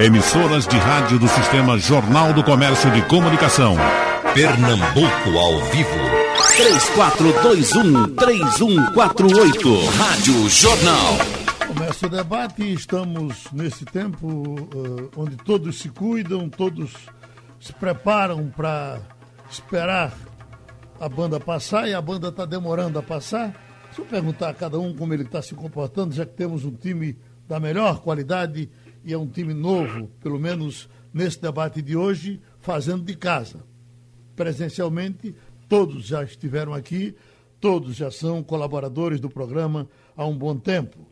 Emissoras 0.00 0.66
de 0.66 0.76
rádio 0.76 1.18
do 1.18 1.28
Sistema 1.28 1.78
Jornal 1.78 2.32
do 2.32 2.42
Comércio 2.42 2.90
de 2.90 3.00
Comunicação. 3.02 3.76
Pernambuco 4.34 5.38
ao 5.38 5.60
vivo. 5.66 5.90
3421-3148. 8.16 9.86
Rádio 9.96 10.48
Jornal. 10.48 11.18
Começa 11.68 12.06
o 12.06 12.10
debate 12.10 12.62
e 12.62 12.74
estamos 12.74 13.46
nesse 13.52 13.84
tempo 13.84 14.26
uh, 14.26 15.10
onde 15.16 15.36
todos 15.36 15.78
se 15.78 15.88
cuidam, 15.88 16.48
todos 16.48 16.92
se 17.60 17.72
preparam 17.72 18.52
para 18.54 18.98
esperar 19.50 20.12
a 21.00 21.08
banda 21.08 21.38
passar 21.38 21.88
e 21.88 21.94
a 21.94 22.00
banda 22.00 22.28
está 22.28 22.44
demorando 22.44 22.98
a 22.98 23.02
passar. 23.02 23.54
Se 23.92 24.00
eu 24.00 24.04
perguntar 24.04 24.48
a 24.48 24.54
cada 24.54 24.78
um 24.78 24.94
como 24.94 25.14
ele 25.14 25.22
está 25.22 25.40
se 25.40 25.54
comportando, 25.54 26.12
já 26.12 26.26
que 26.26 26.34
temos 26.34 26.64
um 26.64 26.72
time 26.72 27.16
da 27.48 27.60
melhor 27.60 28.00
qualidade 28.00 28.68
e 29.04 29.12
é 29.12 29.18
um 29.18 29.26
time 29.26 29.52
novo, 29.52 30.08
pelo 30.22 30.38
menos 30.38 30.88
nesse 31.12 31.40
debate 31.40 31.82
de 31.82 31.96
hoje, 31.96 32.40
fazendo 32.58 33.04
de 33.04 33.16
casa. 33.16 33.62
Presencialmente, 34.34 35.34
todos 35.68 36.06
já 36.06 36.24
estiveram 36.24 36.72
aqui, 36.72 37.14
todos 37.60 37.94
já 37.94 38.10
são 38.10 38.42
colaboradores 38.42 39.20
do 39.20 39.28
programa 39.28 39.88
há 40.16 40.26
um 40.26 40.36
bom 40.36 40.56
tempo. 40.56 41.06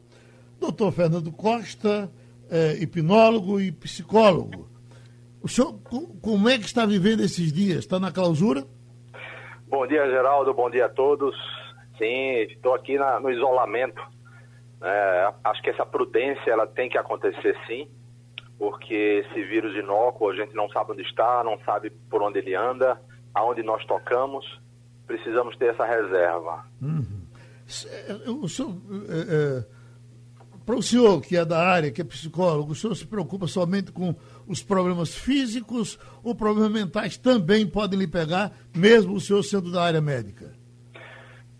Doutor 0.58 0.92
Fernando 0.92 1.30
Costa, 1.30 2.10
é, 2.50 2.82
hipnólogo 2.82 3.60
e 3.60 3.70
psicólogo. 3.70 4.68
O 5.42 5.48
senhor, 5.48 5.78
como 6.20 6.48
é 6.48 6.56
que 6.56 6.64
está 6.64 6.86
vivendo 6.86 7.20
esses 7.20 7.52
dias? 7.52 7.80
Está 7.80 7.98
na 7.98 8.12
clausura? 8.12 8.64
Bom 9.68 9.86
dia, 9.86 10.04
Geraldo. 10.06 10.54
Bom 10.54 10.70
dia 10.70 10.86
a 10.86 10.88
todos. 10.88 11.34
Sim, 11.98 12.46
estou 12.50 12.74
aqui 12.74 12.96
na, 12.96 13.20
no 13.20 13.30
isolamento 13.30 14.00
é, 14.82 15.34
acho 15.44 15.62
que 15.62 15.70
essa 15.70 15.86
prudência 15.86 16.50
ela 16.50 16.66
tem 16.66 16.88
que 16.88 16.98
acontecer 16.98 17.56
sim, 17.66 17.88
porque 18.58 19.24
esse 19.24 19.42
vírus 19.44 19.74
inócuo 19.76 20.30
a 20.30 20.34
gente 20.36 20.54
não 20.54 20.68
sabe 20.70 20.92
onde 20.92 21.02
está, 21.02 21.42
não 21.44 21.58
sabe 21.64 21.90
por 22.10 22.22
onde 22.22 22.38
ele 22.38 22.54
anda, 22.54 23.00
aonde 23.34 23.62
nós 23.62 23.84
tocamos, 23.86 24.44
precisamos 25.06 25.56
ter 25.56 25.70
essa 25.70 25.84
reserva. 25.84 26.64
Uhum. 26.80 27.22
O 28.42 28.48
senhor, 28.48 28.76
é, 29.08 29.60
é, 29.60 29.64
para 30.64 30.76
o 30.76 30.82
senhor 30.82 31.20
que 31.22 31.36
é 31.36 31.44
da 31.44 31.58
área, 31.58 31.90
que 31.90 32.00
é 32.00 32.04
psicólogo, 32.04 32.72
o 32.72 32.74
senhor 32.74 32.94
se 32.94 33.06
preocupa 33.06 33.46
somente 33.46 33.90
com 33.90 34.14
os 34.46 34.62
problemas 34.62 35.14
físicos 35.14 35.98
ou 36.22 36.34
problemas 36.34 36.70
mentais 36.70 37.16
também 37.16 37.66
podem 37.66 37.98
lhe 37.98 38.06
pegar, 38.06 38.52
mesmo 38.74 39.14
o 39.14 39.20
senhor 39.20 39.42
sendo 39.42 39.70
da 39.72 39.82
área 39.82 40.00
médica? 40.00 40.61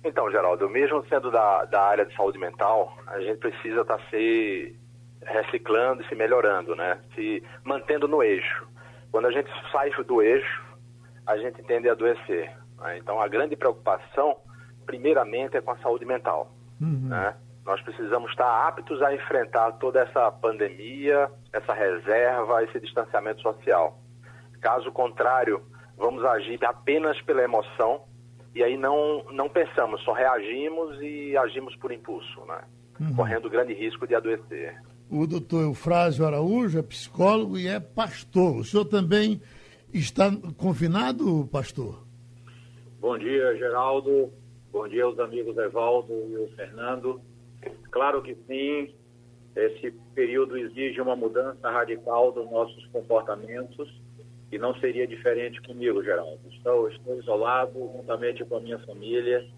Então, 0.05 0.31
Geraldo, 0.31 0.69
mesmo 0.69 1.05
sendo 1.09 1.31
da, 1.31 1.65
da 1.65 1.83
área 1.83 2.05
de 2.05 2.15
saúde 2.17 2.39
mental, 2.39 2.97
a 3.07 3.21
gente 3.21 3.39
precisa 3.39 3.83
estar 3.83 3.99
tá 3.99 4.05
se 4.11 4.77
reciclando 5.25 6.03
e 6.03 6.09
se 6.09 6.15
melhorando, 6.15 6.75
né? 6.75 6.99
Se 7.15 7.43
mantendo 7.65 8.09
no 8.09 8.23
eixo. 8.23 8.67
Quando 9.13 9.27
a 9.27 9.31
gente 9.31 9.49
sai 9.71 9.91
do 9.91 10.21
eixo, 10.21 10.63
a 11.27 11.37
gente 11.37 11.63
tende 11.63 11.89
a 11.89 11.93
adoecer. 11.93 12.51
Né? 12.79 12.99
Então, 12.99 13.21
a 13.21 13.29
grande 13.29 13.55
preocupação, 13.55 14.37
primeiramente, 14.85 15.57
é 15.57 15.61
com 15.61 15.71
a 15.71 15.79
saúde 15.79 16.05
mental. 16.05 16.51
Uhum. 16.81 17.09
Né? 17.09 17.35
Nós 17.65 17.81
precisamos 17.83 18.31
estar 18.31 18.67
aptos 18.67 19.01
a 19.03 19.15
enfrentar 19.15 19.73
toda 19.73 20.01
essa 20.01 20.33
pandemia, 20.33 21.31
essa 21.53 21.73
reserva, 21.73 22.65
esse 22.65 22.81
distanciamento 22.81 23.41
social. 23.41 23.99
Caso 24.61 24.91
contrário, 24.91 25.63
vamos 25.97 26.25
agir 26.25 26.59
apenas 26.65 27.21
pela 27.23 27.43
emoção 27.43 28.03
e 28.55 28.63
aí 28.63 28.77
não, 28.77 29.25
não 29.33 29.49
pensamos, 29.49 30.03
só 30.03 30.13
reagimos 30.13 31.01
e 31.01 31.37
agimos 31.37 31.75
por 31.77 31.93
impulso, 31.93 32.45
né? 32.47 32.63
Uhum. 33.01 33.17
correndo 33.17 33.51
grande 33.51 33.73
risco 33.73 34.07
de 34.07 34.15
adoecer. 34.15 34.81
O 35.11 35.27
doutor 35.27 35.63
Eufrásio 35.63 36.27
Araújo 36.27 36.79
é 36.79 36.83
psicólogo 36.83 37.59
e 37.59 37.67
é 37.67 37.81
pastor. 37.81 38.59
O 38.59 38.65
senhor 38.65 38.85
também 38.85 39.41
está 39.93 40.31
confinado, 40.57 41.49
pastor? 41.51 42.07
Bom 43.01 43.19
dia, 43.19 43.57
Geraldo. 43.57 44.33
Bom 44.71 44.89
dia 44.89 45.05
aos 45.05 45.19
amigos 45.19 45.57
Evaldo 45.57 46.13
e 46.13 46.37
o 46.37 46.49
Fernando. 46.55 47.21
Claro 47.91 48.23
que 48.23 48.35
sim, 48.47 48.95
esse 49.55 49.91
período 50.15 50.57
exige 50.57 51.01
uma 51.01 51.15
mudança 51.17 51.71
radical 51.71 52.33
dos 52.33 52.51
nossos 52.51 52.87
comportamentos 52.87 54.02
e 54.53 54.59
não 54.59 54.75
seria 54.75 55.07
diferente 55.07 55.63
comigo, 55.63 56.05
Geraldo. 56.05 56.39
Estou, 56.51 56.87
estou 56.91 57.19
isolado 57.19 57.73
juntamente 57.97 58.45
com 58.45 58.57
a 58.57 58.61
minha 58.61 58.79
família 58.81 59.49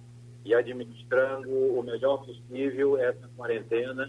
e 0.45 0.55
administrando 0.55 1.51
o 1.51 1.83
melhor 1.83 2.25
possível 2.25 2.97
essa 2.97 3.29
quarentena. 3.37 4.09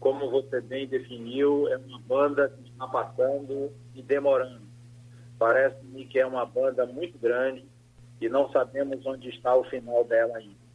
Como 0.00 0.28
você 0.28 0.60
bem 0.60 0.88
definiu, 0.88 1.68
é 1.68 1.76
uma 1.76 2.00
banda 2.00 2.48
que 2.48 2.68
está 2.68 2.88
passando 2.88 3.70
e 3.94 4.02
demorando. 4.02 4.66
Parece-me 5.38 6.04
que 6.06 6.18
é 6.18 6.26
uma 6.26 6.44
banda 6.44 6.84
muito 6.84 7.16
grande 7.18 7.64
e 8.20 8.28
não 8.28 8.50
sabemos 8.50 9.06
onde 9.06 9.28
está 9.28 9.54
o 9.54 9.62
final 9.64 10.02
dela 10.02 10.38
ainda. 10.38 10.66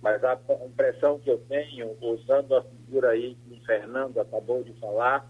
Mas 0.00 0.22
a 0.22 0.38
impressão 0.64 1.18
que 1.18 1.28
eu 1.28 1.38
tenho, 1.48 1.96
usando 2.00 2.54
a 2.54 2.62
figura 2.62 3.10
aí 3.10 3.34
que 3.34 3.54
o 3.54 3.64
Fernando 3.66 4.18
acabou 4.18 4.62
de 4.62 4.72
falar, 4.74 5.28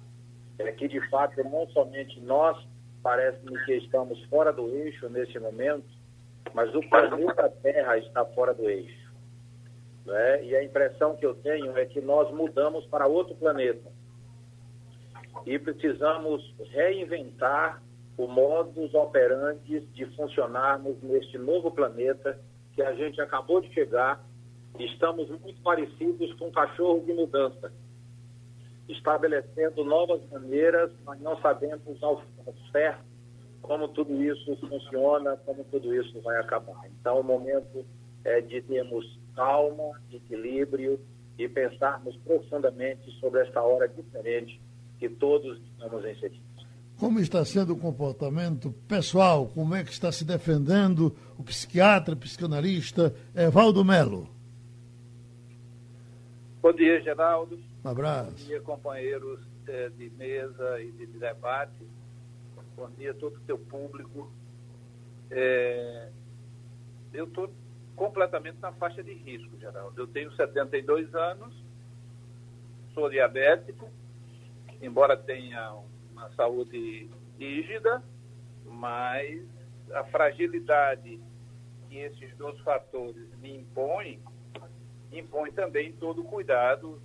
é 0.59 0.71
que 0.73 0.87
de 0.87 1.01
fato 1.09 1.43
não 1.43 1.67
somente 1.71 2.21
nós 2.21 2.57
Parece-me 3.03 3.59
que 3.65 3.73
estamos 3.77 4.23
fora 4.25 4.53
do 4.53 4.69
eixo 4.69 5.09
nesse 5.09 5.39
momento, 5.39 5.89
mas 6.53 6.75
o 6.75 6.81
planeta 6.89 7.49
Terra 7.63 7.97
está 7.99 8.25
fora 8.27 8.53
do 8.53 8.69
eixo. 8.69 9.11
Né? 10.05 10.45
E 10.45 10.57
a 10.57 10.63
impressão 10.63 11.17
que 11.17 11.25
eu 11.25 11.35
tenho 11.35 11.77
é 11.79 11.87
que 11.87 12.01
nós 12.01 12.31
mudamos 12.35 12.85
para 12.87 13.07
outro 13.07 13.35
planeta. 13.37 13.91
E 15.47 15.59
precisamos 15.59 16.55
reinventar 16.73 17.83
o 18.19 18.27
modus 18.27 18.93
operandi 18.93 19.81
de 19.81 20.05
funcionarmos 20.17 21.03
neste 21.03 21.39
novo 21.39 21.71
planeta 21.71 22.39
que 22.75 22.83
a 22.83 22.93
gente 22.95 23.21
acabou 23.21 23.61
de 23.61 23.73
chegar. 23.73 24.23
Estamos 24.79 25.29
muito 25.29 25.61
parecidos 25.63 26.33
com 26.35 26.49
um 26.49 26.53
cachorro 26.53 27.01
de 27.01 27.15
mudança 27.15 27.73
estabelecendo 28.89 29.85
novas 29.85 30.21
maneiras, 30.31 30.91
mas 31.05 31.21
não 31.21 31.41
sabemos 31.41 32.03
ao 32.03 32.23
certo 32.73 33.11
como 33.63 33.89
tudo 33.89 34.23
isso 34.23 34.57
funciona, 34.57 35.37
como 35.45 35.65
tudo 35.65 35.95
isso 35.95 36.21
vai 36.23 36.39
acabar. 36.41 36.81
Então, 37.01 37.21
o 37.21 37.23
momento 37.23 37.85
é 38.25 38.41
de 38.41 38.61
termos 38.63 39.19
calma, 39.35 40.01
equilíbrio 40.11 40.99
e 41.39 41.49
pensarmos 41.49 42.17
profundamente 42.19 43.11
sobre 43.21 43.43
esta 43.43 43.63
hora 43.63 43.89
diferente 43.89 44.61
que 44.99 45.09
todos 45.09 45.61
estamos 45.73 46.05
inseridos. 46.05 46.41
Como 46.99 47.19
está 47.19 47.45
sendo 47.45 47.73
o 47.73 47.79
comportamento 47.79 48.73
pessoal? 48.87 49.51
Como 49.55 49.75
é 49.75 49.83
que 49.83 49.91
está 49.91 50.13
se 50.13 50.25
defendendo 50.25 51.17
o 51.39 51.43
psiquiatra, 51.43 52.15
psicanalista 52.15 53.15
Evaldo 53.35 53.83
Melo? 53.83 54.29
Bom 56.63 56.73
dia, 56.75 57.01
Geraldo. 57.01 57.59
Um 57.83 57.89
abraço. 57.89 58.33
Bom 58.33 58.47
dia, 58.47 58.61
companheiros 58.61 59.41
é, 59.67 59.89
de 59.89 60.11
mesa 60.11 60.79
e 60.83 60.93
de 60.93 61.07
debate. 61.07 61.89
Bom 62.77 62.91
dia 62.99 63.13
a 63.13 63.15
todo 63.15 63.37
o 63.37 63.41
teu 63.41 63.59
público. 63.59 64.31
É, 65.31 66.11
eu 67.15 67.25
estou 67.25 67.51
completamente 67.97 68.59
na 68.61 68.73
faixa 68.73 69.03
de 69.03 69.15
risco, 69.15 69.59
Geraldo. 69.59 69.99
Eu 69.99 70.07
tenho 70.07 70.31
72 70.33 71.15
anos, 71.15 71.55
sou 72.93 73.09
diabético, 73.09 73.89
embora 74.83 75.17
tenha 75.17 75.75
uma 76.13 76.29
saúde 76.35 77.09
rígida, 77.39 78.03
mas 78.67 79.43
a 79.95 80.05
fragilidade 80.05 81.19
que 81.89 81.97
esses 81.97 82.37
dois 82.37 82.59
fatores 82.61 83.27
me 83.39 83.57
impõem, 83.57 84.21
impõe 85.13 85.53
também 85.53 85.93
todo 85.93 86.23
o 86.23 86.25
cuidado 86.25 87.01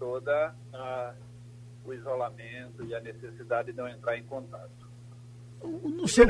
toda 0.00 0.54
a, 0.72 1.12
o 1.84 1.92
isolamento 1.92 2.82
e 2.84 2.94
a 2.94 3.00
necessidade 3.00 3.70
de 3.70 3.76
não 3.76 3.86
entrar 3.86 4.16
em 4.16 4.24
contato. 4.24 4.70
No 5.62 6.08
seu, 6.08 6.26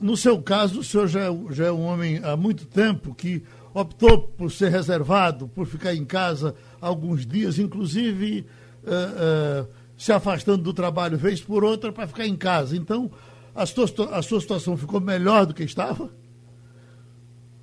no 0.00 0.16
seu 0.16 0.40
caso, 0.40 0.78
o 0.78 0.84
senhor 0.84 1.08
já, 1.08 1.22
é 1.22 1.30
já 1.50 1.66
é 1.66 1.72
um 1.72 1.84
homem 1.84 2.20
há 2.24 2.36
muito 2.36 2.66
tempo 2.66 3.12
que 3.12 3.44
optou 3.74 4.28
por 4.28 4.50
ser 4.52 4.70
reservado, 4.70 5.48
por 5.48 5.66
ficar 5.66 5.92
em 5.92 6.04
casa 6.04 6.54
alguns 6.80 7.26
dias, 7.26 7.58
inclusive 7.58 8.46
uh, 8.84 9.64
uh, 9.64 9.68
se 9.98 10.12
afastando 10.12 10.62
do 10.62 10.72
trabalho 10.72 11.18
vez 11.18 11.42
por 11.42 11.64
outra 11.64 11.90
para 11.90 12.06
ficar 12.06 12.26
em 12.26 12.36
casa. 12.36 12.76
Então, 12.76 13.10
a 13.52 13.66
sua, 13.66 13.86
a 14.16 14.22
sua 14.22 14.40
situação 14.40 14.76
ficou 14.76 15.00
melhor 15.00 15.46
do 15.46 15.54
que 15.54 15.64
estava? 15.64 16.08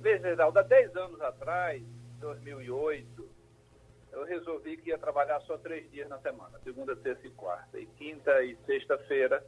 Veja, 0.02 0.28
Geraldo, 0.28 0.58
há 0.58 0.62
10 0.62 0.94
anos 0.96 1.20
atrás, 1.22 1.82
2008, 2.18 3.28
eu 4.12 4.24
resolvi 4.24 4.76
que 4.76 4.90
ia 4.90 4.98
trabalhar 4.98 5.40
só 5.42 5.56
três 5.58 5.90
dias 5.90 6.08
na 6.08 6.18
semana, 6.18 6.58
segunda, 6.64 6.96
terça 6.96 7.26
e 7.26 7.30
quarta. 7.30 7.78
E 7.78 7.86
quinta 7.86 8.42
e 8.42 8.56
sexta-feira 8.66 9.44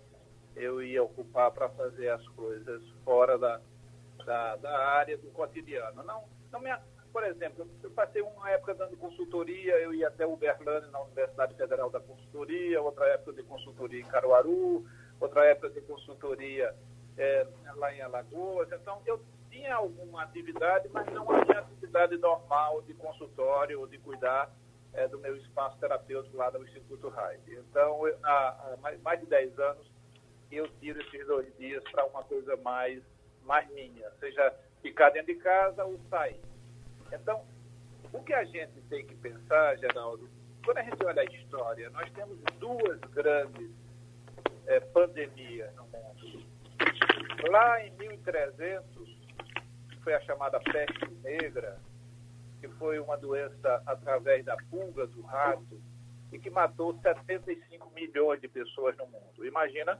eu 0.57 0.83
ia 0.83 1.03
ocupar 1.03 1.51
para 1.51 1.69
fazer 1.71 2.09
as 2.09 2.27
coisas 2.29 2.83
fora 3.05 3.39
da, 3.39 3.61
da, 4.25 4.57
da, 4.57 4.89
área 4.89 5.17
do 5.17 5.31
cotidiano. 5.31 6.03
Não, 6.03 6.25
não, 6.53 6.61
me, 6.61 6.71
por 7.13 7.25
exemplo, 7.25 7.69
eu 7.83 7.91
passei 7.91 8.21
uma 8.23 8.51
época 8.51 8.75
dando 8.75 8.97
consultoria, 8.97 9.79
eu 9.79 9.95
ia 9.95 10.09
até 10.09 10.27
Uberlândia, 10.27 10.91
na 10.91 11.01
Universidade 11.01 11.55
Federal 11.55 11.91
da 11.91 12.01
Consultoria, 12.01 12.83
outra 12.83 13.07
época 13.07 13.33
de 13.33 13.43
consultoria 13.45 14.01
em 14.01 14.07
Caruaru, 14.07 14.85
outra 15.21 15.45
época 15.47 15.71
de 15.71 15.81
consultoria 15.83 16.75
é, 17.17 17.47
lá 17.77 17.95
em 17.95 18.03
Alagoas. 18.03 18.71
Então, 18.73 19.01
eu 19.07 19.21
tinha 19.61 19.75
alguma 19.75 20.23
atividade, 20.23 20.89
mas 20.91 21.07
não 21.13 21.31
a 21.31 21.45
minha 21.45 21.59
atividade 21.59 22.17
normal 22.17 22.81
de 22.83 22.95
consultório 22.95 23.81
ou 23.81 23.87
de 23.87 23.99
cuidar 23.99 24.51
é, 24.95 25.07
do 25.07 25.19
meu 25.19 25.37
espaço 25.37 25.79
terapêutico 25.79 26.37
lá 26.37 26.49
do 26.49 26.63
Instituto 26.65 27.09
Raid. 27.11 27.43
Então, 27.47 28.01
há, 28.25 28.75
há 28.83 28.99
mais 29.03 29.21
de 29.21 29.27
10 29.27 29.59
anos, 29.59 29.87
eu 30.51 30.67
tiro 30.81 31.01
esses 31.03 31.27
dois 31.27 31.55
dias 31.59 31.85
para 31.93 32.07
uma 32.07 32.25
coisa 32.25 32.57
mais, 32.57 33.03
mais 33.45 33.71
minha, 33.73 34.11
seja 34.19 34.53
ficar 34.83 35.11
dentro 35.11 35.35
de 35.35 35.41
casa 35.41 35.85
ou 35.85 36.01
sair. 36.09 36.41
Então, 37.13 37.45
o 38.13 38.23
que 38.23 38.33
a 38.33 38.45
gente 38.45 38.81
tem 38.89 39.07
que 39.07 39.15
pensar, 39.17 39.77
Geraldo, 39.77 40.29
quando 40.65 40.79
a 40.79 40.83
gente 40.83 41.05
olha 41.05 41.21
a 41.21 41.25
história, 41.27 41.91
nós 41.91 42.11
temos 42.13 42.39
duas 42.59 42.99
grandes 43.13 43.71
é, 44.67 44.81
pandemias 44.81 45.73
no 45.77 45.85
mundo. 45.85 46.51
Lá 47.49 47.85
em 47.87 47.91
1300, 47.93 49.20
foi 50.03 50.15
a 50.15 50.21
chamada 50.21 50.59
peste 50.61 51.11
negra, 51.23 51.79
que 52.61 52.69
foi 52.69 52.99
uma 52.99 53.17
doença 53.17 53.83
através 53.87 54.45
da 54.45 54.57
pulga 54.71 55.07
do 55.07 55.23
rato 55.23 55.81
e 56.33 56.39
que 56.39 56.51
matou 56.51 56.99
75 57.01 57.91
milhões 57.95 58.41
de 58.41 58.49
pessoas 58.49 58.97
no 58.97 59.07
mundo. 59.07 59.45
Imagina 59.45 59.99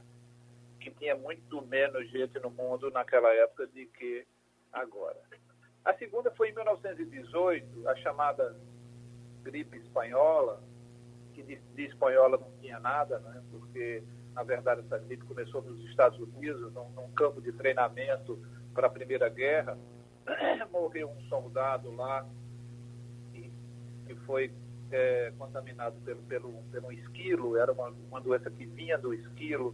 que 0.79 0.91
tinha 0.91 1.15
muito 1.15 1.61
menos 1.67 2.09
gente 2.09 2.39
no 2.39 2.49
mundo 2.49 2.89
naquela 2.91 3.31
época 3.33 3.67
do 3.67 3.85
que 3.87 4.25
agora. 4.71 5.19
A 5.83 5.93
segunda 5.95 6.31
foi 6.31 6.49
em 6.49 6.55
1918, 6.55 7.87
a 7.87 7.95
chamada 7.97 8.55
gripe 9.43 9.77
espanhola, 9.77 10.61
que 11.33 11.41
de, 11.43 11.55
de 11.55 11.85
espanhola 11.85 12.37
não 12.37 12.51
tinha 12.59 12.79
nada, 12.79 13.19
né? 13.19 13.41
porque, 13.49 14.03
na 14.33 14.43
verdade, 14.43 14.81
essa 14.81 14.97
gripe 14.99 15.25
começou 15.25 15.61
nos 15.61 15.83
Estados 15.89 16.19
Unidos, 16.19 16.71
num, 16.73 16.89
num 16.91 17.11
campo 17.11 17.41
de 17.41 17.51
treinamento 17.51 18.39
para 18.73 18.87
a 18.87 18.89
Primeira 18.89 19.29
Guerra. 19.29 19.77
Morreu 20.71 21.09
um 21.09 21.21
soldado 21.29 21.91
lá 21.95 22.25
que, 23.31 23.51
que 24.05 24.15
foi 24.25 24.51
é, 24.91 25.31
contaminado 25.37 25.95
pelo, 26.01 26.21
pelo, 26.23 26.53
pelo 26.71 26.91
esquilo, 26.91 27.57
era 27.57 27.71
uma, 27.71 27.89
uma 28.09 28.21
doença 28.21 28.49
que 28.49 28.65
vinha 28.65 28.97
do 28.97 29.13
esquilo, 29.13 29.73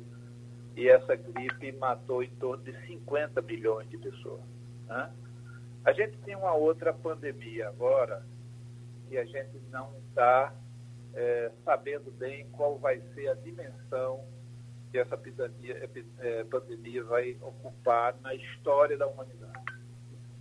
e 0.75 0.87
essa 0.87 1.15
gripe 1.15 1.71
matou 1.73 2.21
em 2.21 2.29
torno 2.35 2.63
de 2.63 2.73
50 2.85 3.41
milhões 3.41 3.89
de 3.89 3.97
pessoas. 3.97 4.41
Né? 4.87 5.11
A 5.83 5.91
gente 5.91 6.17
tem 6.19 6.35
uma 6.35 6.53
outra 6.53 6.93
pandemia 6.93 7.67
agora 7.69 8.23
e 9.09 9.17
a 9.17 9.25
gente 9.25 9.57
não 9.71 9.91
está 10.09 10.53
é, 11.13 11.51
sabendo 11.65 12.11
bem 12.11 12.47
qual 12.51 12.77
vai 12.77 13.01
ser 13.15 13.29
a 13.29 13.33
dimensão 13.33 14.23
que 14.97 14.99
essa 14.99 15.17
pandemia, 15.17 15.89
é, 16.19 16.43
pandemia 16.45 17.03
vai 17.03 17.37
ocupar 17.41 18.15
na 18.21 18.33
história 18.33 18.97
da 18.97 19.05
humanidade. 19.05 19.53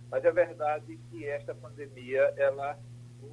Mas 0.09 0.23
é 0.25 0.31
verdade 0.31 0.97
que 1.09 1.27
esta 1.27 1.53
pandemia 1.53 2.33
ela 2.37 2.77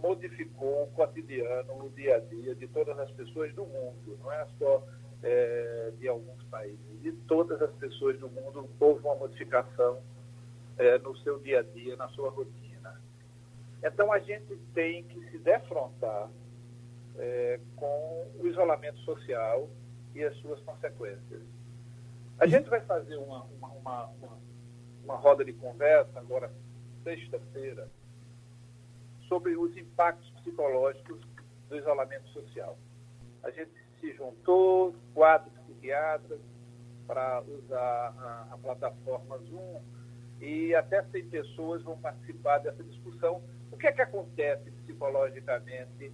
modificou 0.02 0.84
o 0.84 0.86
cotidiano, 0.88 1.86
o 1.86 1.90
dia 1.90 2.16
a 2.16 2.20
dia 2.20 2.54
de 2.54 2.66
todas 2.68 2.98
as 2.98 3.10
pessoas 3.12 3.54
do 3.54 3.64
mundo, 3.64 4.18
não 4.20 4.32
é 4.32 4.46
só 4.58 4.82
é, 5.22 5.92
de 5.98 6.08
alguns 6.08 6.42
países, 6.44 6.78
de 7.00 7.12
todas 7.26 7.62
as 7.62 7.72
pessoas 7.76 8.18
do 8.18 8.28
mundo 8.28 8.68
houve 8.78 9.00
uma 9.04 9.14
modificação 9.14 10.02
é, 10.76 10.98
no 10.98 11.16
seu 11.18 11.38
dia 11.38 11.60
a 11.60 11.62
dia, 11.62 11.96
na 11.96 12.08
sua 12.08 12.30
rotina. 12.30 13.00
Então 13.82 14.12
a 14.12 14.18
gente 14.18 14.56
tem 14.74 15.04
que 15.04 15.30
se 15.30 15.38
defrontar 15.38 16.28
é, 17.16 17.60
com 17.76 18.30
o 18.40 18.46
isolamento 18.46 18.98
social 19.00 19.68
e 20.14 20.22
as 20.22 20.36
suas 20.38 20.60
consequências. 20.60 21.42
A 22.38 22.46
gente 22.46 22.68
vai 22.68 22.80
fazer 22.80 23.16
uma, 23.16 23.44
uma, 23.44 23.68
uma, 23.68 24.04
uma, 24.06 24.38
uma 25.04 25.16
roda 25.16 25.44
de 25.44 25.52
conversa 25.52 26.18
agora, 26.18 26.52
sexta-feira, 27.02 27.88
sobre 29.28 29.56
os 29.56 29.76
impactos 29.76 30.28
psicológicos 30.40 31.20
do 31.68 31.76
isolamento 31.76 32.28
social. 32.28 32.78
A 33.42 33.50
gente 33.50 33.72
se 34.00 34.12
juntou, 34.14 34.94
quatro 35.14 35.50
psiquiatras, 35.50 36.40
para 37.06 37.42
usar 37.42 38.14
a, 38.18 38.48
a 38.52 38.58
plataforma 38.58 39.38
Zoom 39.38 39.82
e 40.40 40.74
até 40.74 41.02
100 41.02 41.28
pessoas 41.28 41.82
vão 41.82 41.98
participar 41.98 42.58
dessa 42.58 42.82
discussão. 42.82 43.42
O 43.70 43.76
que 43.76 43.86
é 43.86 43.92
que 43.92 44.02
acontece 44.02 44.70
psicologicamente 44.70 46.12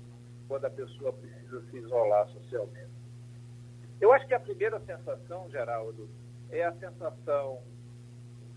quando 0.49 0.64
a 0.64 0.70
pessoa 0.70 1.12
precisa 1.12 1.62
se 1.70 1.76
isolar 1.76 2.29
socialmente? 2.29 3.00
Eu 4.00 4.12
acho 4.12 4.26
que 4.26 4.35
a 4.35 4.41
primeira 4.41 4.81
sensação, 4.81 5.50
Geraldo, 5.50 6.08
é 6.50 6.64
a 6.64 6.73
sensação 6.73 7.62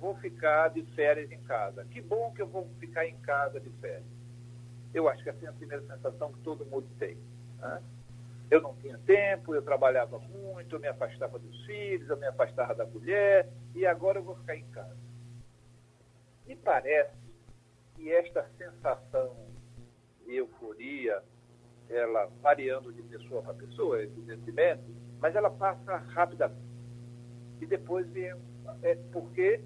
vou 0.04 0.16
ficar 0.16 0.68
de 0.68 0.84
férias 0.96 1.32
em 1.32 1.40
casa. 1.44 1.86
Que 1.86 2.02
bom 2.02 2.34
que 2.34 2.42
eu 2.42 2.48
vou 2.48 2.70
ficar 2.78 3.08
em 3.08 3.16
casa 3.20 3.58
de 3.58 3.70
férias. 3.80 4.04
Eu 4.94 5.08
acho 5.08 5.24
que 5.24 5.30
essa 5.30 5.46
é 5.46 5.48
a 5.48 5.54
primeira 5.54 5.82
sensação 5.88 6.34
que 6.34 6.40
todo 6.42 6.66
mundo 6.66 6.86
tem. 7.00 7.18
Né? 7.58 7.82
Eu 8.52 8.62
não 8.62 8.76
tinha 8.76 8.98
tempo, 9.06 9.56
eu 9.56 9.62
trabalhava 9.62 10.20
muito, 10.20 10.76
eu 10.76 10.80
me 10.82 10.90
afastava 10.90 11.40
dos 11.40 11.66
filhos, 11.66 12.10
eu 12.10 12.18
me 12.18 12.28
afastava 12.28 12.76
da 12.76 12.86
mulher, 12.86 13.50
e 13.74 13.86
agora 13.86 14.20
eu 14.20 14.24
vou 14.24 14.36
ficar 14.36 14.58
em 14.58 14.66
casa. 14.72 14.98
Me 16.46 16.58
parece 16.58 17.16
que 17.96 18.12
esta 18.12 18.46
sensação 18.58 19.34
de 20.26 20.36
euforia, 20.36 21.24
ela 21.90 22.30
variando 22.42 22.92
de 22.92 23.02
pessoa 23.04 23.42
para 23.42 23.54
pessoa, 23.54 24.04
evidentemente, 24.04 24.84
mas 25.24 25.38
ela 25.38 25.50
passa 25.50 25.96
rapidamente. 26.10 26.60
E 27.62 27.66
depois 27.66 28.06
vem, 28.10 28.36
é, 28.82 28.96
porque 29.14 29.62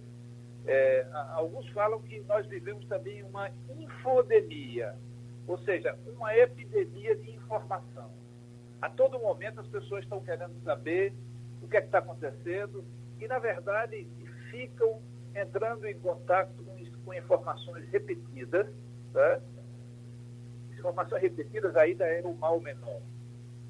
é, 0.68 1.08
alguns 1.34 1.68
falam 1.70 2.00
que 2.00 2.20
nós 2.22 2.46
vivemos 2.46 2.86
também 2.86 3.24
uma 3.24 3.50
infodemia, 3.76 4.96
ou 5.48 5.58
seja, 5.64 5.98
uma 6.14 6.38
epidemia 6.38 7.16
de 7.16 7.32
informação. 7.32 8.12
A 8.80 8.88
todo 8.88 9.18
momento 9.18 9.60
as 9.60 9.68
pessoas 9.68 10.04
estão 10.04 10.20
querendo 10.20 10.54
saber 10.64 11.12
o 11.64 11.68
que 11.68 11.78
é 11.78 11.80
está 11.80 11.98
acontecendo 11.98 12.86
e, 13.20 13.28
na 13.28 13.40
verdade, 13.40 14.08
ficam 14.52 15.02
entrando 15.34 15.88
em 15.88 16.00
contato 16.00 16.54
com, 16.64 17.04
com 17.04 17.14
informações 17.16 17.90
repetidas, 17.90 18.68
tá? 19.12 19.42
informações 20.78 21.20
repetidas 21.20 21.76
ainda 21.76 22.06
é 22.06 22.22
o 22.22 22.36
mal 22.36 22.60
menor, 22.60 23.02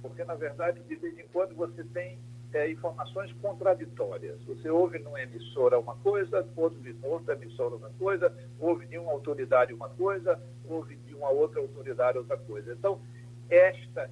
porque 0.08 0.24
na 0.24 0.36
verdade 0.36 0.82
de 0.82 0.96
vez 0.96 1.18
em 1.18 1.28
quando 1.28 1.56
você 1.56 1.84
tem 1.84 2.20
é, 2.54 2.70
informações 2.72 3.32
contraditórias. 3.34 4.42
Você 4.46 4.70
ouve 4.70 5.00
numa 5.00 5.22
emissora 5.22 5.80
uma 5.80 5.96
coisa, 5.98 6.48
ouve 6.56 6.92
em 6.92 7.06
outra 7.06 7.34
emissora 7.34 7.76
uma 7.76 7.90
coisa, 7.92 8.34
ouve 8.60 8.86
de 8.88 8.98
uma 8.98 9.12
autoridade 9.12 9.74
uma 9.74 9.90
coisa, 9.90 10.42
ouve 10.66 10.96
de 10.96 11.14
uma 11.14 11.30
outra 11.30 11.60
autoridade 11.60 12.18
outra 12.18 12.38
coisa. 12.38 12.74
Então, 12.74 13.02
esta, 13.50 14.10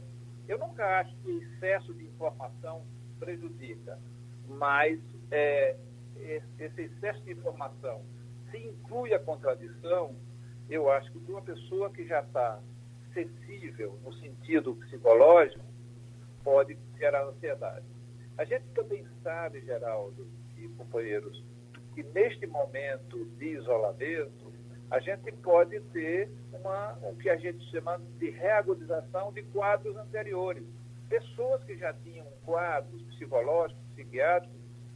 eu 0.48 0.58
nunca 0.60 1.00
acho 1.00 1.16
que 1.18 1.32
excesso 1.32 1.94
de 1.94 2.06
informação 2.06 2.84
prejudica, 3.20 3.98
mas 4.48 5.00
é, 5.32 5.76
esse 6.60 6.82
excesso 6.82 7.22
de 7.24 7.32
informação 7.32 8.02
se 8.52 8.58
inclui 8.58 9.14
a 9.14 9.20
contradição, 9.20 10.16
eu 10.70 10.90
acho 10.92 11.12
que 11.12 11.32
uma 11.32 11.42
pessoa 11.42 11.90
que 11.90 12.06
já 12.06 12.22
está 12.22 12.60
sensível 13.14 13.98
no 14.04 14.14
sentido 14.14 14.76
psicológico 14.76 15.75
pode 16.46 16.78
gerar 16.98 17.26
ansiedade. 17.26 17.86
A 18.38 18.46
gente 18.46 18.66
também 18.76 19.06
sabe, 19.24 19.62
Geraldo 19.62 20.28
e 20.56 20.68
companheiros, 20.70 21.44
que 21.96 22.04
neste 22.04 22.46
momento 22.46 23.26
de 23.38 23.46
isolamento, 23.58 24.54
a 24.92 25.00
gente 25.00 25.32
pode 25.32 25.80
ter 25.92 26.30
uma, 26.54 26.94
o 27.02 27.16
que 27.16 27.30
a 27.30 27.36
gente 27.36 27.66
chama 27.72 28.00
de 28.20 28.30
reagudização 28.30 29.34
de 29.34 29.42
quadros 29.44 29.98
anteriores. 29.98 30.64
Pessoas 31.10 31.64
que 31.64 31.76
já 31.78 31.92
tinham 31.94 32.26
quadros 32.46 33.02
psicológicos, 33.16 33.84
psiquiátricos, 33.96 34.56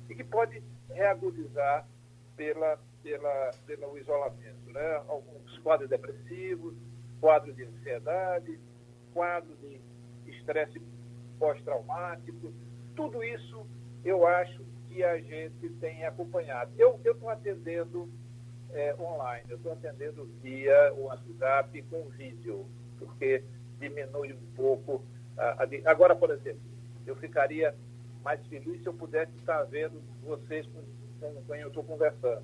e 0.10 0.16
que 0.16 0.24
pode 0.24 0.62
reagudizar 0.90 1.88
pela, 2.36 2.78
pela, 3.02 3.52
pelo 3.66 3.98
isolamento. 3.98 4.72
Né? 4.72 5.04
Alguns 5.08 5.58
quadros 5.60 5.90
depressivos, 5.90 6.76
quadros 7.20 7.56
de 7.56 7.64
ansiedade, 7.64 8.60
quadros 9.14 9.60
de 9.62 9.80
estresse 10.28 10.80
pós-traumático, 11.40 12.54
tudo 12.96 13.24
isso 13.24 13.66
eu 14.04 14.28
acho 14.28 14.64
que 14.88 15.04
a 15.04 15.18
gente 15.20 15.70
tem 15.80 16.06
acompanhado. 16.06 16.72
Eu 16.78 17.00
estou 17.04 17.30
atendendo 17.30 18.10
é, 18.72 18.96
online, 19.00 19.46
eu 19.50 19.58
estou 19.58 19.72
atendendo 19.72 20.26
via 20.42 20.94
WhatsApp 20.94 21.82
com 21.84 22.10
vídeo, 22.10 22.66
porque 22.98 23.44
diminui 23.80 24.34
um 24.34 24.56
pouco. 24.56 25.04
A, 25.38 25.64
a, 25.64 25.92
agora, 25.92 26.16
por 26.16 26.32
exemplo, 26.32 26.62
eu 27.06 27.16
ficaria 27.16 27.76
mais 28.24 28.46
feliz 28.48 28.82
se 28.82 28.88
eu 28.88 28.94
pudesse 28.94 29.32
estar 29.38 29.64
vendo 29.64 30.02
vocês 30.24 30.68
com, 30.68 30.82
com 31.20 31.44
quem 31.46 31.62
eu 31.62 31.70
estou 31.70 31.84
conversando. 31.84 32.44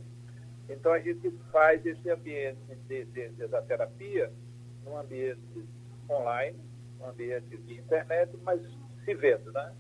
Então 0.70 0.92
a 0.92 1.00
gente 1.00 1.30
faz 1.52 1.86
esse 1.86 2.10
ambiente 2.10 2.60
de, 2.88 3.06
de, 3.06 3.30
de, 3.30 3.48
da 3.48 3.62
terapia 3.62 4.32
num 4.84 4.98
ambiente 4.98 5.66
online, 6.10 6.58
um 7.00 7.06
ambiente 7.06 7.58
de 7.58 7.74
internet, 7.80 8.36
mas 8.44 8.62
se 9.06 9.14
vendo, 9.14 9.52
né? 9.52 9.74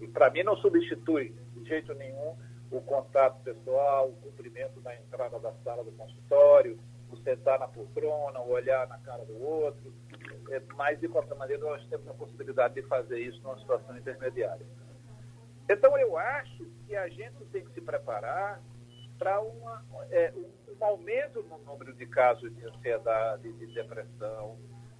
E 0.00 0.08
para 0.08 0.30
mim 0.30 0.42
não 0.42 0.56
substitui 0.56 1.34
de 1.54 1.64
jeito 1.68 1.94
nenhum 1.94 2.36
o 2.70 2.80
contato 2.80 3.42
pessoal, 3.42 4.08
o 4.08 4.16
cumprimento 4.16 4.80
na 4.80 4.94
entrada 4.94 5.38
da 5.38 5.52
sala 5.64 5.84
do 5.84 5.92
consultório, 5.92 6.78
o 7.10 7.16
sentar 7.18 7.58
na 7.58 7.68
poltrona, 7.68 8.40
o 8.40 8.50
olhar 8.50 8.86
na 8.88 8.98
cara 8.98 9.24
do 9.24 9.42
outro. 9.42 9.92
É, 10.50 10.60
mas, 10.76 11.00
de 11.00 11.08
qualquer 11.08 11.34
maneira, 11.34 11.62
nós 11.62 11.84
temos 11.88 12.06
a 12.08 12.14
possibilidade 12.14 12.74
de 12.74 12.82
fazer 12.82 13.18
isso 13.18 13.40
numa 13.42 13.58
situação 13.58 13.96
intermediária. 13.96 14.66
Então, 15.68 15.96
eu 15.98 16.16
acho 16.16 16.64
que 16.86 16.96
a 16.96 17.08
gente 17.08 17.44
tem 17.46 17.64
que 17.64 17.72
se 17.72 17.80
preparar 17.80 18.60
para 19.18 19.32
é, 20.10 20.32
um, 20.32 20.74
um 20.78 20.84
aumento 20.84 21.42
no 21.42 21.58
número 21.58 21.92
de 21.94 22.06
casos 22.06 22.54
de 22.54 22.64
ansiedade, 22.64 23.52
de 23.52 23.66
depressão, 23.66 24.56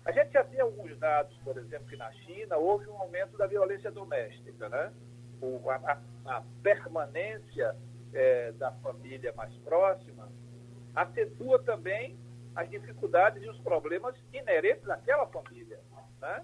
a 0.08 0.10
gente 0.10 0.32
já 0.32 0.42
tem 0.42 0.58
alguns 0.58 0.98
dados, 0.98 1.36
por 1.44 1.58
exemplo, 1.58 1.86
que 1.86 1.96
na 1.96 2.10
China 2.12 2.56
houve 2.56 2.88
um 2.88 2.96
aumento 2.96 3.36
da 3.36 3.46
violência 3.46 3.90
doméstica, 3.90 4.66
né? 4.70 4.90
O, 5.38 5.68
a, 5.68 6.00
a, 6.24 6.42
permanência 6.62 7.76
é, 8.14 8.52
da 8.52 8.72
família 8.72 9.34
mais 9.34 9.54
próxima 9.58 10.32
acentua 10.94 11.62
também 11.62 12.18
as 12.56 12.70
dificuldades 12.70 13.42
e 13.42 13.50
os 13.50 13.58
problemas 13.58 14.16
inerentes 14.32 14.88
àquela 14.88 15.26
família, 15.26 15.78
né? 16.22 16.42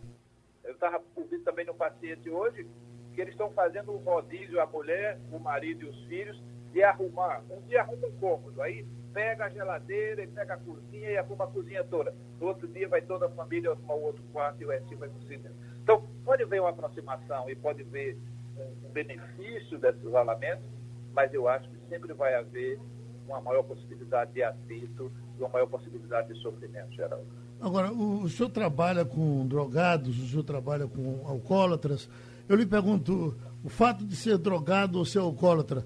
Eu 0.62 0.74
estava 0.74 1.02
ouvindo 1.16 1.42
também 1.42 1.64
no 1.64 1.74
paciente 1.74 2.28
hoje 2.28 2.68
que 3.14 3.20
eles 3.22 3.32
estão 3.32 3.50
fazendo 3.52 3.92
um 3.92 3.96
rodízio, 3.96 4.60
a 4.60 4.66
mulher, 4.66 5.18
o 5.32 5.38
marido 5.38 5.86
e 5.86 5.88
os 5.88 6.04
filhos, 6.04 6.38
de 6.74 6.82
arrumar. 6.82 7.42
Um 7.48 7.60
dia 7.68 7.82
arruma 7.82 8.08
um 8.08 8.12
cômodo, 8.18 8.60
aí 8.60 8.84
pega 9.14 9.44
a 9.44 9.48
geladeira 9.48 10.24
e 10.24 10.26
pega 10.26 10.54
a 10.54 10.56
cozinha 10.56 11.10
e 11.10 11.16
arruma 11.16 11.44
a 11.44 11.46
cozinha 11.46 11.84
toda. 11.84 12.12
No 12.40 12.48
outro 12.48 12.66
dia 12.66 12.88
vai 12.88 13.00
toda 13.00 13.26
a 13.26 13.30
família 13.30 13.70
arrumar 13.70 13.94
o 13.94 14.02
outro 14.02 14.22
quarto 14.32 14.60
e 14.60 14.66
o 14.66 14.72
assim 14.72 14.96
vai 14.96 15.08
cinema. 15.28 15.54
Então, 15.82 16.02
pode 16.24 16.44
ver 16.44 16.60
uma 16.60 16.70
aproximação 16.70 17.48
e 17.48 17.54
pode 17.54 17.84
ver 17.84 18.18
um 18.58 18.90
benefício 18.90 19.78
desses 19.78 20.02
isolamento, 20.02 20.64
mas 21.12 21.32
eu 21.32 21.46
acho 21.46 21.68
que 21.70 21.76
sempre 21.88 22.12
vai 22.12 22.34
haver 22.34 22.80
uma 23.28 23.40
maior 23.40 23.62
possibilidade 23.62 24.32
de 24.32 24.42
atrito 24.42 25.12
e 25.38 25.40
uma 25.40 25.48
maior 25.48 25.66
possibilidade 25.66 26.34
de 26.34 26.40
sofrimento 26.42 26.92
geral. 26.92 27.24
Agora, 27.60 27.92
o, 27.92 28.22
o 28.22 28.28
senhor 28.28 28.50
trabalha 28.50 29.04
com 29.04 29.46
drogados, 29.46 30.18
o 30.18 30.26
senhor 30.26 30.42
trabalha 30.42 30.88
com 30.88 31.24
alcoólatras. 31.26 32.08
Eu 32.48 32.56
lhe 32.56 32.66
pergunto, 32.66 33.36
o 33.62 33.68
fato 33.68 34.04
de 34.04 34.16
ser 34.16 34.38
drogado 34.38 34.98
ou 34.98 35.04
ser 35.04 35.20
alcoólatra 35.20 35.84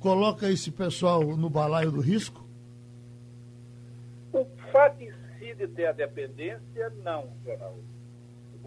coloca 0.00 0.48
esse 0.50 0.70
pessoal 0.70 1.22
no 1.36 1.50
balaio 1.50 1.90
do 1.90 2.00
risco? 2.00 2.46
O 4.32 4.44
fato 4.70 5.02
em 5.02 5.12
si 5.38 5.54
de 5.54 5.66
ter 5.68 5.86
a 5.86 5.92
dependência, 5.92 6.90
não, 7.02 7.28
Geraldo. 7.44 7.84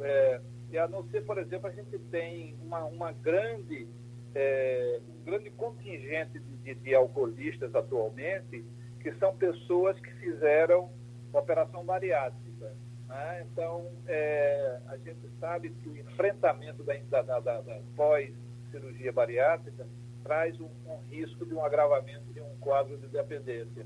É, 0.01 0.41
a 0.77 0.88
não 0.88 1.03
ser, 1.09 1.25
por 1.25 1.38
exemplo, 1.38 1.67
a 1.67 1.71
gente 1.71 1.98
tem 2.12 2.55
uma, 2.62 2.86
uma 2.86 3.12
grande, 3.12 3.88
é, 4.36 5.00
um 5.09 5.24
grande 5.24 5.50
contingente 5.51 6.39
de, 6.39 6.57
de, 6.57 6.75
de, 6.75 6.95
alcoolistas 6.95 7.74
atualmente, 7.74 8.63
que 9.01 9.12
são 9.13 9.36
pessoas 9.36 10.00
que 10.00 10.12
fizeram 10.15 10.89
operação 11.33 11.83
bariátrica. 11.83 12.74
Né? 13.07 13.45
Então, 13.51 13.88
é, 14.07 14.79
a 14.88 14.98
gente 14.98 15.29
sabe 15.39 15.69
que 15.69 15.89
o 15.89 15.98
enfrentamento 15.98 16.83
da, 16.83 17.21
da, 17.21 17.39
da, 17.39 17.62
da 17.62 17.79
pós-cirurgia 17.95 19.12
bariátrica 19.12 19.88
traz 20.23 20.59
um, 20.59 20.69
um 20.85 20.97
risco 21.09 21.45
de 21.45 21.53
um 21.53 21.63
agravamento 21.63 22.31
de 22.33 22.41
um 22.41 22.57
quadro 22.59 22.97
de 22.97 23.07
dependência. 23.07 23.85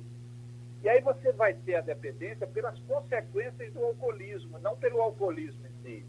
E 0.83 0.89
aí 0.89 1.01
você 1.01 1.31
vai 1.31 1.53
ter 1.53 1.75
a 1.75 1.81
dependência 1.81 2.45
pelas 2.45 2.77
consequências 2.81 3.71
do 3.73 3.83
alcoolismo, 3.83 4.59
não 4.59 4.75
pelo 4.75 5.01
alcoolismo 5.01 5.65
em 5.65 5.83
si. 5.83 6.05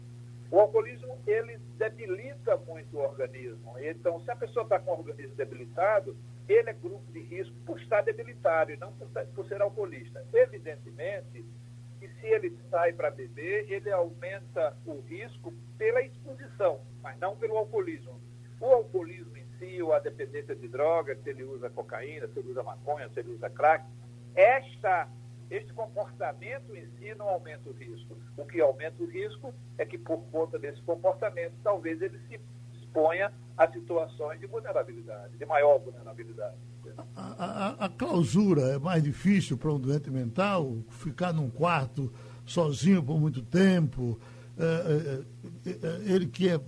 O 0.51 0.59
alcoolismo, 0.59 1.17
ele 1.25 1.57
debilita 1.77 2.57
muito 2.57 2.97
o 2.97 3.01
organismo. 3.01 3.73
Então, 3.79 4.21
se 4.21 4.29
a 4.31 4.35
pessoa 4.35 4.63
está 4.63 4.79
com 4.79 4.91
o 4.91 4.99
organismo 4.99 5.35
debilitado, 5.35 6.15
ele 6.47 6.69
é 6.69 6.73
grupo 6.73 7.11
de 7.11 7.21
risco 7.21 7.55
por 7.65 7.79
estar 7.79 8.01
debilitado 8.01 8.71
e 8.71 8.77
não 8.77 8.93
por, 8.93 9.07
por 9.07 9.47
ser 9.47 9.61
alcoolista. 9.61 10.23
Evidentemente 10.33 11.45
que 11.99 12.07
se 12.07 12.27
ele 12.27 12.57
sai 12.69 12.93
para 12.93 13.09
beber, 13.09 13.71
ele 13.71 13.89
aumenta 13.91 14.77
o 14.85 14.99
risco 15.01 15.53
pela 15.77 16.01
exposição, 16.01 16.81
mas 17.01 17.17
não 17.19 17.35
pelo 17.35 17.57
alcoolismo. 17.57 18.19
O 18.59 18.65
alcoolismo 18.65 19.34
ou 19.81 19.93
a 19.93 19.99
dependência 19.99 20.55
de 20.55 20.67
drogas, 20.67 21.17
se 21.23 21.29
ele 21.29 21.43
usa 21.43 21.69
cocaína, 21.69 22.27
se 22.27 22.39
ele 22.39 22.51
usa 22.51 22.63
maconha, 22.63 23.09
se 23.09 23.19
ele 23.19 23.33
usa 23.33 23.49
crack, 23.49 23.85
esta, 24.35 25.07
este 25.49 25.71
comportamento 25.73 26.75
em 26.75 26.85
si 26.97 27.15
não 27.15 27.29
aumenta 27.29 27.69
o 27.69 27.73
risco. 27.73 28.17
O 28.35 28.45
que 28.45 28.59
aumenta 28.59 29.01
o 29.01 29.05
risco 29.05 29.53
é 29.77 29.85
que, 29.85 29.97
por 29.97 30.19
conta 30.31 30.59
desse 30.59 30.81
comportamento, 30.81 31.53
talvez 31.63 32.01
ele 32.01 32.19
se 32.27 32.39
exponha 32.73 33.31
a 33.57 33.71
situações 33.71 34.39
de 34.39 34.47
vulnerabilidade, 34.47 35.37
de 35.37 35.45
maior 35.45 35.79
vulnerabilidade. 35.79 36.55
A, 37.15 37.45
a, 37.45 37.85
a 37.85 37.89
clausura 37.89 38.61
é 38.73 38.79
mais 38.79 39.03
difícil 39.03 39.57
para 39.57 39.71
um 39.71 39.79
doente 39.79 40.09
mental, 40.09 40.77
ficar 40.89 41.33
num 41.33 41.49
quarto 41.49 42.11
sozinho 42.45 43.01
por 43.01 43.19
muito 43.19 43.41
tempo, 43.41 44.19
é, 44.57 45.23
é, 45.65 45.69
é, 45.69 46.13
ele 46.13 46.27
que 46.27 46.47
é 46.47 46.59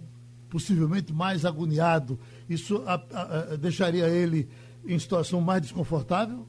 possivelmente 0.50 1.14
mais 1.14 1.46
agoniado, 1.46 2.20
isso 2.50 2.84
a, 2.88 3.56
deixaria 3.58 4.08
ele 4.08 4.50
em 4.86 4.98
situação 4.98 5.42
mais 5.42 5.62
desconfortável? 5.62 6.48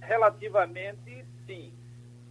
Relativamente, 0.00 1.24
sim. 1.46 1.72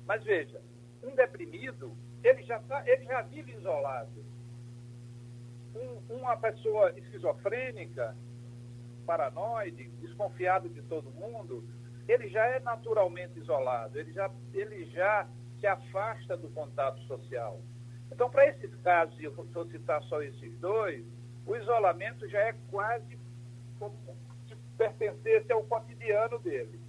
Mas 0.06 0.24
veja, 0.24 0.60
um 1.04 1.14
deprimido, 1.16 1.92
ele 2.24 2.42
já, 2.44 2.60
tá, 2.60 2.84
ele 2.88 3.06
já 3.06 3.22
vive 3.22 3.54
isolado. 3.54 4.26
Um, 5.76 6.16
uma 6.16 6.36
pessoa 6.38 6.92
esquizofrênica, 6.98 8.16
paranoide, 9.06 9.90
desconfiado 10.02 10.68
de 10.70 10.82
todo 10.84 11.12
mundo, 11.12 11.64
ele 12.08 12.28
já 12.30 12.46
é 12.46 12.60
naturalmente 12.60 13.38
isolado, 13.38 14.00
ele 14.00 14.12
já, 14.14 14.32
ele 14.54 14.86
já 14.86 15.28
se 15.60 15.68
afasta 15.68 16.36
do 16.36 16.50
contato 16.50 17.00
social. 17.02 17.62
Então, 18.12 18.30
para 18.30 18.48
esses 18.48 18.74
casos, 18.78 19.20
e 19.20 19.26
eu 19.26 19.34
vou 19.34 19.46
citar 19.68 20.02
só 20.04 20.22
esses 20.22 20.58
dois, 20.60 21.06
o 21.46 21.56
isolamento 21.56 22.28
já 22.28 22.40
é 22.40 22.56
quase 22.70 23.18
como 23.80 23.96
se 24.48 24.56
pertencesse 24.78 25.52
ao 25.52 25.64
cotidiano 25.64 26.40
dele. 26.40 26.80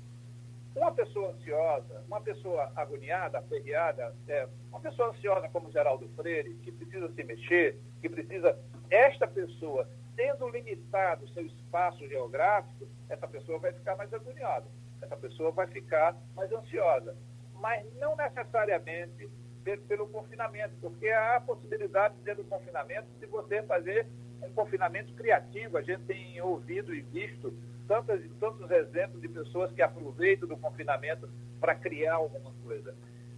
Uma 0.75 0.93
pessoa 0.93 1.31
ansiosa, 1.31 2.05
uma 2.07 2.21
pessoa 2.21 2.73
agoniada, 2.77 3.39
aperreada, 3.39 4.15
é, 4.29 4.49
uma 4.71 4.81
pessoa 4.81 5.11
ansiosa 5.11 5.49
como 5.49 5.73
Geraldo 5.73 6.09
Freire, 6.11 6.55
que 6.57 6.71
precisa 6.71 7.09
se 7.13 7.25
mexer, 7.25 7.81
que 8.01 8.09
precisa. 8.09 8.59
Esta 8.91 9.27
pessoa, 9.27 9.89
tendo 10.17 10.49
limitado 10.49 11.29
seu 11.31 11.45
espaço 11.47 12.07
geográfico, 12.09 12.87
essa 13.09 13.27
pessoa 13.27 13.59
vai 13.59 13.73
ficar 13.73 13.97
mais 13.97 14.13
agoniada, 14.13 14.67
essa 15.03 15.17
pessoa 15.17 15.51
vai 15.51 15.67
ficar 15.67 16.17
mais 16.35 16.51
ansiosa. 16.53 17.17
Mas 17.55 17.85
não 17.97 18.15
necessariamente 18.17 19.29
pelo 19.77 20.09
confinamento, 20.09 20.75
porque 20.81 21.09
há 21.09 21.37
a 21.37 21.41
possibilidade, 21.41 22.15
dentro 22.25 22.43
do 22.43 22.49
confinamento, 22.49 23.07
de 23.21 23.27
você 23.27 23.63
fazer 23.63 24.07
um 24.43 24.51
confinamento 24.51 25.13
criativo. 25.15 25.77
A 25.77 25.83
gente 25.83 26.05
tem 26.05 26.41
ouvido 26.41 26.95
e 26.95 27.03
visto 27.03 27.53
tantos, 27.87 28.21
tantos 28.39 28.71
exemplos 28.71 29.21
de 29.21 29.29
pessoas 29.29 29.73
que 29.73 29.83
aproveitam 29.83 30.49
do 30.49 30.57
confinamento 30.57 31.29
para 31.61 31.75
criar 31.75 32.15
alguma 32.15 32.53
coisa. 32.63 32.95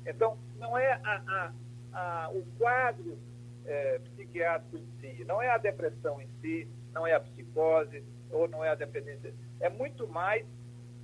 Então, 0.06 0.38
não 0.58 0.76
é 0.76 0.92
a, 0.92 1.22
a, 1.26 1.52
a, 1.92 2.30
o 2.30 2.42
quadro 2.58 3.18
é, 3.64 3.98
psiquiátrico 3.98 4.76
em 4.76 4.86
si, 5.00 5.24
não 5.24 5.40
é 5.40 5.48
a 5.48 5.58
depressão 5.58 6.20
em 6.20 6.28
si, 6.40 6.68
não 6.92 7.06
é 7.06 7.14
a 7.14 7.20
psicose 7.20 8.02
ou 8.30 8.48
não 8.48 8.64
é 8.64 8.70
a 8.70 8.74
dependência. 8.74 9.32
É 9.60 9.68
muito 9.68 10.08
mais 10.08 10.46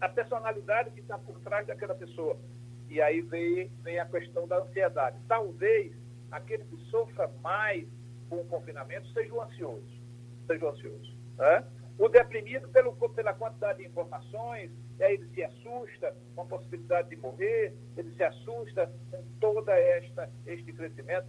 a 0.00 0.08
personalidade 0.08 0.90
que 0.90 1.00
está 1.00 1.18
por 1.18 1.38
trás 1.40 1.66
daquela 1.66 1.94
pessoa. 1.94 2.38
E 2.88 3.00
aí 3.00 3.20
vem, 3.20 3.70
vem 3.82 3.98
a 3.98 4.06
questão 4.06 4.46
da 4.46 4.58
ansiedade. 4.58 5.18
Talvez 5.28 5.92
aquele 6.30 6.64
que 6.64 6.76
sofra 6.90 7.28
mais 7.42 7.86
com 8.28 8.40
o 8.40 8.46
confinamento 8.46 9.08
seja 9.08 9.32
o 9.34 9.40
ansioso. 9.40 10.00
Seja 10.46 10.64
o 10.64 10.68
ansioso. 10.68 11.16
Né? 11.36 11.64
O 11.98 12.08
deprimido, 12.08 12.68
pelo, 12.68 12.94
pela 13.10 13.32
quantidade 13.32 13.78
de 13.78 13.86
informações, 13.86 14.70
aí 15.00 15.14
ele 15.14 15.28
se 15.34 15.42
assusta 15.42 16.14
com 16.34 16.42
a 16.42 16.44
possibilidade 16.44 17.08
de 17.08 17.16
morrer, 17.16 17.74
ele 17.96 18.14
se 18.14 18.22
assusta 18.22 18.92
com 19.40 19.70
esta 19.70 20.30
este 20.46 20.72
crescimento. 20.72 21.26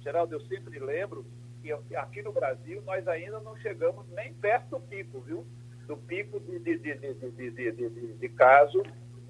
Geraldo, 0.00 0.34
eu 0.34 0.40
sempre 0.42 0.78
lembro 0.78 1.26
que 1.60 1.96
aqui 1.96 2.22
no 2.22 2.32
Brasil 2.32 2.82
nós 2.82 3.06
ainda 3.08 3.40
não 3.40 3.56
chegamos 3.56 4.06
nem 4.10 4.34
perto 4.34 4.70
do 4.70 4.80
pico, 4.80 5.20
viu? 5.20 5.46
Do 5.86 5.96
pico 5.96 6.38
de, 6.40 6.58
de, 6.58 6.78
de, 6.78 7.14
de, 7.14 7.50
de, 7.50 7.72
de, 7.72 8.12
de 8.14 8.28
caso, 8.30 8.82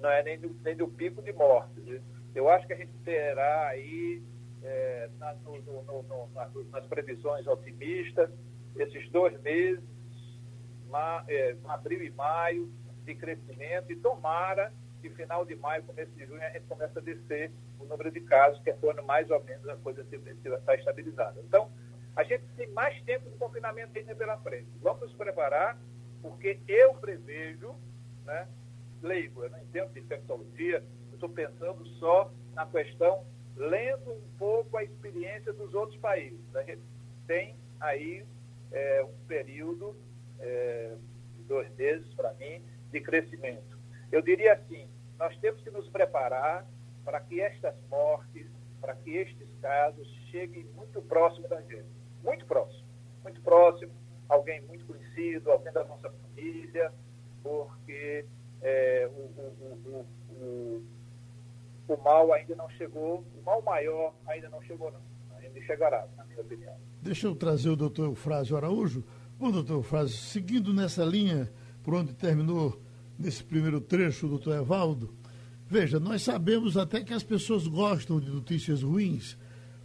não 0.05 0.11
é 0.11 0.21
nem 0.21 0.39
do, 0.39 0.55
nem 0.63 0.75
do 0.75 0.87
pico 0.87 1.21
de 1.23 1.33
morte. 1.33 1.99
Eu 2.35 2.47
acho 2.47 2.67
que 2.67 2.73
a 2.73 2.75
gente 2.75 2.93
terá 3.03 3.69
aí, 3.69 4.21
é, 4.61 5.09
na, 5.17 5.33
no, 5.33 5.59
no, 5.61 6.03
no, 6.03 6.29
nas 6.69 6.85
previsões 6.85 7.47
otimistas, 7.47 8.29
esses 8.75 9.09
dois 9.09 9.39
meses 9.41 9.83
ma, 10.87 11.23
é, 11.27 11.55
abril 11.65 12.03
e 12.03 12.11
maio 12.11 12.71
de 13.03 13.15
crescimento 13.15 13.91
e 13.91 13.95
tomara 13.95 14.71
que 15.01 15.09
final 15.09 15.43
de 15.43 15.55
maio, 15.55 15.83
começo 15.83 16.11
de 16.11 16.25
junho, 16.25 16.41
a 16.41 16.49
gente 16.49 16.65
começa 16.65 16.99
a 16.99 17.01
descer 17.01 17.51
o 17.79 17.85
número 17.85 18.11
de 18.11 18.21
casos, 18.21 18.61
que 18.61 18.69
é 18.69 18.73
quando 18.73 19.03
mais 19.03 19.29
ou 19.29 19.43
menos 19.43 19.67
a 19.67 19.75
coisa 19.77 20.05
está 20.11 20.75
estabilizada. 20.75 21.39
Então, 21.41 21.71
a 22.15 22.23
gente 22.23 22.43
tem 22.55 22.67
mais 22.71 22.99
tempo 23.03 23.29
de 23.29 23.37
confinamento 23.37 23.97
ainda 23.97 24.15
pela 24.15 24.37
frente. 24.39 24.67
Vamos 24.81 25.01
nos 25.01 25.13
preparar, 25.13 25.77
porque 26.21 26.59
eu 26.67 26.95
prevejo, 26.95 27.75
né, 28.25 28.47
leigo, 29.01 29.43
eu 29.43 29.49
não 29.49 29.59
entendo 29.59 29.93
de 29.93 29.99
infectologia, 29.99 30.83
eu 31.09 31.13
estou 31.13 31.29
pensando 31.29 31.85
só 31.99 32.31
na 32.53 32.65
questão, 32.65 33.25
lendo 33.55 34.11
um 34.11 34.37
pouco 34.37 34.77
a 34.77 34.83
experiência 34.83 35.53
dos 35.53 35.73
outros 35.73 35.99
países. 35.99 36.55
A 36.55 36.63
gente 36.63 36.81
tem 37.27 37.55
aí 37.79 38.25
é, 38.71 39.03
um 39.03 39.25
período, 39.27 39.95
é, 40.39 40.95
dois 41.47 41.73
meses 41.75 42.13
para 42.13 42.33
mim, 42.33 42.61
de 42.91 43.01
crescimento. 43.01 43.77
Eu 44.11 44.21
diria 44.21 44.53
assim, 44.53 44.87
nós 45.17 45.37
temos 45.39 45.61
que 45.61 45.69
nos 45.69 45.87
preparar 45.89 46.65
para 47.03 47.19
que 47.19 47.39
estas 47.39 47.75
mortes, 47.89 48.47
para 48.81 48.95
que 48.95 49.15
estes 49.15 49.47
casos 49.61 50.07
cheguem 50.31 50.65
muito 50.75 51.01
próximo 51.01 51.47
da 51.47 51.61
gente. 51.61 51.85
Muito 52.23 52.45
próximo. 52.45 52.85
Muito 53.23 53.41
próximo. 53.41 53.91
Alguém 54.27 54.61
muito 54.61 54.85
conhecido, 54.85 55.51
alguém 55.51 55.71
da 55.71 55.83
nossa 55.85 56.09
família, 56.09 56.91
porque 57.43 58.25
é, 58.61 59.09
o, 59.11 59.19
o, 59.19 60.05
o, 60.31 60.83
o, 61.87 61.97
mal 62.03 62.33
ainda 62.33 62.55
não 62.55 62.69
chegou, 62.71 63.23
o 63.39 63.45
mal 63.45 63.61
maior 63.61 64.13
ainda 64.27 64.49
não 64.49 64.61
chegou, 64.63 64.91
não. 64.91 64.99
Ainda 65.37 65.61
chegará, 65.61 66.07
na 66.17 66.25
minha 66.25 66.41
opinião. 66.41 66.75
Deixa 67.01 67.27
eu 67.27 67.35
trazer 67.35 67.69
o 67.69 67.75
doutor 67.75 68.05
Eufrásio 68.05 68.57
Araújo. 68.57 69.03
Bom, 69.37 69.51
doutor 69.51 69.75
Eufrásio, 69.75 70.17
seguindo 70.17 70.73
nessa 70.73 71.03
linha 71.03 71.51
por 71.83 71.93
onde 71.93 72.13
terminou 72.13 72.81
nesse 73.17 73.43
primeiro 73.43 73.79
trecho, 73.79 74.27
doutor 74.27 74.55
Evaldo, 74.55 75.13
veja, 75.67 75.99
nós 75.99 76.23
sabemos 76.23 76.77
até 76.77 77.03
que 77.03 77.13
as 77.13 77.23
pessoas 77.23 77.67
gostam 77.67 78.19
de 78.19 78.29
notícias 78.29 78.81
ruins, 78.81 79.37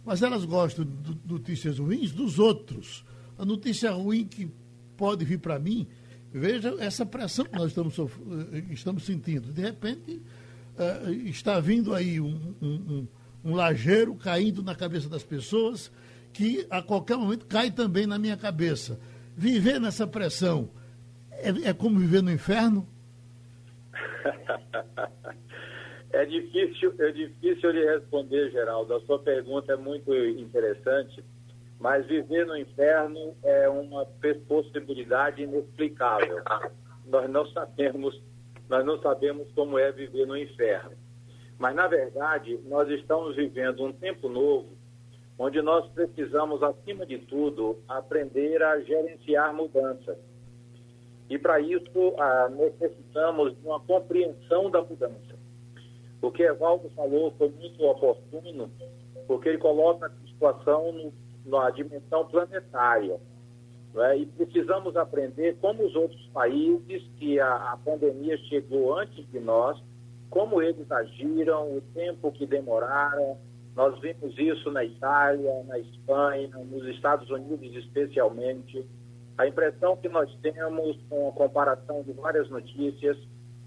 mas 0.03 0.21
elas 0.21 0.45
gostam 0.45 0.83
de 0.83 1.19
notícias 1.31 1.79
ruins 1.79 2.11
dos 2.11 2.39
outros. 2.39 3.05
A 3.37 3.45
notícia 3.45 3.91
ruim 3.91 4.25
que 4.25 4.51
pode 4.97 5.23
vir 5.25 5.39
para 5.39 5.59
mim, 5.59 5.87
veja 6.33 6.75
essa 6.79 7.05
pressão 7.05 7.45
que 7.45 7.55
nós 7.55 7.67
estamos, 7.67 7.97
eh, 7.99 8.63
estamos 8.71 9.03
sentindo. 9.03 9.51
De 9.51 9.61
repente, 9.61 10.21
uh, 10.77 11.11
está 11.25 11.59
vindo 11.59 11.93
aí 11.93 12.19
um, 12.19 12.55
um, 12.61 12.67
um, 12.67 13.07
um 13.45 13.55
lajeiro 13.55 14.15
caindo 14.15 14.63
na 14.63 14.75
cabeça 14.75 15.09
das 15.09 15.23
pessoas, 15.23 15.91
que 16.33 16.65
a 16.69 16.81
qualquer 16.81 17.17
momento 17.17 17.45
cai 17.45 17.71
também 17.71 18.07
na 18.07 18.17
minha 18.17 18.37
cabeça. 18.37 18.99
Viver 19.35 19.79
nessa 19.79 20.07
pressão 20.07 20.69
é, 21.41 21.69
é 21.69 21.73
como 21.73 21.99
viver 21.99 22.21
no 22.21 22.31
inferno? 22.31 22.87
é 26.13 26.25
difícil, 26.25 26.93
é 26.99 27.11
difícil 27.11 27.73
de 27.73 27.85
responder, 27.85 28.51
Geraldo. 28.51 28.93
A 28.93 29.01
sua 29.01 29.19
pergunta 29.19 29.73
é 29.73 29.77
muito 29.77 30.13
interessante, 30.13 31.23
mas 31.81 32.05
viver 32.05 32.45
no 32.45 32.55
inferno 32.55 33.35
é 33.43 33.67
uma 33.67 34.05
possibilidade 34.47 35.41
inexplicável. 35.41 36.43
Nós 37.07 37.27
não 37.27 37.45
sabemos, 37.47 38.21
nós 38.69 38.85
não 38.85 39.01
sabemos 39.01 39.51
como 39.53 39.79
é 39.79 39.91
viver 39.91 40.27
no 40.27 40.37
inferno. 40.37 40.91
Mas 41.57 41.75
na 41.75 41.87
verdade, 41.87 42.59
nós 42.65 42.87
estamos 42.89 43.35
vivendo 43.35 43.83
um 43.83 43.91
tempo 43.91 44.29
novo 44.29 44.69
onde 45.39 45.59
nós 45.59 45.89
precisamos, 45.91 46.61
acima 46.61 47.03
de 47.03 47.17
tudo, 47.17 47.79
aprender 47.87 48.61
a 48.61 48.79
gerenciar 48.81 49.51
mudanças 49.51 50.15
e 51.31 51.39
para 51.39 51.59
isso 51.59 52.13
ah, 52.19 52.49
necessitamos 52.49 53.57
de 53.57 53.65
uma 53.65 53.79
compreensão 53.79 54.69
da 54.69 54.83
mudança. 54.83 55.39
O 56.21 56.29
que 56.29 56.43
Evaldo 56.43 56.91
falou 56.91 57.33
foi 57.39 57.49
muito 57.49 57.83
oportuno, 57.83 58.69
porque 59.25 59.49
ele 59.49 59.57
coloca 59.57 60.07
a 60.07 60.27
situação 60.27 60.91
no, 60.91 61.13
na 61.45 61.69
dimensão 61.69 62.25
planetária. 62.27 63.19
É? 63.93 64.17
E 64.17 64.25
precisamos 64.25 64.95
aprender 64.95 65.57
como 65.59 65.85
os 65.85 65.95
outros 65.95 66.25
países 66.27 67.03
que 67.17 67.39
a, 67.39 67.73
a 67.73 67.77
pandemia 67.77 68.37
chegou 68.37 68.97
antes 68.97 69.29
de 69.29 69.39
nós, 69.39 69.81
como 70.29 70.61
eles 70.61 70.89
agiram, 70.89 71.75
o 71.75 71.81
tempo 71.93 72.31
que 72.31 72.45
demoraram. 72.45 73.37
Nós 73.75 73.99
vimos 73.99 74.37
isso 74.37 74.71
na 74.71 74.83
Itália, 74.85 75.63
na 75.65 75.77
Espanha, 75.77 76.49
nos 76.57 76.85
Estados 76.87 77.29
Unidos 77.29 77.75
especialmente 77.75 78.85
a 79.41 79.47
impressão 79.47 79.97
que 79.97 80.07
nós 80.07 80.31
temos 80.41 80.97
com 81.09 81.29
a 81.29 81.31
comparação 81.31 82.03
de 82.03 82.13
várias 82.13 82.47
notícias 82.49 83.17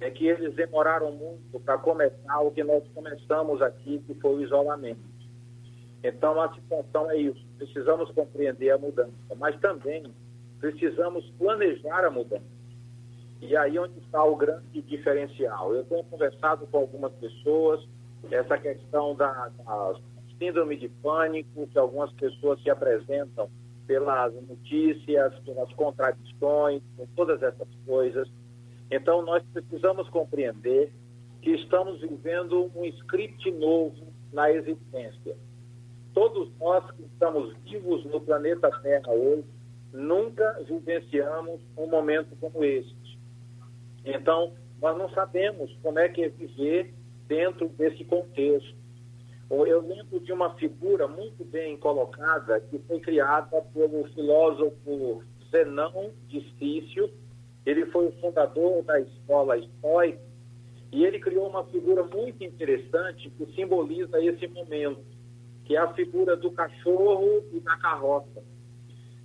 é 0.01 0.09
que 0.09 0.27
eles 0.27 0.55
demoraram 0.55 1.11
muito 1.11 1.59
para 1.61 1.79
começar 1.79 2.41
o 2.41 2.51
que 2.53 2.63
nós 2.63 2.87
começamos 2.95 3.61
aqui, 3.61 3.99
que 4.07 4.15
foi 4.15 4.37
o 4.37 4.43
isolamento. 4.43 5.01
Então, 6.05 6.39
a 6.39 6.55
situação 6.55 7.11
é 7.11 7.17
isso. 7.17 7.43
Precisamos 7.57 8.11
compreender 8.11 8.71
a 8.71 8.77
mudança, 8.77 9.11
mas 9.39 9.59
também 9.59 10.05
precisamos 10.61 11.25
planejar 11.39 12.05
a 12.05 12.11
mudança. 12.11 12.45
E 13.41 13.57
aí 13.57 13.79
onde 13.79 13.99
está 14.01 14.23
o 14.23 14.37
grande 14.37 14.83
diferencial. 14.83 15.75
Eu 15.75 15.83
tenho 15.85 16.05
conversado 16.05 16.67
com 16.67 16.77
algumas 16.77 17.13
pessoas, 17.15 17.83
essa 18.31 18.59
questão 18.59 19.15
da, 19.15 19.49
da 19.49 19.95
síndrome 20.39 20.77
de 20.77 20.89
pânico, 20.89 21.67
que 21.69 21.79
algumas 21.79 22.13
pessoas 22.13 22.63
se 22.63 22.69
apresentam 22.69 23.49
pelas 23.87 24.35
notícias, 24.47 25.35
pelas 25.41 25.73
contradições, 25.73 26.83
por 26.99 27.09
todas 27.17 27.43
essas 27.43 27.69
coisas. 27.87 28.29
Então, 28.91 29.23
nós 29.23 29.43
precisamos 29.55 30.07
compreender 30.11 30.93
que 31.41 31.53
estamos 31.53 31.99
vivendo 32.03 32.71
um 32.75 32.85
script 32.85 33.51
novo 33.53 34.13
na 34.33 34.51
existência. 34.51 35.35
Todos 36.15 36.49
nós 36.61 36.89
que 36.93 37.03
estamos 37.03 37.53
vivos 37.65 38.05
no 38.07 38.21
planeta 38.21 38.71
Terra 38.81 39.11
hoje 39.11 39.45
nunca 39.93 40.63
vivenciamos 40.67 41.61
um 41.77 41.87
momento 41.89 42.37
como 42.41 42.65
este. 42.65 43.19
Então, 44.05 44.53
nós 44.81 44.97
não 44.97 45.11
sabemos 45.11 45.77
como 45.83 45.99
é 45.99 46.09
que 46.09 46.23
é 46.23 46.29
viver 46.29 46.95
dentro 47.27 47.69
desse 47.71 48.05
contexto. 48.05 48.77
Eu 49.51 49.81
lembro 49.81 50.21
de 50.21 50.33
uma 50.33 50.55
figura 50.55 51.07
muito 51.07 51.45
bem 51.45 51.77
colocada 51.77 52.61
que 52.61 52.79
foi 52.81 53.01
criada 53.01 53.61
pelo 53.73 54.05
filósofo 54.15 55.23
Zenão 55.51 56.13
de 56.29 56.41
Cício. 56.59 57.11
Ele 57.67 57.87
foi 57.87 58.07
o 58.07 58.13
fundador 58.21 58.83
da 58.83 59.01
escola 59.01 59.59
estoica 59.59 60.21
e 60.93 61.05
ele 61.05 61.19
criou 61.19 61.49
uma 61.49 61.65
figura 61.65 62.05
muito 62.05 62.45
interessante 62.45 63.31
que 63.31 63.47
simboliza 63.55 64.23
esse 64.23 64.47
momento, 64.47 65.05
que 65.65 65.77
é 65.77 65.79
a 65.79 65.93
figura 65.95 66.37
do 66.37 66.51
cachorro 66.51 67.45
e 67.53 67.61
da 67.61 67.77
carroça. 67.77 68.43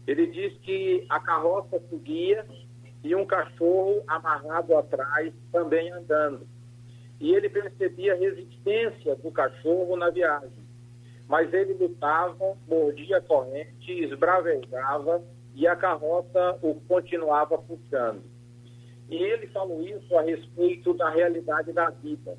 Ele 0.07 0.27
diz 0.27 0.57
que 0.59 1.05
a 1.09 1.19
carroça 1.19 1.79
seguia 1.89 2.45
e 3.03 3.15
um 3.15 3.25
cachorro 3.25 4.03
amarrado 4.07 4.75
atrás 4.75 5.33
também 5.51 5.91
andando 5.91 6.47
e 7.19 7.33
ele 7.33 7.49
percebia 7.49 8.13
a 8.13 8.17
resistência 8.17 9.15
do 9.17 9.31
cachorro 9.31 9.95
na 9.97 10.09
viagem. 10.09 10.67
Mas 11.27 11.53
ele 11.53 11.73
lutava, 11.73 12.57
mordia 12.67 13.17
a 13.17 13.21
corrente, 13.21 13.91
esbravejava 13.91 15.21
e 15.53 15.67
a 15.67 15.75
carroça 15.75 16.57
o 16.61 16.75
continuava 16.87 17.57
puxando. 17.57 18.23
E 19.09 19.15
ele 19.15 19.47
falou 19.47 19.81
isso 19.83 20.15
a 20.17 20.21
respeito 20.21 20.93
da 20.93 21.09
realidade 21.09 21.73
da 21.73 21.89
vida, 21.89 22.37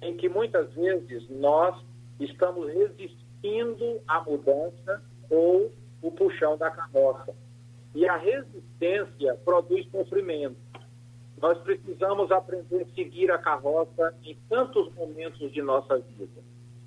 em 0.00 0.16
que 0.16 0.28
muitas 0.28 0.72
vezes 0.72 1.28
nós 1.28 1.76
estamos 2.20 2.68
resistindo 2.72 4.00
à 4.06 4.20
mudança 4.22 5.02
ou 5.30 5.72
o 6.02 6.10
puxão 6.10 6.56
da 6.56 6.70
carroça. 6.70 7.34
E 7.94 8.08
a 8.08 8.16
resistência 8.16 9.34
produz 9.44 9.88
sofrimento. 9.90 10.56
Nós 11.40 11.58
precisamos 11.58 12.30
aprender 12.30 12.82
a 12.82 12.94
seguir 12.94 13.30
a 13.30 13.38
carroça 13.38 14.14
em 14.24 14.36
tantos 14.48 14.92
momentos 14.94 15.52
de 15.52 15.62
nossa 15.62 15.98
vida. 15.98 16.40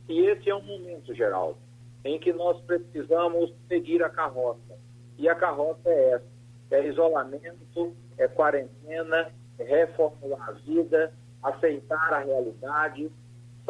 E 0.10 0.26
esse 0.26 0.50
é 0.50 0.56
um 0.56 0.62
momento, 0.62 1.14
Geraldo, 1.14 1.58
em 2.04 2.20
que 2.20 2.34
nós 2.34 2.60
precisamos 2.62 3.54
seguir 3.68 4.04
a 4.04 4.10
carroça. 4.10 4.78
E 5.18 5.30
a 5.30 5.36
carroça 5.36 5.88
é 5.90 6.12
essa: 6.12 6.26
é 6.72 6.88
isolamento, 6.88 7.96
é 8.18 8.28
quarentena, 8.28 9.32
é 9.58 9.64
reformular 9.64 10.50
a 10.50 10.52
vida, 10.54 11.14
aceitar 11.42 12.14
a 12.14 12.20
realidade, 12.20 13.12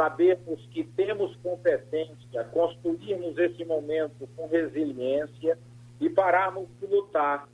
sabermos 0.02 0.66
que 0.72 0.84
temos 0.84 1.36
competência, 1.44 2.44
construirmos 2.46 3.38
esse 3.38 3.64
momento 3.64 4.28
com 4.36 4.48
resiliência 4.48 5.60
e 6.00 6.10
pararmos 6.10 6.68
de 6.80 6.88
lutar, 6.88 7.48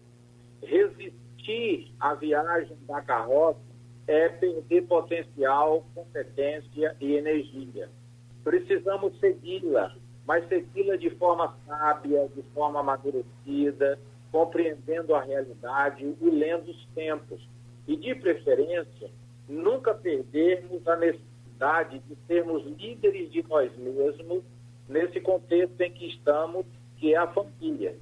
resistir 0.64 1.92
à 2.00 2.14
viagem 2.14 2.78
da 2.88 3.02
carroça 3.02 3.60
é 4.08 4.30
perder 4.30 4.84
potencial, 4.84 5.86
competência 5.94 6.96
e 7.02 7.18
energia. 7.18 7.90
Precisamos 8.46 9.20
segui-la, 9.20 9.94
mas 10.26 10.48
segui-la 10.48 10.96
de 10.96 11.10
forma 11.10 11.54
sábia, 11.68 12.30
de 12.34 12.44
forma 12.54 12.80
amadurecida, 12.80 14.00
compreendendo 14.32 15.14
a 15.14 15.22
realidade 15.22 16.16
e 16.22 16.30
lendo 16.30 16.72
os 16.72 16.86
tempos. 16.96 17.46
E, 17.86 17.98
de 17.98 18.16
preferência, 18.16 19.10
nunca 19.50 19.94
perdermos 19.94 20.88
a 20.88 20.96
necessidade 20.96 21.27
de 21.90 22.16
sermos 22.28 22.64
líderes 22.66 23.32
de 23.32 23.44
nós 23.48 23.76
mesmos 23.78 24.44
nesse 24.88 25.20
contexto 25.20 25.80
em 25.82 25.92
que 25.92 26.08
estamos, 26.08 26.66
que 26.98 27.14
é 27.14 27.18
a 27.18 27.28
família. 27.28 27.96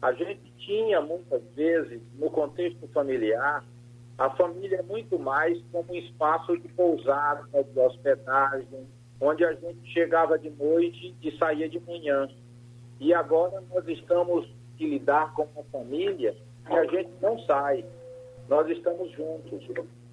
A 0.00 0.12
gente 0.12 0.52
tinha, 0.58 1.00
muitas 1.00 1.42
vezes, 1.54 2.00
no 2.18 2.30
contexto 2.30 2.86
familiar, 2.88 3.64
a 4.16 4.30
família 4.30 4.82
muito 4.82 5.18
mais 5.18 5.60
como 5.70 5.92
um 5.92 5.96
espaço 5.96 6.56
de 6.58 6.68
pousada, 6.68 7.62
de 7.62 7.80
hospedagem, 7.80 8.86
onde 9.20 9.44
a 9.44 9.52
gente 9.52 9.86
chegava 9.92 10.38
de 10.38 10.50
noite 10.50 11.14
e 11.22 11.36
saía 11.38 11.68
de 11.68 11.80
manhã. 11.80 12.28
E 13.00 13.12
agora 13.14 13.62
nós 13.72 13.86
estamos 13.86 14.48
de 14.76 14.86
lidar 14.86 15.34
com 15.34 15.46
uma 15.54 15.64
família 15.64 16.34
que 16.66 16.74
a 16.74 16.84
gente 16.86 17.10
não 17.20 17.38
sai, 17.40 17.84
nós 18.48 18.68
estamos 18.68 19.10
juntos. 19.12 19.64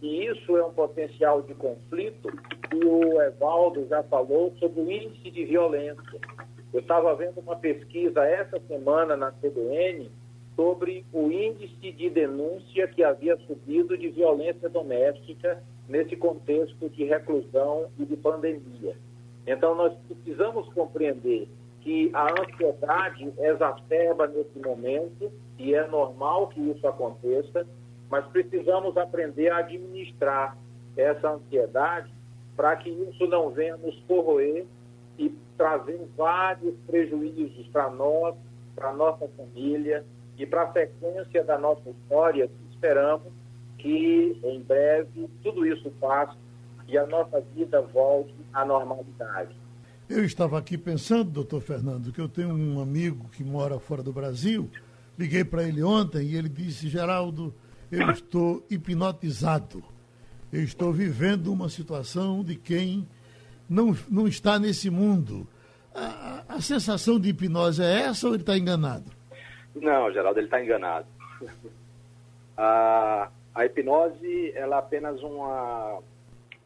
E 0.01 0.25
isso 0.25 0.55
é 0.57 0.65
um 0.65 0.73
potencial 0.73 1.41
de 1.41 1.53
conflito 1.55 2.29
e 2.73 2.86
o 2.86 3.21
Evaldo 3.21 3.86
já 3.88 4.04
falou 4.04 4.54
sobre 4.60 4.82
o 4.82 4.91
índice 4.91 5.30
de 5.30 5.45
violência. 5.45 6.19
Eu 6.73 6.80
estava 6.80 7.15
vendo 7.15 7.39
uma 7.39 7.56
pesquisa 7.56 8.23
essa 8.23 8.60
semana 8.67 9.15
na 9.15 9.32
CBN 9.32 10.10
sobre 10.56 11.06
o 11.12 11.32
índice 11.32 11.91
de 11.91 12.10
denúncia 12.10 12.88
que 12.88 13.04
havia 13.04 13.38
subido 13.47 13.97
de 13.97 14.10
violência 14.10 14.69
doméstica 14.69 15.62
nesse 15.88 16.15
contexto 16.15 16.89
de 16.89 17.04
reclusão 17.04 17.88
e 17.99 18.06
de 18.06 18.15
pandemia. 18.15 18.95
Então, 19.45 19.75
nós 19.75 19.93
precisamos 20.08 20.67
compreender 20.73 21.47
que 21.82 22.10
a 22.13 22.32
ansiedade 22.41 23.32
exacerba 23.38 24.25
nesse 24.28 24.58
momento, 24.58 25.32
e 25.60 25.75
é 25.75 25.86
normal 25.88 26.47
que 26.47 26.60
isso 26.60 26.88
aconteça, 26.88 27.67
mas 28.10 28.25
precisamos 28.28 28.97
aprender 28.97 29.49
a 29.51 29.58
administrar 29.58 30.58
essa 30.97 31.30
ansiedade 31.30 32.14
para 32.56 32.76
que 32.78 32.89
isso 32.89 33.28
não 33.28 33.50
venha 33.52 33.78
nos 33.78 33.98
corroer 34.08 34.65
e 35.18 35.30
trazer 35.58 36.00
vários 36.18 36.76
prejuízos 36.88 37.68
para 37.68 37.89
nós, 37.89 38.36
para 38.76 38.94
nossa 38.94 39.28
família 39.38 40.06
e 40.38 40.46
para 40.46 40.63
a 40.63 40.72
sequência 40.72 41.44
da 41.44 41.58
nossa 41.58 41.89
história. 41.89 42.50
Esperamos 42.72 43.32
que 43.78 44.39
em 44.44 44.62
breve 44.62 45.30
tudo 45.44 45.65
isso 45.65 45.89
passe 46.00 46.38
e 46.88 46.98
a 46.98 47.06
nossa 47.06 47.41
vida 47.56 47.82
volte 47.82 48.36
à 48.54 48.65
normalidade. 48.65 49.56
Eu 50.08 50.24
estava 50.24 50.60
aqui 50.60 50.78
pensando, 50.78 51.32
doutor 51.32 51.62
Fernando, 51.62 52.12
que 52.12 52.22
eu 52.22 52.30
tenho 52.30 52.54
um 52.54 52.80
amigo 52.80 53.28
que 53.30 53.44
mora 53.44 53.80
fora 53.80 54.04
do 54.04 54.13
Brasil. 54.13 54.70
Liguei 55.18 55.44
para 55.44 55.63
ele 55.63 55.82
ontem 55.82 56.28
e 56.28 56.36
ele 56.36 56.50
disse: 56.50 56.88
Geraldo, 56.88 57.54
eu 57.91 58.12
estou 58.12 58.63
hipnotizado. 58.70 59.84
Eu 60.56 60.63
estou 60.63 60.94
vivendo 60.94 61.52
uma 61.52 61.68
situação 61.68 62.41
de 62.41 62.56
quem 62.56 63.06
não, 63.70 63.94
não 64.10 64.26
está 64.26 64.58
nesse 64.58 64.89
mundo. 64.89 65.46
A, 65.94 66.46
a 66.48 66.62
sensação 66.62 67.20
de 67.20 67.28
hipnose 67.28 67.84
é 67.84 68.04
essa 68.04 68.26
ou 68.26 68.34
ele 68.34 68.41
está 68.41 68.58
enganado? 68.58 69.04
Não, 69.76 70.10
Geraldo, 70.13 70.39
ele 70.39 70.48
está 70.48 70.63
enganado. 70.63 71.08
a, 72.56 73.30
a 73.54 73.65
hipnose 73.65 74.54
ela 74.56 74.78
é 74.78 74.80
apenas 74.80 75.22
uma 75.22 76.00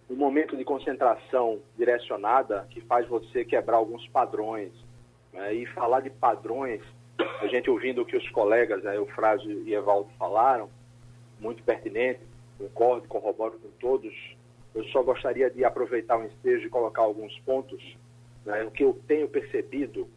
um 0.07 0.15
momento 0.15 0.55
de 0.55 0.63
concentração 0.63 1.59
direcionada 1.75 2.67
que 2.69 2.81
faz 2.81 3.07
você 3.07 3.43
quebrar 3.43 3.77
alguns 3.77 4.07
padrões. 4.09 4.71
Né? 5.33 5.55
E 5.55 5.65
falar 5.65 6.01
de 6.01 6.11
padrões, 6.11 6.81
a 7.41 7.47
gente 7.47 7.71
ouvindo 7.71 8.03
o 8.03 8.05
que 8.05 8.15
os 8.15 8.29
colegas, 8.29 8.83
né, 8.83 8.97
Eufrásio 8.97 9.67
e 9.67 9.73
Evaldo 9.73 10.11
falaram, 10.19 10.69
muito 11.39 11.63
pertinente, 11.63 12.28
concordo, 12.59 13.07
corroboro 13.07 13.57
com 13.59 13.69
todos. 13.79 14.13
Eu 14.75 14.83
só 14.85 15.01
gostaria 15.01 15.49
de 15.49 15.63
aproveitar 15.63 16.17
o 16.17 16.25
ensejo 16.25 16.67
e 16.67 16.69
colocar 16.69 17.01
alguns 17.01 17.37
pontos. 17.39 17.81
Né? 18.45 18.63
O 18.63 18.71
que 18.71 18.83
eu 18.83 18.99
tenho 19.07 19.27
percebido 19.27 20.07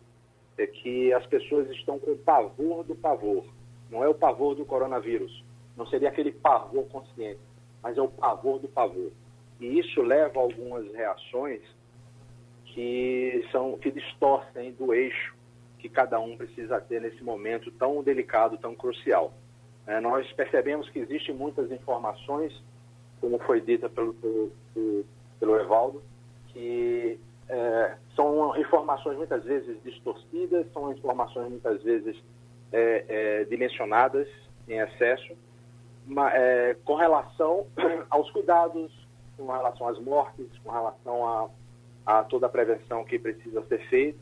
é 0.59 0.67
que 0.67 1.13
as 1.13 1.25
pessoas 1.27 1.71
estão 1.71 1.99
com 1.99 2.17
pavor 2.19 2.85
do 2.85 2.95
pavor. 2.95 3.45
Não 3.91 4.03
é 4.03 4.09
o 4.09 4.15
pavor 4.15 4.55
do 4.55 4.65
coronavírus. 4.65 5.45
Não 5.77 5.87
seria 5.87 6.09
aquele 6.09 6.33
pavor 6.33 6.87
consciente, 6.89 7.41
mas 7.83 7.97
é 7.97 8.03
o 8.03 8.09
pavor 8.09 8.59
do 8.59 8.69
pavor. 8.69 9.11
E 9.61 9.79
isso 9.79 10.03
leva 10.03 10.39
a 10.39 10.43
algumas 10.43 10.93
reações 10.93 11.63
que 12.67 13.47
são 13.51 13.79
que 13.79 13.91
distorcem 13.91 14.73
do 14.73 14.93
eixo 14.93 15.35
que 15.79 15.89
cada 15.89 16.21
um 16.21 16.37
precisa 16.37 16.81
ter 16.81 17.01
nesse 17.01 17.23
momento 17.25 17.71
tão 17.73 18.03
delicado, 18.03 18.57
tão 18.57 18.75
crucial. 18.75 19.35
É, 19.87 20.01
nós 20.01 20.31
percebemos 20.33 20.89
que 20.91 21.01
existem 21.01 21.35
muitas 21.35 21.71
informações, 21.71 22.53
como 23.21 23.39
foi 23.41 23.61
dita 23.61 23.89
pelo, 23.89 24.15
pelo, 24.15 24.53
pelo 25.41 25.57
Evaldo, 25.57 26.03
que 26.49 27.19
é, 27.49 27.97
são 28.15 28.57
informações 28.57 29.17
muitas 29.17 29.45
vezes 29.45 29.77
distorcidas, 29.83 30.67
são 30.73 30.93
informações 30.93 31.49
muitas 31.49 31.83
vezes 31.83 32.17
é, 32.73 33.05
é 33.09 33.45
dimensionadas 33.45 34.29
em 34.69 34.79
excesso, 34.79 35.35
é, 36.33 36.77
com 36.85 36.95
relação 36.95 37.67
aos 38.11 38.31
cuidados 38.31 38.91
com 39.37 39.47
relação 39.51 39.89
às 39.89 39.99
mortes, 39.99 40.47
com 40.63 40.71
relação 40.71 41.27
a, 41.27 41.49
a 42.07 42.25
toda 42.25 42.47
a 42.47 42.49
prevenção 42.49 43.05
que 43.05 43.19
precisa 43.19 43.63
ser 43.67 43.79
feita, 43.89 44.19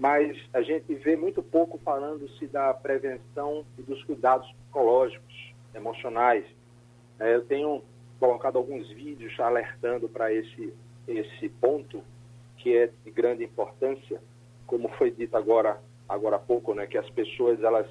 mas 0.00 0.34
a 0.54 0.62
gente 0.62 0.94
vê 0.94 1.14
muito 1.14 1.42
pouco 1.42 1.76
falando-se 1.84 2.46
da 2.46 2.72
prevenção 2.72 3.66
e 3.78 3.82
dos 3.82 4.02
cuidados 4.04 4.50
psicológicos, 4.50 5.52
emocionais. 5.74 6.42
É, 7.18 7.34
eu 7.34 7.44
tenho 7.44 7.82
colocado 8.18 8.56
alguns 8.56 8.88
vídeos 8.88 9.38
alertando 9.38 10.08
para 10.08 10.32
esse, 10.32 10.72
esse 11.06 11.50
ponto, 11.50 12.02
que 12.56 12.74
é 12.74 12.90
de 13.04 13.10
grande 13.10 13.44
importância, 13.44 14.22
como 14.66 14.88
foi 14.96 15.10
dito 15.10 15.36
agora, 15.36 15.78
agora 16.08 16.36
há 16.36 16.40
pouco, 16.40 16.72
né, 16.72 16.86
que 16.86 16.96
as 16.96 17.08
pessoas, 17.10 17.62
elas 17.62 17.86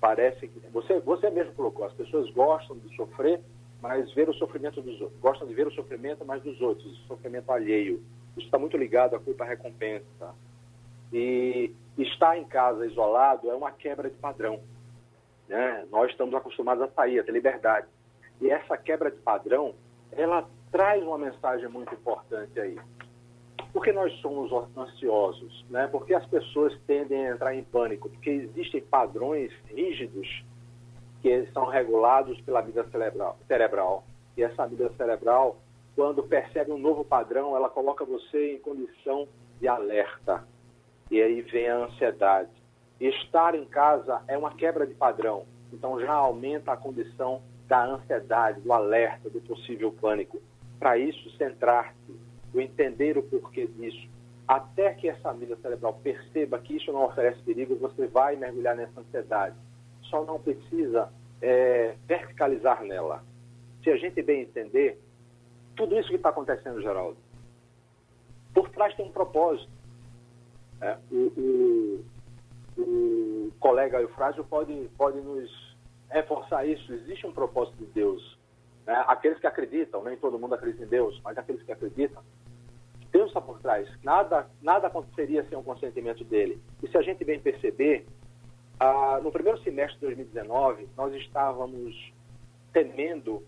parecem 0.00 0.48
que... 0.48 0.60
Você, 0.70 1.00
você 1.00 1.28
mesmo 1.28 1.54
colocou, 1.54 1.84
as 1.84 1.92
pessoas 1.92 2.30
gostam 2.30 2.78
de 2.78 2.94
sofrer, 2.94 3.40
mas 3.82 4.12
ver 4.12 4.28
o 4.28 4.34
sofrimento 4.34 4.80
dos 4.80 5.00
outros. 5.00 5.20
Gostam 5.20 5.48
de 5.48 5.54
ver 5.54 5.66
o 5.66 5.72
sofrimento, 5.72 6.24
mas 6.24 6.40
dos 6.40 6.60
outros, 6.60 6.86
o 6.86 7.06
sofrimento 7.08 7.50
alheio. 7.50 8.00
Isso 8.36 8.46
está 8.46 8.58
muito 8.60 8.76
ligado 8.76 9.16
à 9.16 9.18
culpa-recompensa. 9.18 10.34
E 11.12 11.74
estar 11.96 12.36
em 12.36 12.44
casa 12.44 12.86
isolado 12.86 13.50
é 13.50 13.54
uma 13.54 13.70
quebra 13.70 14.08
de 14.08 14.16
padrão. 14.16 14.60
Né? 15.48 15.86
Nós 15.90 16.10
estamos 16.10 16.34
acostumados 16.34 16.82
a 16.82 16.88
sair, 16.88 17.20
a 17.20 17.24
ter 17.24 17.32
liberdade. 17.32 17.86
E 18.40 18.50
essa 18.50 18.76
quebra 18.76 19.10
de 19.10 19.18
padrão, 19.18 19.74
ela 20.12 20.48
traz 20.70 21.02
uma 21.02 21.18
mensagem 21.18 21.68
muito 21.68 21.94
importante 21.94 22.60
aí. 22.60 22.78
Por 23.72 23.82
que 23.82 23.92
nós 23.92 24.12
somos 24.20 24.50
ansiosos? 24.76 25.64
Né? 25.70 25.86
Porque 25.88 26.14
as 26.14 26.24
pessoas 26.26 26.76
tendem 26.86 27.28
a 27.28 27.34
entrar 27.34 27.54
em 27.54 27.64
pânico, 27.64 28.08
porque 28.08 28.30
existem 28.30 28.80
padrões 28.80 29.52
rígidos 29.66 30.44
que 31.20 31.46
são 31.52 31.66
regulados 31.66 32.40
pela 32.42 32.60
vida 32.60 32.84
cerebral. 32.90 33.38
cerebral. 33.46 34.04
E 34.36 34.42
essa 34.42 34.66
vida 34.66 34.90
cerebral, 34.96 35.56
quando 35.96 36.22
percebe 36.22 36.70
um 36.70 36.78
novo 36.78 37.04
padrão, 37.04 37.56
ela 37.56 37.68
coloca 37.68 38.04
você 38.04 38.54
em 38.54 38.58
condição 38.60 39.26
de 39.60 39.66
alerta. 39.66 40.44
E 41.10 41.20
aí 41.22 41.40
vem 41.42 41.68
a 41.68 41.76
ansiedade. 41.76 42.50
Estar 43.00 43.54
em 43.54 43.64
casa 43.64 44.22
é 44.26 44.36
uma 44.36 44.54
quebra 44.54 44.86
de 44.86 44.94
padrão. 44.94 45.46
Então 45.72 46.00
já 46.00 46.12
aumenta 46.12 46.72
a 46.72 46.76
condição 46.76 47.42
da 47.66 47.84
ansiedade, 47.84 48.60
do 48.60 48.72
alerta, 48.72 49.28
do 49.28 49.40
possível 49.40 49.92
pânico. 49.92 50.40
Para 50.78 50.96
isso, 50.96 51.30
centrar-se, 51.36 52.16
o 52.54 52.60
entender 52.60 53.18
o 53.18 53.22
porquê 53.22 53.66
disso, 53.66 54.08
até 54.46 54.94
que 54.94 55.08
essa 55.08 55.32
mídia 55.34 55.56
cerebral 55.56 55.94
perceba 56.02 56.58
que 56.58 56.76
isso 56.76 56.90
não 56.92 57.04
oferece 57.04 57.42
perigo, 57.42 57.76
você 57.76 58.06
vai 58.06 58.36
mergulhar 58.36 58.74
nessa 58.74 59.00
ansiedade 59.00 59.56
só 60.08 60.24
não 60.24 60.40
precisa 60.40 61.10
é, 61.40 61.94
verticalizar 62.06 62.82
nela. 62.82 63.22
Se 63.82 63.90
a 63.90 63.96
gente 63.96 64.20
bem 64.22 64.42
entender, 64.42 65.00
tudo 65.76 65.98
isso 65.98 66.08
que 66.08 66.16
está 66.16 66.30
acontecendo, 66.30 66.80
Geraldo, 66.80 67.16
por 68.52 68.68
trás 68.70 68.94
tem 68.94 69.06
um 69.06 69.12
propósito. 69.12 69.70
É, 70.80 70.96
o, 71.10 72.04
o, 72.76 72.80
o, 72.80 73.52
colega 73.58 74.00
Eufrásio 74.00 74.44
pode, 74.44 74.88
pode 74.96 75.20
nos 75.20 75.76
reforçar 76.10 76.66
isso. 76.66 76.92
Existe 76.92 77.26
um 77.26 77.32
propósito 77.32 77.76
de 77.78 77.86
Deus. 77.86 78.38
Né? 78.86 78.94
Aqueles 79.08 79.38
que 79.38 79.46
acreditam, 79.46 80.02
nem 80.04 80.16
todo 80.16 80.38
mundo 80.38 80.54
acredita 80.54 80.84
em 80.84 80.88
Deus, 80.88 81.20
mas 81.24 81.36
aqueles 81.36 81.62
que 81.62 81.72
acreditam, 81.72 82.22
Deus 83.10 83.28
está 83.28 83.40
por 83.40 83.58
trás. 83.60 83.88
Nada, 84.02 84.48
nada 84.62 84.86
aconteceria 84.86 85.44
sem 85.48 85.58
o 85.58 85.62
consentimento 85.62 86.24
dele. 86.24 86.60
E 86.82 86.88
se 86.88 86.96
a 86.96 87.02
gente 87.02 87.24
bem 87.24 87.40
perceber, 87.40 88.06
ah, 88.78 89.20
no 89.22 89.32
primeiro 89.32 89.58
semestre 89.62 89.98
de 89.98 90.06
2019, 90.06 90.88
nós 90.96 91.12
estávamos 91.14 92.12
temendo 92.72 93.42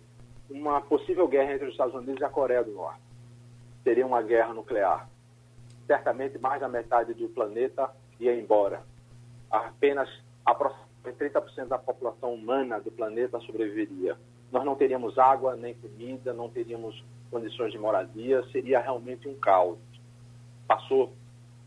uma 0.51 0.81
possível 0.81 1.29
guerra 1.29 1.55
entre 1.55 1.67
os 1.67 1.73
Estados 1.73 1.95
Unidos 1.95 2.21
e 2.21 2.25
a 2.25 2.29
Coreia 2.29 2.65
do 2.65 2.73
Norte. 2.73 3.01
Seria 3.85 4.07
uma 4.07 4.23
guerra 4.23 4.53
nuclear. 4.53 5.09
Certamente 5.91 6.39
mais 6.39 6.61
da 6.61 6.69
metade 6.69 7.15
do 7.15 7.29
planeta 7.31 7.91
ia 8.21 8.33
embora. 8.33 8.85
Apenas 9.51 10.09
30% 11.05 11.67
da 11.67 11.79
população 11.79 12.33
humana 12.33 12.79
do 12.79 12.93
planeta 12.93 13.41
sobreviveria. 13.41 14.17
Nós 14.53 14.65
não 14.65 14.77
teríamos 14.77 15.19
água, 15.19 15.57
nem 15.57 15.75
comida, 15.75 16.33
não 16.33 16.49
teríamos 16.49 17.05
condições 17.29 17.73
de 17.73 17.79
moradia, 17.79 18.41
seria 18.53 18.79
realmente 18.79 19.27
um 19.27 19.35
caos. 19.35 19.81
Passou, 20.69 21.13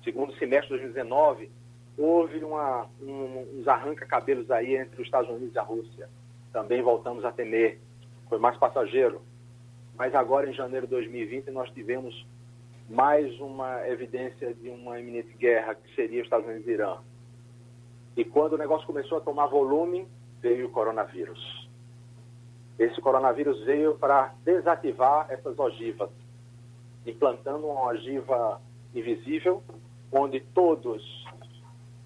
segundo 0.06 0.34
semestre 0.38 0.70
de 0.78 0.84
2019, 0.84 1.52
houve 1.98 2.46
uma, 2.46 2.88
um, 3.02 3.60
uns 3.60 3.68
arranca-cabelos 3.68 4.50
aí 4.50 4.78
entre 4.78 5.02
os 5.02 5.06
Estados 5.06 5.30
Unidos 5.30 5.54
e 5.54 5.60
a 5.60 5.64
Rússia. 5.64 6.08
Também 6.54 6.82
voltamos 6.82 7.26
a 7.26 7.32
temer. 7.34 7.78
Foi 8.30 8.40
mais 8.40 8.56
passageiro. 8.56 9.22
Mas 9.98 10.16
agora, 10.16 10.50
em 10.50 10.54
janeiro 10.54 10.88
de 10.88 10.92
2020, 10.92 11.52
nós 11.52 11.70
tivemos 11.72 12.26
mais 12.89 13.39
uma 13.39 13.88
evidência 13.88 14.54
de 14.54 14.69
uma 14.69 15.00
iminente 15.00 15.34
guerra, 15.38 15.76
que 15.76 15.96
seria 15.96 16.19
os 16.19 16.26
Estados 16.26 16.48
Unidos 16.48 16.67
e 16.67 16.72
Irã. 16.72 16.98
E 18.15 18.24
quando 18.24 18.54
o 18.54 18.58
negócio 18.58 18.86
começou 18.86 19.17
a 19.17 19.22
tomar 19.22 19.48
volume, 19.48 20.08
veio 20.41 20.67
o 20.67 20.72
coronavírus. 20.72 21.69
Esse 22.78 23.00
coronavírus 23.02 23.63
veio 23.65 23.96
para 23.98 24.34
desativar 24.43 25.28
essas 25.30 25.58
ogivas, 25.58 26.10
implantando 27.06 27.67
uma 27.67 27.88
ogiva 27.88 28.62
invisível, 28.93 29.63
onde 30.12 30.39
todos 30.39 31.04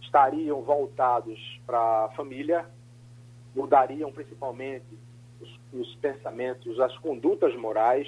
estariam 0.01 0.61
voltados 0.61 1.39
para 1.65 2.05
a 2.05 2.09
família, 2.15 2.65
mudariam 3.55 4.11
principalmente 4.11 4.85
os, 5.41 5.59
os, 5.73 5.95
pensamentos, 5.95 6.79
as 6.79 6.97
condutas 6.99 7.55
morais, 7.55 8.07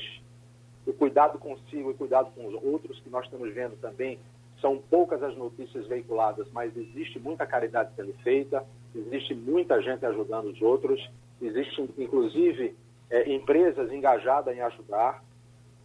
o 0.89 0.93
cuidado 0.93 1.37
consigo 1.37 1.91
e 1.91 1.93
cuidado 1.93 2.31
com 2.35 2.47
os 2.47 2.63
outros, 2.63 2.99
que 2.99 3.09
nós 3.09 3.25
estamos 3.25 3.53
vendo 3.53 3.79
também. 3.79 4.19
São 4.59 4.77
poucas 4.77 5.21
as 5.23 5.37
notícias 5.37 5.87
veiculadas, 5.87 6.47
mas 6.51 6.75
existe 6.75 7.19
muita 7.19 7.45
caridade 7.45 7.91
sendo 7.95 8.13
feita, 8.23 8.65
existe 8.93 9.33
muita 9.33 9.81
gente 9.81 10.05
ajudando 10.05 10.47
os 10.47 10.61
outros, 10.61 10.99
existe 11.41 11.81
inclusive 11.97 12.75
é, 13.09 13.31
empresas 13.33 13.91
engajadas 13.91 14.55
em 14.55 14.61
ajudar. 14.61 15.23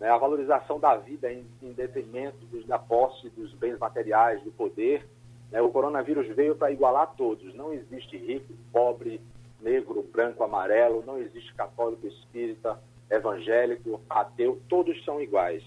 Né, 0.01 0.11
a 0.11 0.19
valorização 0.19 0.81
da 0.81 0.97
vida 0.97 1.33
em, 1.33 1.47
em 1.63 1.73
detrimento 1.73 2.45
dos, 2.47 2.67
da 2.67 2.81
posse 2.81 3.29
dos 3.31 3.53
bens 3.55 3.79
materiais, 3.79 4.43
do 4.43 4.51
poder, 4.51 5.07
né? 5.55 5.63
O 5.63 5.69
coronavírus 5.69 6.27
veio 6.35 6.57
para 6.57 6.73
igualar 6.73 7.15
todos. 7.17 7.55
Não 7.55 7.73
existe 7.73 8.17
rico, 8.17 8.53
pobre, 8.73 9.21
negro, 9.61 10.03
branco, 10.03 10.43
amarelo, 10.43 11.05
não 11.07 11.17
existe 11.17 11.55
católico, 11.55 12.09
espírita, 12.09 12.77
evangélico, 13.11 14.01
ateu, 14.09 14.61
todos 14.69 15.03
são 15.05 15.21
iguais. 15.21 15.63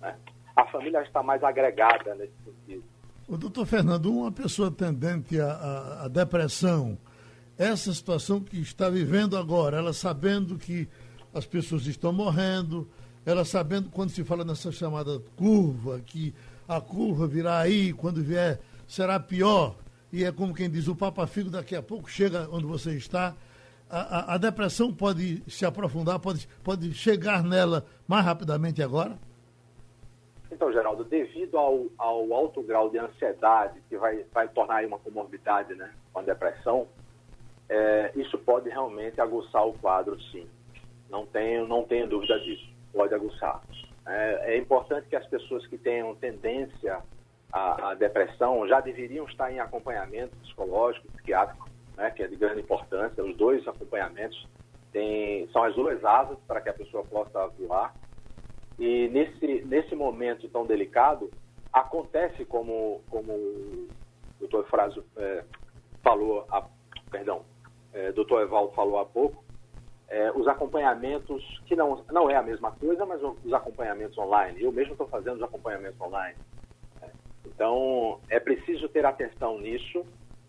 Né? 0.00 0.16
A 0.56 0.66
família 0.66 1.02
está 1.02 1.22
mais 1.22 1.42
agregada 1.42 2.14
nesse 2.14 2.34
sentido. 2.44 2.84
O 3.26 3.36
doutor 3.38 3.66
Fernando, 3.66 4.12
uma 4.12 4.30
pessoa 4.30 4.70
tendente 4.70 5.40
à, 5.40 6.02
à, 6.04 6.08
depressão, 6.08 6.98
essa 7.56 7.92
situação 7.92 8.40
que 8.40 8.60
está 8.60 8.90
vivendo 8.90 9.36
agora, 9.36 9.78
ela 9.78 9.92
sabendo 9.94 10.58
que 10.58 10.86
as 11.32 11.46
pessoas 11.46 11.86
estão 11.86 12.12
morrendo, 12.12 12.88
ela 13.24 13.44
sabendo 13.44 13.88
quando 13.88 14.10
se 14.10 14.22
fala 14.22 14.44
nessa 14.44 14.70
chamada 14.70 15.20
curva, 15.36 16.00
que 16.00 16.34
a 16.68 16.80
curva 16.80 17.26
virá 17.26 17.58
aí, 17.60 17.92
quando 17.94 18.22
vier 18.22 18.60
será 18.86 19.18
pior. 19.18 19.76
E 20.12 20.22
é 20.22 20.30
como 20.30 20.54
quem 20.54 20.70
diz, 20.70 20.86
o 20.86 20.94
Papa 20.94 21.26
Figo 21.26 21.50
daqui 21.50 21.74
a 21.74 21.82
pouco 21.82 22.10
chega 22.10 22.48
onde 22.52 22.66
você 22.66 22.94
está. 22.94 23.34
A, 23.96 24.34
a, 24.34 24.38
depressão 24.38 24.92
pode 24.92 25.40
se 25.48 25.64
aprofundar, 25.64 26.18
pode, 26.18 26.48
pode 26.64 26.92
chegar 26.94 27.44
nela 27.44 27.84
mais 28.08 28.24
rapidamente 28.24 28.82
agora? 28.82 29.16
Então, 30.50 30.72
Geraldo, 30.72 31.04
devido 31.04 31.56
ao, 31.56 31.86
ao 31.96 32.32
alto 32.34 32.60
grau 32.60 32.90
de 32.90 32.98
ansiedade 32.98 33.80
que 33.88 33.96
vai, 33.96 34.24
vai 34.32 34.48
tornar 34.48 34.84
uma 34.84 34.98
comorbidade 34.98 35.76
né, 35.76 35.92
com 36.12 36.18
a 36.18 36.22
depressão, 36.22 36.88
é, 37.68 38.10
isso 38.16 38.36
pode 38.38 38.68
realmente 38.68 39.20
aguçar 39.20 39.64
o 39.64 39.72
quadro, 39.74 40.20
sim. 40.32 40.46
Não 41.08 41.24
tenho, 41.26 41.68
não 41.68 41.84
tenho 41.84 42.08
dúvida 42.08 42.38
disso. 42.40 42.68
Pode 42.92 43.14
aguçar. 43.14 43.62
É, 44.06 44.54
é 44.54 44.58
importante 44.58 45.08
que 45.08 45.14
as 45.14 45.26
pessoas 45.28 45.64
que 45.68 45.78
tenham 45.78 46.14
tendência 46.16 46.98
a, 47.52 47.90
a, 47.90 47.94
depressão 47.94 48.66
já 48.66 48.80
deveriam 48.80 49.24
estar 49.26 49.52
em 49.52 49.60
acompanhamento 49.60 50.36
psicológico, 50.38 51.06
psiquiátrico, 51.12 51.68
né, 51.96 52.10
que 52.10 52.22
é 52.22 52.26
de 52.26 52.36
grande 52.36 52.60
importância. 52.60 53.24
Os 53.24 53.36
dois 53.36 53.66
acompanhamentos 53.66 54.46
são 55.52 55.64
as 55.64 55.74
duas 55.74 56.04
asas 56.04 56.38
para 56.46 56.60
que 56.60 56.68
a 56.68 56.74
pessoa 56.74 57.04
possa 57.04 57.48
voar. 57.58 57.94
E 58.78 59.08
nesse, 59.08 59.64
nesse 59.64 59.94
momento 59.94 60.48
tão 60.48 60.66
delicado, 60.66 61.30
acontece 61.72 62.44
como, 62.44 63.00
como 63.10 63.32
o 63.32 63.88
doutor 64.38 64.66
Fraso 64.68 65.04
é, 65.16 65.44
falou, 66.02 66.46
a, 66.50 66.64
perdão, 67.10 67.44
é, 67.92 68.12
doutor 68.12 68.42
Evaldo 68.42 68.72
falou 68.74 68.98
há 68.98 69.04
pouco, 69.04 69.44
é, 70.08 70.30
os 70.32 70.46
acompanhamentos, 70.46 71.42
que 71.66 71.74
não, 71.74 72.04
não 72.10 72.30
é 72.30 72.36
a 72.36 72.42
mesma 72.42 72.70
coisa, 72.72 73.04
mas 73.04 73.20
os 73.22 73.52
acompanhamentos 73.52 74.16
online. 74.18 74.62
Eu 74.62 74.70
mesmo 74.70 74.92
estou 74.92 75.08
fazendo 75.08 75.36
os 75.36 75.42
acompanhamentos 75.42 76.00
online. 76.00 76.36
Então, 77.46 78.20
é 78.28 78.40
preciso 78.40 78.88
ter 78.88 79.04
atenção 79.04 79.58
nisso, 79.58 80.04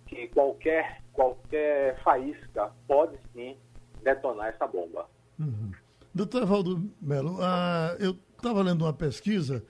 que 0.08 0.28
qualquer, 0.30 1.02
qualquer 1.16 2.02
faísca 2.04 2.72
pode 2.88 3.18
sim 3.34 3.58
detonar 4.04 4.48
essa 4.48 4.68
bomba. 4.68 5.08
Uhum. 5.40 5.72
Doutor 6.14 6.44
Evaldo 6.44 6.90
Melo, 7.02 7.40
ah, 7.42 7.96
eu 8.00 8.18
estava 8.38 8.62
lendo 8.62 8.84
uma 8.84 8.94
pesquisa 8.94 9.64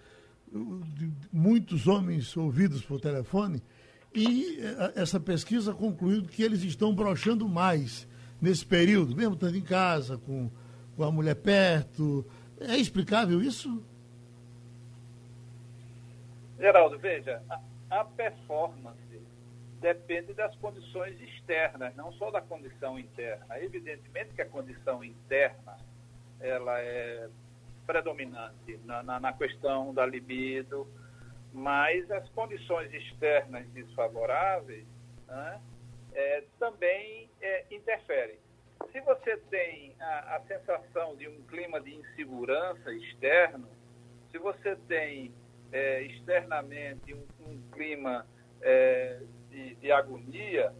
de 0.51 1.11
muitos 1.31 1.87
homens 1.87 2.35
ouvidos 2.35 2.83
por 2.83 2.99
telefone 2.99 3.61
e 4.13 4.59
eh, 4.61 4.93
essa 4.95 5.19
pesquisa 5.19 5.73
concluiu 5.73 6.23
que 6.23 6.41
eles 6.41 6.63
estão 6.63 6.93
brochando 6.93 7.47
mais 7.49 8.07
nesse 8.41 8.65
período, 8.65 9.15
mesmo 9.15 9.33
estando 9.33 9.57
em 9.57 9.61
casa, 9.61 10.17
com, 10.17 10.49
com 10.95 11.03
a 11.03 11.11
mulher 11.11 11.35
perto. 11.35 12.25
É 12.59 12.77
explicável 12.77 13.41
isso? 13.41 13.83
Geraldo, 16.57 16.97
veja, 16.97 17.41
a, 17.49 17.59
a 17.99 18.05
performance 18.05 19.04
depende 19.79 20.33
das 20.33 20.55
condições 20.57 21.19
externas, 21.21 21.95
não 21.95 22.11
só 22.13 22.31
da 22.31 22.41
condição 22.41 22.97
interna. 22.97 23.59
Evidentemente 23.59 24.33
que 24.33 24.41
a 24.41 24.45
condição 24.45 25.03
interna 25.03 25.77
ela 26.39 26.79
é 26.79 27.29
predominante 27.85 28.77
na, 28.83 29.03
na, 29.03 29.19
na 29.19 29.33
questão 29.33 29.93
da 29.93 30.05
libido, 30.05 30.87
mas 31.53 32.09
as 32.11 32.27
condições 32.29 32.93
externas 32.93 33.67
desfavoráveis 33.69 34.85
né, 35.27 35.61
é, 36.13 36.43
também 36.59 37.29
é, 37.41 37.65
interferem. 37.71 38.37
Se 38.91 38.99
você 39.01 39.37
tem 39.49 39.95
a, 39.99 40.35
a 40.35 40.41
sensação 40.41 41.15
de 41.15 41.27
um 41.27 41.41
clima 41.43 41.79
de 41.79 41.95
insegurança 41.95 42.91
externo, 42.91 43.67
se 44.31 44.37
você 44.37 44.75
tem 44.87 45.33
é, 45.71 46.01
externamente 46.03 47.13
um, 47.13 47.25
um 47.47 47.61
clima 47.71 48.25
é, 48.61 49.21
de, 49.55 49.75
de, 49.75 49.91
agonia, 49.91 50.73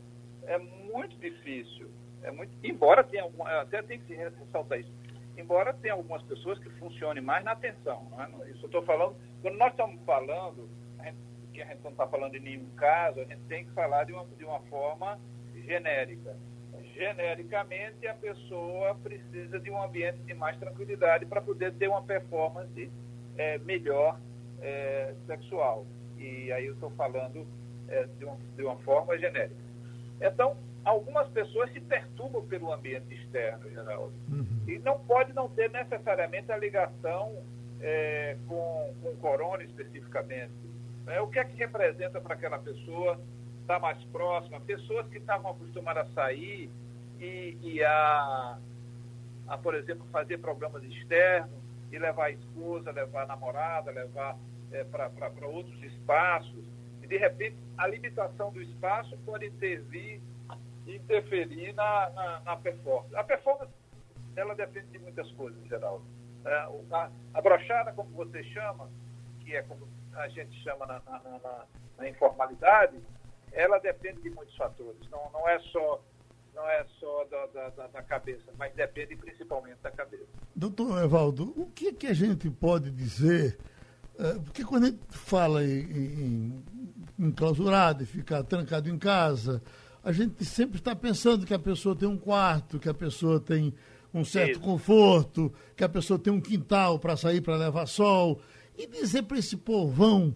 é 0.44 0.58
muito 0.58 1.18
difícil. 1.18 1.90
É 2.22 2.32
muito, 2.32 2.52
embora 2.64 3.04
tenha 3.04 3.24
alguma, 3.24 3.62
até 3.62 3.82
tem 3.82 4.00
que 4.00 4.14
ressaltar 4.14 4.80
isso, 4.80 4.92
embora 5.38 5.74
tenha 5.74 5.94
algumas 5.94 6.22
pessoas 6.24 6.60
que 6.60 6.70
funcionem 6.72 7.24
mais 7.24 7.44
na 7.46 7.52
atenção. 7.52 8.08
É? 8.20 8.50
Isso 8.50 8.64
eu 8.64 8.68
estou 8.68 8.84
falando, 8.84 9.16
quando 9.42 9.58
nós 9.58 9.72
estamos 9.72 10.04
falando, 10.04 10.70
a 11.00 11.06
gente, 11.06 11.18
que 11.54 11.62
a 11.62 11.66
gente 11.68 11.84
não 11.84 11.92
está 11.92 12.08
falando 12.08 12.34
de 12.34 12.40
nenhum 12.40 12.70
caso, 12.76 13.22
a 13.22 13.24
gente 13.24 13.42
tem 13.48 13.66
que 13.66 13.72
falar 13.72 14.04
de 14.04 14.14
uma, 14.14 14.26
de 14.26 14.44
uma 14.44 14.60
forma 14.62 15.20
genérica. 15.54 16.36
Genericamente, 16.94 18.08
a 18.08 18.14
pessoa 18.14 18.96
precisa 18.96 19.60
de 19.60 19.70
um 19.70 19.82
ambiente 19.82 20.20
de 20.20 20.34
mais 20.34 20.58
tranquilidade 20.58 21.26
para 21.26 21.42
poder 21.42 21.74
ter 21.74 21.88
uma 21.88 22.02
performance 22.02 22.92
é, 23.38 23.58
melhor 23.60 24.20
é, 24.62 25.14
sexual. 25.26 25.86
E 26.18 26.52
aí 26.52 26.66
eu 26.66 26.74
estou 26.74 26.90
falando 26.92 27.46
é, 27.88 28.06
de, 28.18 28.26
um, 28.26 28.36
de 28.56 28.64
uma 28.64 28.76
forma 28.78 29.18
genérica. 29.18 29.56
Então, 30.22 30.56
algumas 30.84 31.28
pessoas 31.30 31.72
se 31.72 31.80
perturbam 31.80 32.46
pelo 32.46 32.72
ambiente 32.72 33.14
externo, 33.14 33.70
Geraldo. 33.70 34.14
Uhum. 34.30 34.64
E 34.68 34.80
não 34.80 35.00
pode 35.00 35.34
não 35.34 35.50
ter 35.50 35.70
necessariamente 35.70 36.52
a 36.52 36.58
ligação 36.58 37.36
é, 37.82 38.38
com, 38.48 38.94
com 39.02 39.10
o 39.10 39.18
corona 39.18 39.64
especificamente. 39.64 40.54
É, 41.08 41.22
o 41.22 41.28
que 41.28 41.40
é 41.40 41.46
que 41.46 41.56
representa 41.58 42.20
para 42.20 42.34
aquela 42.34 42.58
pessoa 42.58 43.20
estar 43.62 43.76
tá 43.76 43.80
mais 43.80 44.02
próxima? 44.06 44.60
Pessoas 44.62 45.08
que 45.08 45.18
estavam 45.18 45.52
acostumadas 45.52 46.10
a 46.10 46.14
sair 46.14 46.70
e, 47.20 47.58
e 47.62 47.84
a, 47.84 48.58
a, 49.48 49.58
por 49.58 49.76
exemplo, 49.76 50.06
fazer 50.12 50.38
programas 50.40 50.84
externos, 50.84 51.66
e 51.92 52.00
levar 52.00 52.26
a 52.26 52.32
esposa, 52.32 52.92
levar 52.92 53.24
a 53.24 53.28
namorada, 53.28 53.92
levar 53.92 54.38
é, 54.72 54.84
para 54.84 55.48
outros 55.48 55.82
espaços. 55.84 56.66
E, 57.06 57.08
de 57.08 57.18
repente, 57.18 57.56
a 57.78 57.86
limitação 57.86 58.52
do 58.52 58.60
espaço 58.60 59.16
pode 59.20 59.46
intervir, 59.46 60.20
interferir 60.88 61.72
na, 61.74 62.10
na, 62.10 62.40
na 62.40 62.58
performance. 62.58 63.16
A 63.16 63.24
performance, 63.24 63.72
ela 64.36 64.56
depende 64.56 64.88
de 64.88 64.98
muitas 64.98 65.32
coisas, 65.34 65.64
Geraldo. 65.68 66.04
É, 66.44 66.56
a, 66.92 67.12
a 67.36 67.42
brochada, 67.42 67.94
como 67.94 68.10
você 68.10 68.44
chama, 68.46 68.90
que 69.42 69.56
é 69.56 69.62
como 69.62 69.88
a 70.14 70.28
gente 70.30 70.52
chama 70.64 70.88
na, 70.88 71.00
na, 71.06 71.66
na, 72.00 72.10
informalidade, 72.10 72.98
ela 73.52 73.78
depende 73.78 74.24
de 74.24 74.32
muitos 74.32 74.56
fatores. 74.58 75.08
Não, 75.12 75.30
não 75.32 75.48
é 75.48 75.60
só 75.60 76.04
não 76.56 76.68
é 76.68 76.86
só 77.00 77.26
da, 77.26 77.70
da, 77.70 77.88
da, 77.88 78.02
cabeça, 78.02 78.46
mas 78.58 78.74
depende 78.74 79.16
principalmente 79.18 79.78
da 79.84 79.92
cabeça. 79.92 80.26
Doutor 80.56 81.04
Evaldo, 81.04 81.54
o 81.56 81.66
que, 81.68 81.92
que 81.92 82.08
a 82.08 82.14
gente 82.14 82.50
pode 82.50 82.90
dizer? 82.90 83.60
É, 84.18 84.34
porque 84.36 84.64
quando 84.64 84.86
a 84.86 84.88
gente 84.88 85.02
fala 85.10 85.64
em, 85.64 85.82
em, 85.82 86.64
em 87.18 87.32
clausurado 87.32 88.04
e 88.04 88.06
ficar 88.06 88.44
trancado 88.44 88.90
em 88.90 88.98
casa, 88.98 89.62
a 90.04 90.12
gente 90.12 90.44
sempre 90.46 90.78
está 90.78 90.96
pensando 90.96 91.46
que 91.46 91.54
a 91.54 91.60
pessoa 91.60 91.96
tem 91.96 92.08
um 92.08 92.18
quarto, 92.18 92.80
que 92.80 92.90
a 92.90 92.94
pessoa 92.94 93.40
tem 93.40 93.74
um 94.14 94.24
certo 94.24 94.52
Isso. 94.52 94.60
conforto, 94.62 95.54
que 95.76 95.84
a 95.84 95.90
pessoa 95.90 96.18
tem 96.20 96.32
um 96.32 96.40
quintal 96.40 97.00
para 97.00 97.18
sair 97.18 97.42
para 97.42 97.58
levar 97.58 97.86
sol. 97.86 98.40
E 98.78 98.88
dizer 98.88 99.24
para 99.24 99.38
esse 99.38 99.58
povão 99.58 100.36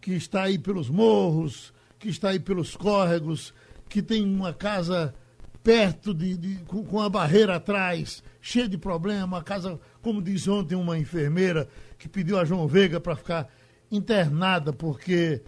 que 0.00 0.12
está 0.12 0.44
aí 0.44 0.58
pelos 0.58 0.88
morros, 0.88 1.72
que 1.98 2.08
está 2.08 2.30
aí 2.30 2.38
pelos 2.38 2.76
córregos, 2.76 3.52
que 3.88 4.00
tem 4.02 4.24
uma 4.24 4.52
casa 4.52 5.14
perto 5.62 6.14
de, 6.14 6.36
de 6.36 6.54
com, 6.64 6.84
com, 6.84 7.00
a 7.00 7.08
barreira 7.08 7.56
atrás, 7.56 8.22
cheia 8.40 8.68
de 8.68 8.78
problema, 8.78 9.24
uma 9.24 9.42
casa, 9.42 9.78
como 10.00 10.22
diz 10.22 10.46
ontem 10.48 10.74
uma 10.74 10.98
enfermeira 10.98 11.68
que 11.98 12.08
pediu 12.08 12.38
a 12.38 12.44
João 12.44 12.66
Veiga 12.66 13.00
para 13.00 13.16
ficar 13.16 13.48
internada 13.90 14.72
porque 14.72 15.42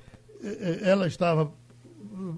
ela 0.82 1.06
estava 1.06 1.52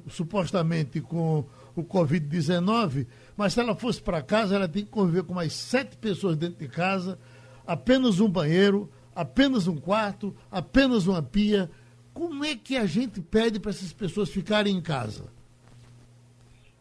supostamente 0.08 1.00
com 1.00 1.44
o 1.74 1.82
Covid-19, 1.82 3.06
mas 3.36 3.54
se 3.54 3.60
ela 3.60 3.74
fosse 3.74 4.02
para 4.02 4.22
casa, 4.22 4.54
ela 4.54 4.68
tem 4.68 4.84
que 4.84 4.90
conviver 4.90 5.24
com 5.24 5.34
mais 5.34 5.52
sete 5.52 5.96
pessoas 5.96 6.36
dentro 6.36 6.58
de 6.58 6.68
casa, 6.68 7.18
apenas 7.66 8.20
um 8.20 8.28
banheiro, 8.28 8.90
apenas 9.14 9.66
um 9.66 9.76
quarto, 9.76 10.36
apenas 10.50 11.06
uma 11.06 11.22
pia. 11.22 11.70
Como 12.12 12.44
é 12.44 12.54
que 12.54 12.76
a 12.76 12.84
gente 12.84 13.20
pede 13.20 13.58
para 13.58 13.70
essas 13.70 13.92
pessoas 13.92 14.30
ficarem 14.30 14.76
em 14.76 14.82
casa? 14.82 15.32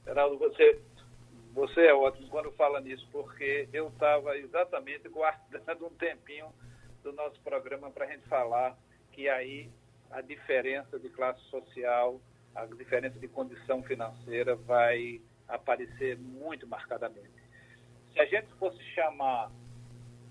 Geraldo, 0.06 0.38
você, 0.38 0.80
você 1.54 1.82
é 1.82 1.94
ótimo 1.94 2.28
quando 2.28 2.52
fala 2.52 2.82
nisso, 2.82 3.08
porque 3.12 3.70
eu 3.72 3.88
estava 3.88 4.38
exatamente 4.38 5.08
guardando 5.10 5.86
um 5.86 5.92
tempinho 5.92 6.48
do 7.04 7.14
nosso 7.14 7.40
programa 7.42 7.90
para 7.90 8.06
a 8.06 8.10
gente 8.10 8.28
falar 8.28 8.78
que 9.12 9.28
aí 9.30 9.70
a 10.12 10.22
diferença 10.22 11.00
de 11.00 11.10
classe 11.10 11.42
social, 11.46 12.22
a 12.56 12.66
diferença 12.66 13.18
de 13.20 13.28
condição 13.28 13.82
financeira 13.84 14.56
vai 14.56 15.22
aparecer 15.48 16.18
muito 16.18 16.68
marcadamente. 16.68 17.42
Se 18.14 18.20
a 18.20 18.26
gente 18.26 18.54
fosse 18.56 18.82
chamar 18.94 19.52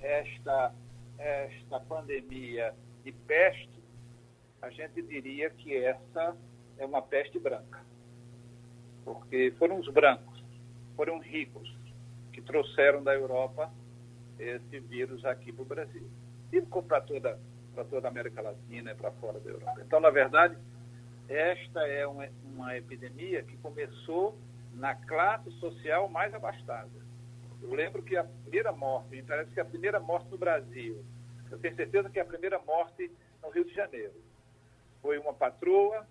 esta, 0.00 0.74
esta 1.18 1.80
pandemia 1.80 2.74
de 3.02 3.12
peste, 3.12 3.80
a 4.60 4.70
gente 4.70 5.00
diria 5.02 5.48
que 5.50 5.74
essa 5.76 6.36
é 6.78 6.84
uma 6.84 7.00
peste 7.00 7.38
branca. 7.38 7.80
Porque 9.04 9.54
foram 9.58 9.78
os 9.78 9.88
brancos, 9.88 10.44
foram 10.94 11.18
ricos, 11.18 11.74
que 12.32 12.42
trouxeram 12.42 13.02
da 13.02 13.14
Europa 13.14 13.72
esse 14.38 14.80
vírus 14.80 15.24
aqui 15.24 15.52
para 15.52 15.62
o 15.62 15.66
Brasil. 15.66 16.10
E 16.52 16.60
para 16.62 17.00
toda, 17.00 17.38
toda 17.84 18.08
a 18.08 18.10
América 18.10 18.40
Latina 18.40 18.92
e 18.92 18.94
para 18.94 19.10
fora 19.12 19.38
da 19.40 19.50
Europa. 19.50 19.80
Então, 19.80 20.00
na 20.00 20.10
verdade, 20.10 20.56
esta 21.28 21.86
é 21.86 22.06
uma, 22.06 22.28
uma 22.44 22.76
epidemia 22.76 23.42
que 23.42 23.56
começou 23.58 24.36
na 24.74 24.94
classe 24.94 25.50
social 25.52 26.08
mais 26.08 26.34
abastada. 26.34 26.90
Eu 27.62 27.74
lembro 27.74 28.02
que 28.02 28.16
a 28.16 28.24
primeira 28.24 28.72
morte, 28.72 29.10
me 29.10 29.22
parece 29.22 29.50
que 29.52 29.60
a 29.60 29.64
primeira 29.64 30.00
morte 30.00 30.28
no 30.30 30.38
Brasil, 30.38 31.04
eu 31.50 31.58
tenho 31.58 31.76
certeza 31.76 32.08
que 32.08 32.18
a 32.18 32.24
primeira 32.24 32.58
morte 32.60 33.10
no 33.42 33.50
Rio 33.50 33.64
de 33.64 33.74
Janeiro. 33.74 34.14
Foi 35.02 35.18
uma 35.18 35.34
patroa 35.34 36.06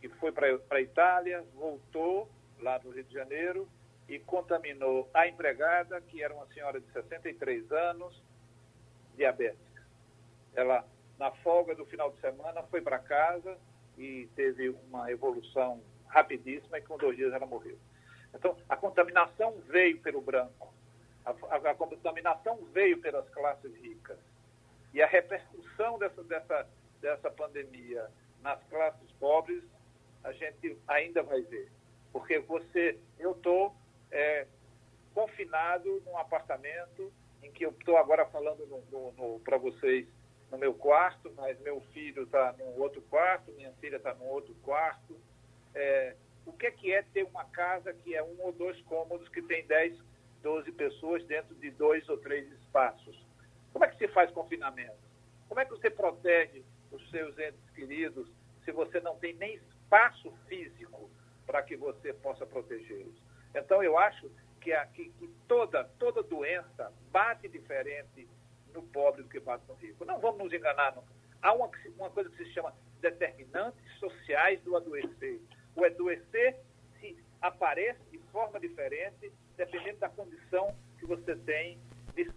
que 0.00 0.08
foi 0.08 0.32
para 0.32 0.48
a 0.70 0.80
Itália, 0.80 1.44
voltou 1.54 2.28
lá 2.60 2.78
no 2.84 2.90
Rio 2.90 3.04
de 3.04 3.14
Janeiro 3.14 3.68
e 4.08 4.18
contaminou 4.18 5.08
a 5.14 5.26
empregada, 5.26 6.00
que 6.02 6.22
era 6.22 6.34
uma 6.34 6.46
senhora 6.48 6.80
de 6.80 6.86
63 6.92 7.72
anos, 7.72 8.22
diabética. 9.16 9.82
Ela, 10.54 10.84
na 11.18 11.30
folga 11.30 11.74
do 11.74 11.86
final 11.86 12.10
de 12.10 12.20
semana, 12.20 12.62
foi 12.64 12.80
para 12.80 12.98
casa 12.98 13.56
e 13.96 14.28
teve 14.34 14.70
uma 14.70 15.10
evolução 15.10 15.80
rapidíssima 16.08 16.78
e 16.78 16.82
com 16.82 16.96
dois 16.96 17.16
dias 17.16 17.32
ela 17.32 17.46
morreu. 17.46 17.78
Então, 18.34 18.56
a 18.68 18.76
contaminação 18.76 19.54
veio 19.68 20.00
pelo 20.00 20.20
branco, 20.20 20.72
a, 21.24 21.30
a, 21.30 21.70
a 21.70 21.74
contaminação 21.74 22.56
veio 22.72 22.98
pelas 23.00 23.28
classes 23.30 23.74
ricas. 23.76 24.18
E 24.92 25.02
a 25.02 25.06
repercussão 25.06 25.98
dessa, 25.98 26.22
dessa, 26.24 26.68
dessa 27.00 27.30
pandemia 27.30 28.08
nas 28.42 28.62
classes 28.64 29.10
pobres, 29.18 29.62
a 30.22 30.32
gente 30.32 30.76
ainda 30.86 31.22
vai 31.22 31.42
ver. 31.42 31.70
Porque 32.12 32.38
você, 32.40 32.98
eu 33.18 33.32
estou 33.32 33.74
é, 34.10 34.46
confinado 35.14 36.02
num 36.04 36.16
apartamento 36.16 37.12
em 37.42 37.50
que 37.50 37.64
eu 37.64 37.70
estou 37.70 37.96
agora 37.96 38.26
falando 38.26 38.64
para 39.44 39.58
vocês 39.58 40.06
no 40.54 40.58
meu 40.58 40.72
quarto, 40.72 41.32
mas 41.36 41.58
meu 41.60 41.80
filho 41.92 42.22
está 42.22 42.54
num 42.56 42.80
outro 42.80 43.02
quarto, 43.02 43.50
minha 43.52 43.72
filha 43.80 43.96
está 43.96 44.14
num 44.14 44.26
outro 44.26 44.54
quarto. 44.62 45.20
É, 45.74 46.14
o 46.46 46.52
que 46.52 46.66
é, 46.66 46.70
que 46.70 46.92
é 46.92 47.02
ter 47.02 47.24
uma 47.24 47.44
casa 47.46 47.92
que 47.92 48.14
é 48.14 48.22
um 48.22 48.40
ou 48.40 48.52
dois 48.52 48.80
cômodos 48.82 49.28
que 49.30 49.42
tem 49.42 49.66
10, 49.66 49.98
12 50.42 50.70
pessoas 50.72 51.24
dentro 51.24 51.56
de 51.56 51.72
dois 51.72 52.08
ou 52.08 52.18
três 52.18 52.50
espaços? 52.52 53.26
Como 53.72 53.84
é 53.84 53.88
que 53.88 53.98
se 53.98 54.06
faz 54.08 54.30
confinamento? 54.30 54.96
Como 55.48 55.58
é 55.58 55.64
que 55.64 55.72
você 55.72 55.90
protege 55.90 56.64
os 56.92 57.10
seus 57.10 57.36
entes 57.36 57.68
queridos 57.74 58.30
se 58.64 58.70
você 58.70 59.00
não 59.00 59.16
tem 59.16 59.34
nem 59.34 59.56
espaço 59.56 60.32
físico 60.46 61.10
para 61.44 61.64
que 61.64 61.76
você 61.76 62.12
possa 62.12 62.46
protegê-los? 62.46 63.20
Então, 63.52 63.82
eu 63.82 63.98
acho 63.98 64.30
que, 64.60 64.72
que, 64.94 65.10
que 65.10 65.28
toda, 65.48 65.82
toda 65.98 66.22
doença 66.22 66.92
bate 67.10 67.48
diferente 67.48 68.28
no 68.74 68.82
pobre 68.82 69.22
do 69.22 69.28
que 69.28 69.40
bate 69.40 69.64
no 69.68 69.74
rico. 69.74 70.04
Não 70.04 70.18
vamos 70.20 70.38
nos 70.44 70.52
enganar. 70.52 70.94
Não. 70.94 71.04
Há 71.40 71.52
uma, 71.52 71.70
uma 71.96 72.10
coisa 72.10 72.28
que 72.30 72.44
se 72.44 72.52
chama 72.52 72.74
determinantes 73.00 73.98
sociais 73.98 74.60
do 74.62 74.76
adoecer. 74.76 75.40
O 75.76 75.84
adoecer 75.84 76.60
se 77.00 77.16
aparece 77.40 78.00
de 78.10 78.18
forma 78.32 78.58
diferente 78.58 79.32
dependendo 79.56 79.98
da 79.98 80.08
condição 80.08 80.74
que 80.98 81.06
você 81.06 81.36
tem, 81.36 81.78
de, 82.14 82.30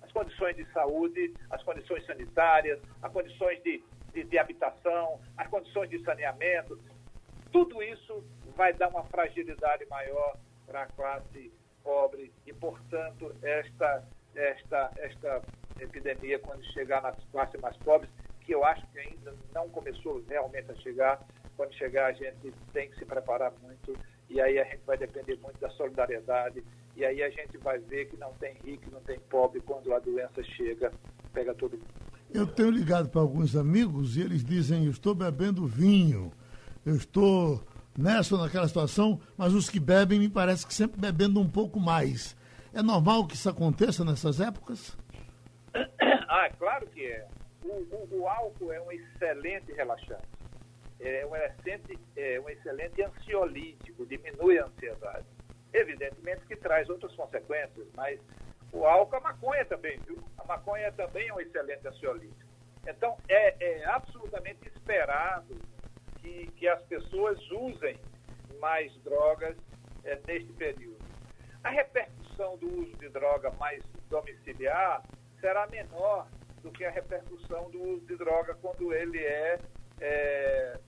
as 0.00 0.10
condições 0.12 0.56
de 0.56 0.64
saúde, 0.72 1.34
as 1.50 1.62
condições 1.62 2.04
sanitárias, 2.06 2.80
as 3.02 3.12
condições 3.12 3.62
de, 3.62 3.84
de, 4.12 4.24
de 4.24 4.38
habitação, 4.38 5.20
as 5.36 5.46
condições 5.48 5.90
de 5.90 6.02
saneamento. 6.02 6.78
Tudo 7.50 7.82
isso 7.82 8.24
vai 8.56 8.72
dar 8.72 8.88
uma 8.88 9.04
fragilidade 9.04 9.84
maior 9.86 10.36
para 10.66 10.82
a 10.82 10.86
classe 10.86 11.52
pobre 11.82 12.32
e, 12.46 12.52
portanto, 12.52 13.34
esta, 13.42 14.06
esta, 14.34 14.90
esta 14.96 15.42
epidemia, 15.84 16.38
quando 16.38 16.64
chegar 16.72 17.02
nas 17.02 17.16
classes 17.30 17.60
mais 17.60 17.76
pobres, 17.78 18.10
que 18.40 18.54
eu 18.54 18.64
acho 18.64 18.86
que 18.88 18.98
ainda 18.98 19.34
não 19.54 19.68
começou 19.68 20.22
realmente 20.28 20.70
a 20.70 20.74
chegar, 20.76 21.24
quando 21.56 21.72
chegar 21.74 22.06
a 22.06 22.12
gente 22.12 22.52
tem 22.72 22.90
que 22.90 22.98
se 22.98 23.04
preparar 23.04 23.52
muito 23.62 23.96
e 24.28 24.40
aí 24.40 24.58
a 24.58 24.64
gente 24.64 24.80
vai 24.86 24.96
depender 24.96 25.38
muito 25.42 25.60
da 25.60 25.70
solidariedade 25.70 26.64
e 26.96 27.04
aí 27.04 27.22
a 27.22 27.30
gente 27.30 27.56
vai 27.58 27.78
ver 27.78 28.08
que 28.08 28.16
não 28.16 28.32
tem 28.34 28.54
rico, 28.64 28.90
não 28.90 29.00
tem 29.00 29.18
pobre 29.30 29.60
quando 29.60 29.92
a 29.92 29.98
doença 29.98 30.42
chega, 30.42 30.92
pega 31.32 31.54
todo 31.54 31.72
mundo. 31.72 31.86
Eu 32.32 32.46
tenho 32.46 32.70
ligado 32.70 33.10
para 33.10 33.20
alguns 33.20 33.54
amigos 33.54 34.16
e 34.16 34.22
eles 34.22 34.42
dizem, 34.42 34.86
eu 34.86 34.90
estou 34.90 35.14
bebendo 35.14 35.66
vinho, 35.66 36.32
eu 36.84 36.96
estou 36.96 37.62
nessa 37.96 38.34
ou 38.34 38.40
naquela 38.40 38.66
situação, 38.66 39.20
mas 39.36 39.52
os 39.52 39.68
que 39.68 39.78
bebem 39.78 40.18
me 40.18 40.28
parece 40.28 40.66
que 40.66 40.72
sempre 40.72 41.00
bebendo 41.00 41.40
um 41.40 41.48
pouco 41.48 41.78
mais. 41.78 42.34
É 42.72 42.82
normal 42.82 43.26
que 43.26 43.34
isso 43.34 43.50
aconteça 43.50 44.02
nessas 44.02 44.40
épocas? 44.40 44.96
Ah, 46.34 46.48
claro 46.48 46.86
que 46.86 47.06
é. 47.06 47.28
O, 47.62 47.68
o, 47.68 48.20
o 48.22 48.26
álcool 48.26 48.72
é 48.72 48.80
um 48.80 48.90
excelente 48.90 49.70
relaxante. 49.72 50.26
É 50.98 51.26
um 51.26 51.36
excelente, 51.36 51.98
é 52.16 52.40
um 52.40 52.48
excelente 52.48 53.02
ansiolítico, 53.02 54.06
diminui 54.06 54.58
a 54.58 54.64
ansiedade. 54.64 55.26
Evidentemente 55.74 56.46
que 56.46 56.56
traz 56.56 56.88
outras 56.88 57.14
consequências, 57.14 57.86
mas 57.94 58.18
o 58.72 58.86
álcool, 58.86 59.16
a 59.16 59.20
maconha 59.20 59.62
também, 59.66 60.00
viu? 60.06 60.24
A 60.38 60.44
maconha 60.46 60.90
também 60.92 61.28
é 61.28 61.34
um 61.34 61.40
excelente 61.40 61.86
ansiolítico. 61.86 62.50
Então, 62.88 63.18
é, 63.28 63.54
é 63.62 63.84
absolutamente 63.84 64.66
esperado 64.68 65.54
que, 66.22 66.46
que 66.52 66.66
as 66.66 66.80
pessoas 66.84 67.38
usem 67.50 68.00
mais 68.58 68.90
drogas 69.02 69.54
é, 70.02 70.18
neste 70.26 70.50
período. 70.54 71.04
A 71.62 71.68
repercussão 71.68 72.56
do 72.56 72.80
uso 72.80 72.96
de 72.96 73.10
droga 73.10 73.50
mais 73.60 73.84
domiciliar 74.08 75.02
será 75.42 75.66
menor 75.66 76.28
do 76.62 76.70
que 76.70 76.84
a 76.84 76.90
repercussão 76.90 77.68
do 77.70 77.82
uso 77.82 78.06
de 78.06 78.16
droga 78.16 78.54
quando 78.62 78.94
ele 78.94 79.18
é, 79.18 79.58
é 80.00 80.80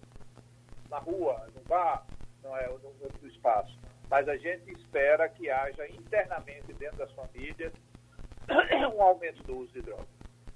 na 0.89 0.99
rua, 0.99 1.49
no 1.55 1.61
bar, 1.63 2.07
não 2.43 2.57
é, 2.57 2.69
no 2.69 2.95
outro 3.03 3.27
espaço. 3.27 3.77
Mas 4.09 4.29
a 4.29 4.37
gente 4.37 4.71
espera 4.71 5.29
que 5.29 5.51
haja 5.51 5.89
internamente 5.89 6.73
dentro 6.75 6.99
das 6.99 7.11
famílias 7.13 7.73
um 8.95 9.03
aumento 9.03 9.43
do 9.43 9.59
uso 9.59 9.73
de 9.73 9.83
droga. 9.83 10.07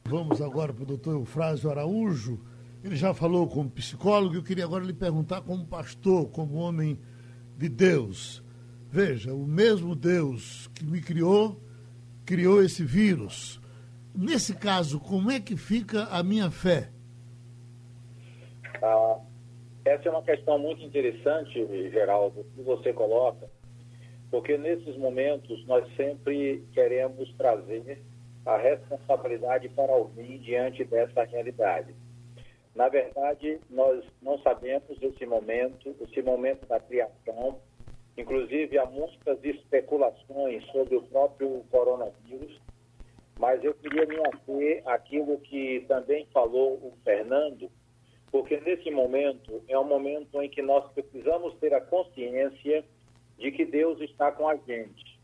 Vamos 0.05 0.41
agora 0.41 0.73
para 0.73 0.85
o 0.85 0.87
doutor 0.87 1.15
Eufrásio 1.15 1.71
Araújo 1.71 2.41
Ele 2.83 2.97
já 2.97 3.13
falou 3.13 3.47
como 3.49 3.69
psicólogo, 3.69 4.37
eu 4.37 4.43
queria 4.43 4.65
agora 4.65 4.85
lhe 4.85 4.95
perguntar 4.95 5.43
como 5.43 5.67
pastor, 5.67 6.31
como 6.31 6.55
homem 6.55 7.01
de 7.57 7.69
Deus. 7.69 8.45
Veja, 8.91 9.35
o 9.35 9.45
mesmo 9.45 9.97
Deus 9.97 10.71
que 10.75 10.85
me 10.85 11.03
criou, 11.03 11.61
criou 12.25 12.63
esse 12.63 12.85
vírus. 12.85 13.61
Nesse 14.15 14.57
caso, 14.57 14.99
como 15.01 15.31
é 15.31 15.41
que 15.41 15.57
fica 15.57 16.05
a 16.05 16.23
minha 16.23 16.51
fé? 16.51 16.91
Ah, 18.83 19.19
essa 19.85 20.09
é 20.09 20.11
uma 20.11 20.23
questão 20.23 20.59
muito 20.59 20.83
interessante, 20.83 21.55
Geraldo, 21.91 22.45
que 22.55 22.63
você 22.63 22.93
coloca, 22.93 23.49
porque 24.31 24.59
nesses 24.59 24.97
momentos 24.97 25.67
nós 25.67 25.85
sempre 25.97 26.65
queremos 26.73 27.33
trazer 27.35 28.03
a 28.45 28.57
responsabilidade 28.57 29.69
para 29.71 29.93
alguém 29.93 30.39
diante 30.39 30.85
dessa 30.85 31.25
realidade. 31.25 31.95
Na 32.75 32.89
verdade, 32.89 33.61
nós 33.69 34.05
não 34.23 34.39
sabemos 34.39 34.97
esse 35.03 35.27
momento, 35.27 35.95
esse 36.01 36.23
momento 36.23 36.67
da 36.67 36.79
criação. 36.79 37.61
Inclusive, 38.17 38.79
há 38.79 38.87
muitas 38.87 39.43
especulações 39.45 40.65
sobre 40.71 40.97
o 40.97 41.03
próprio 41.03 41.65
coronavírus, 41.71 42.61
mas 43.39 43.63
eu 43.63 43.73
queria 43.75 44.05
me 44.05 44.17
ater 44.27 44.83
àquilo 44.87 45.39
que 45.39 45.85
também 45.87 46.27
falou 46.33 46.75
o 46.75 46.93
Fernando, 47.05 47.71
porque 48.31 48.61
nesse 48.61 48.91
momento 48.91 49.63
é 49.69 49.79
um 49.79 49.85
momento 49.85 50.43
em 50.43 50.49
que 50.51 50.61
nós 50.61 50.91
precisamos 50.93 51.55
ter 51.59 51.73
a 51.73 51.81
consciência 51.81 52.85
de 53.39 53.53
que 53.53 53.65
Deus 53.65 54.01
está 54.01 54.33
com 54.33 54.49
a 54.49 54.57
gente. 54.57 55.19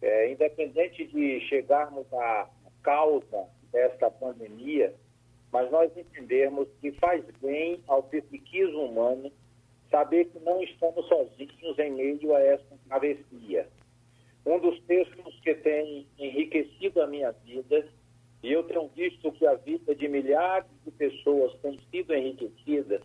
É, 0.00 0.30
independente 0.30 1.06
de 1.06 1.40
chegarmos 1.48 2.06
à 2.12 2.48
causa 2.82 3.46
desta 3.72 4.10
pandemia, 4.10 4.94
mas 5.50 5.70
nós 5.70 5.96
entendermos 5.96 6.68
que 6.80 6.92
faz 6.92 7.24
bem 7.40 7.80
ao 7.86 8.02
psiquismo 8.02 8.84
humano 8.84 9.32
saber 9.90 10.26
que 10.26 10.38
não 10.40 10.62
estamos 10.62 11.06
sozinhos 11.06 11.78
em 11.78 11.92
meio 11.92 12.34
a 12.34 12.40
essa 12.40 12.78
travessia. 12.88 13.68
Um 14.44 14.58
dos 14.58 14.80
textos 14.82 15.38
que 15.40 15.54
tem 15.54 16.06
enriquecido 16.18 17.00
a 17.00 17.06
minha 17.06 17.30
vida, 17.30 17.86
e 18.42 18.52
eu 18.52 18.64
tenho 18.64 18.88
visto 18.88 19.30
que 19.32 19.46
a 19.46 19.54
vida 19.54 19.94
de 19.94 20.08
milhares 20.08 20.68
de 20.84 20.90
pessoas 20.90 21.54
tem 21.60 21.78
sido 21.90 22.12
enriquecida, 22.12 23.00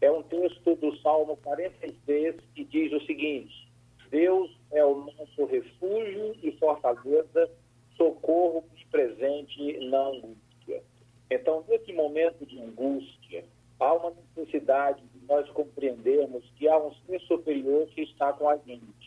é 0.00 0.10
um 0.10 0.22
texto 0.24 0.74
do 0.76 0.96
Salmo 0.98 1.36
46 1.36 2.36
que 2.54 2.64
diz 2.64 2.92
o 2.92 3.00
seguinte: 3.06 3.68
Deus 4.10 4.50
é 4.72 4.84
o 4.84 5.04
nosso 5.04 5.44
refúgio 5.44 6.34
e 6.42 6.50
fortaleza, 6.58 7.48
socorro 7.96 8.64
presente 8.92 9.78
na 9.88 10.06
angústia. 10.06 10.82
Então, 11.30 11.64
nesse 11.66 11.92
momento 11.94 12.44
de 12.44 12.60
angústia, 12.60 13.44
há 13.80 13.94
uma 13.94 14.12
necessidade 14.36 15.02
de 15.14 15.26
nós 15.26 15.48
compreendermos 15.50 16.44
que 16.56 16.68
há 16.68 16.78
um 16.78 16.92
ser 17.06 17.18
superior 17.22 17.88
que 17.88 18.02
está 18.02 18.32
com 18.34 18.48
a 18.48 18.56
gente. 18.58 19.01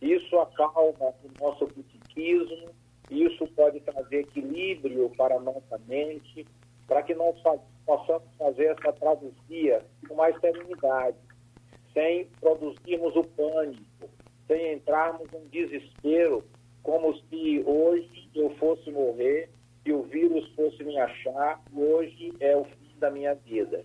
Isso 0.00 0.38
acalma 0.38 0.82
o 0.88 1.14
nosso 1.40 1.66
psiquismo, 1.66 2.70
isso 3.10 3.46
pode 3.48 3.80
trazer 3.80 4.20
equilíbrio 4.20 5.10
para 5.16 5.36
a 5.36 5.40
nossa 5.40 5.78
mente, 5.86 6.46
para 6.86 7.02
que 7.02 7.14
nós 7.14 7.36
possamos 7.84 8.28
fazer 8.38 8.66
essa 8.66 8.92
travessia 8.92 9.84
com 10.08 10.14
mais 10.14 10.38
serenidade, 10.40 11.16
sem 11.92 12.26
produzirmos 12.40 13.14
o 13.16 13.24
pânico, 13.24 14.08
sem 14.46 14.74
entrarmos 14.74 15.28
em 15.32 15.48
desespero, 15.48 16.44
como 16.82 17.14
se 17.28 17.62
hoje 17.66 18.28
eu 18.34 18.50
fosse 18.56 18.90
morrer 18.90 19.50
que 19.84 19.92
o 19.92 20.02
vírus 20.02 20.48
fosse 20.54 20.82
me 20.84 20.98
achar 20.98 21.62
hoje 21.74 22.32
é 22.40 22.56
o 22.56 22.64
fim 22.64 22.98
da 22.98 23.10
minha 23.10 23.34
vida. 23.34 23.84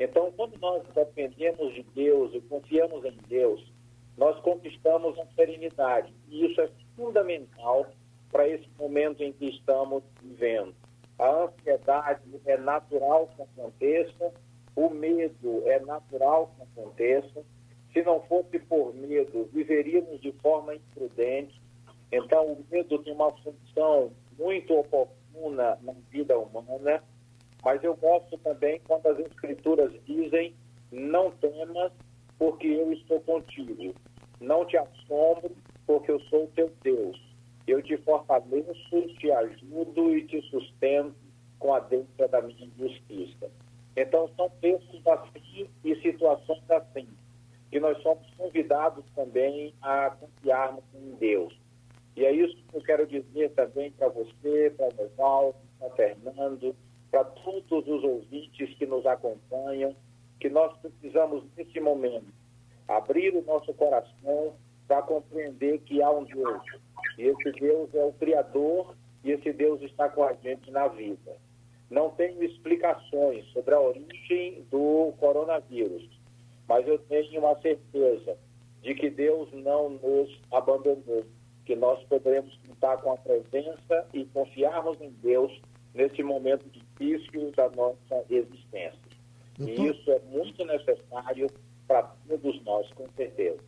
Então, 0.00 0.32
quando 0.36 0.58
nós 0.58 0.82
dependemos 0.94 1.74
de 1.74 1.82
Deus 1.94 2.34
e 2.34 2.40
confiamos 2.42 3.04
em 3.04 3.16
Deus, 3.28 3.73
nós 4.16 4.38
conquistamos 4.40 5.18
serenidade. 5.34 6.12
E 6.28 6.46
isso 6.46 6.60
é 6.60 6.68
fundamental 6.96 7.86
para 8.30 8.48
esse 8.48 8.68
momento 8.78 9.22
em 9.22 9.32
que 9.32 9.46
estamos 9.46 10.02
vivendo. 10.22 10.74
A 11.18 11.44
ansiedade 11.44 12.22
é 12.46 12.56
natural 12.56 13.28
que 13.28 13.42
aconteça, 13.42 14.32
o 14.74 14.90
medo 14.90 15.62
é 15.66 15.78
natural 15.80 16.52
que 16.56 16.62
aconteça. 16.62 17.44
Se 17.92 18.02
não 18.02 18.20
fosse 18.22 18.58
por 18.58 18.92
medo, 18.94 19.48
viveríamos 19.52 20.20
de 20.20 20.32
forma 20.32 20.74
imprudente. 20.74 21.62
Então, 22.10 22.46
o 22.52 22.64
medo 22.70 22.98
tem 22.98 23.12
uma 23.12 23.30
função 23.38 24.12
muito 24.36 24.74
oportuna 24.74 25.14
na, 25.50 25.76
na 25.82 25.92
vida 26.10 26.38
humana, 26.38 27.02
mas 27.62 27.82
eu 27.82 27.94
gosto 27.96 28.36
também 28.38 28.80
quando 28.86 29.06
as 29.06 29.18
escrituras 29.20 29.92
dizem: 30.04 30.54
não 30.90 31.30
temas, 31.32 31.92
porque 32.38 32.66
eu 32.66 32.92
estou 32.92 33.20
contigo. 33.20 33.94
Não 34.40 34.64
te 34.64 34.76
assombro, 34.76 35.56
porque 35.86 36.10
eu 36.10 36.20
sou 36.22 36.46
teu 36.54 36.72
Deus. 36.82 37.20
Eu 37.66 37.82
te 37.82 37.96
fortaleço, 37.98 39.02
te 39.18 39.30
ajudo 39.30 40.16
e 40.16 40.26
te 40.26 40.40
sustento 40.50 41.14
com 41.58 41.72
a 41.74 41.80
dentro 41.80 42.28
da 42.28 42.42
minha 42.42 42.68
justiça. 42.76 43.50
Então, 43.96 44.28
são 44.36 44.50
textos 44.60 45.06
assim 45.06 45.68
e 45.84 45.94
situações 46.02 46.68
assim, 46.70 47.08
que 47.70 47.80
nós 47.80 48.00
somos 48.02 48.28
convidados 48.34 49.04
também 49.14 49.72
a 49.80 50.10
confiarmos 50.10 50.84
em 50.94 51.14
Deus. 51.14 51.56
E 52.16 52.24
é 52.24 52.32
isso 52.32 52.56
que 52.68 52.76
eu 52.76 52.82
quero 52.82 53.06
dizer 53.06 53.50
também 53.52 53.90
para 53.92 54.08
você, 54.08 54.72
para 54.76 54.88
o 54.88 55.06
Evaldo, 55.06 55.58
para 55.78 55.90
Fernando, 55.90 56.76
para 57.10 57.24
todos 57.24 57.88
os 57.88 58.04
ouvintes 58.04 58.76
que 58.76 58.86
nos 58.86 59.06
acompanham, 59.06 59.94
que 60.40 60.48
nós 60.48 60.76
precisamos, 60.78 61.44
nesse 61.56 61.80
momento, 61.80 62.32
abrir 62.88 63.34
o 63.34 63.42
nosso 63.42 63.72
coração 63.74 64.54
para 64.86 65.02
compreender 65.02 65.78
que 65.80 66.02
há 66.02 66.10
um 66.10 66.24
Deus. 66.24 66.62
E 67.18 67.22
esse 67.22 67.52
Deus 67.52 67.94
é 67.94 68.04
o 68.04 68.12
Criador 68.12 68.94
e 69.22 69.30
esse 69.30 69.52
Deus 69.52 69.80
está 69.82 70.08
com 70.08 70.24
a 70.24 70.32
gente 70.34 70.70
na 70.70 70.88
vida. 70.88 71.36
Não 71.90 72.10
tenho 72.10 72.42
explicações 72.42 73.46
sobre 73.52 73.74
a 73.74 73.80
origem 73.80 74.66
do 74.70 75.12
coronavírus, 75.18 76.08
mas 76.68 76.86
eu 76.86 76.98
tenho 76.98 77.40
uma 77.40 77.58
certeza 77.60 78.36
de 78.82 78.94
que 78.94 79.08
Deus 79.08 79.50
não 79.52 79.90
nos 79.90 80.40
abandonou 80.50 81.24
que 81.64 81.74
nós 81.74 82.02
poderemos 82.04 82.54
contar 82.68 82.98
com 82.98 83.12
a 83.12 83.16
presença 83.16 84.06
e 84.12 84.24
confiarmos 84.26 85.00
em 85.00 85.10
Deus 85.22 85.58
nesse 85.94 86.22
momento 86.22 86.68
difícil 86.68 87.50
da 87.52 87.70
nossa 87.70 88.24
existência. 88.28 89.03
Doutor... 89.58 89.86
Isso 89.86 90.10
é 90.10 90.20
muito 90.30 90.64
necessário 90.64 91.50
para 91.86 92.02
todos 92.28 92.64
nós, 92.64 92.90
com 92.94 93.06
certeza. 93.16 93.58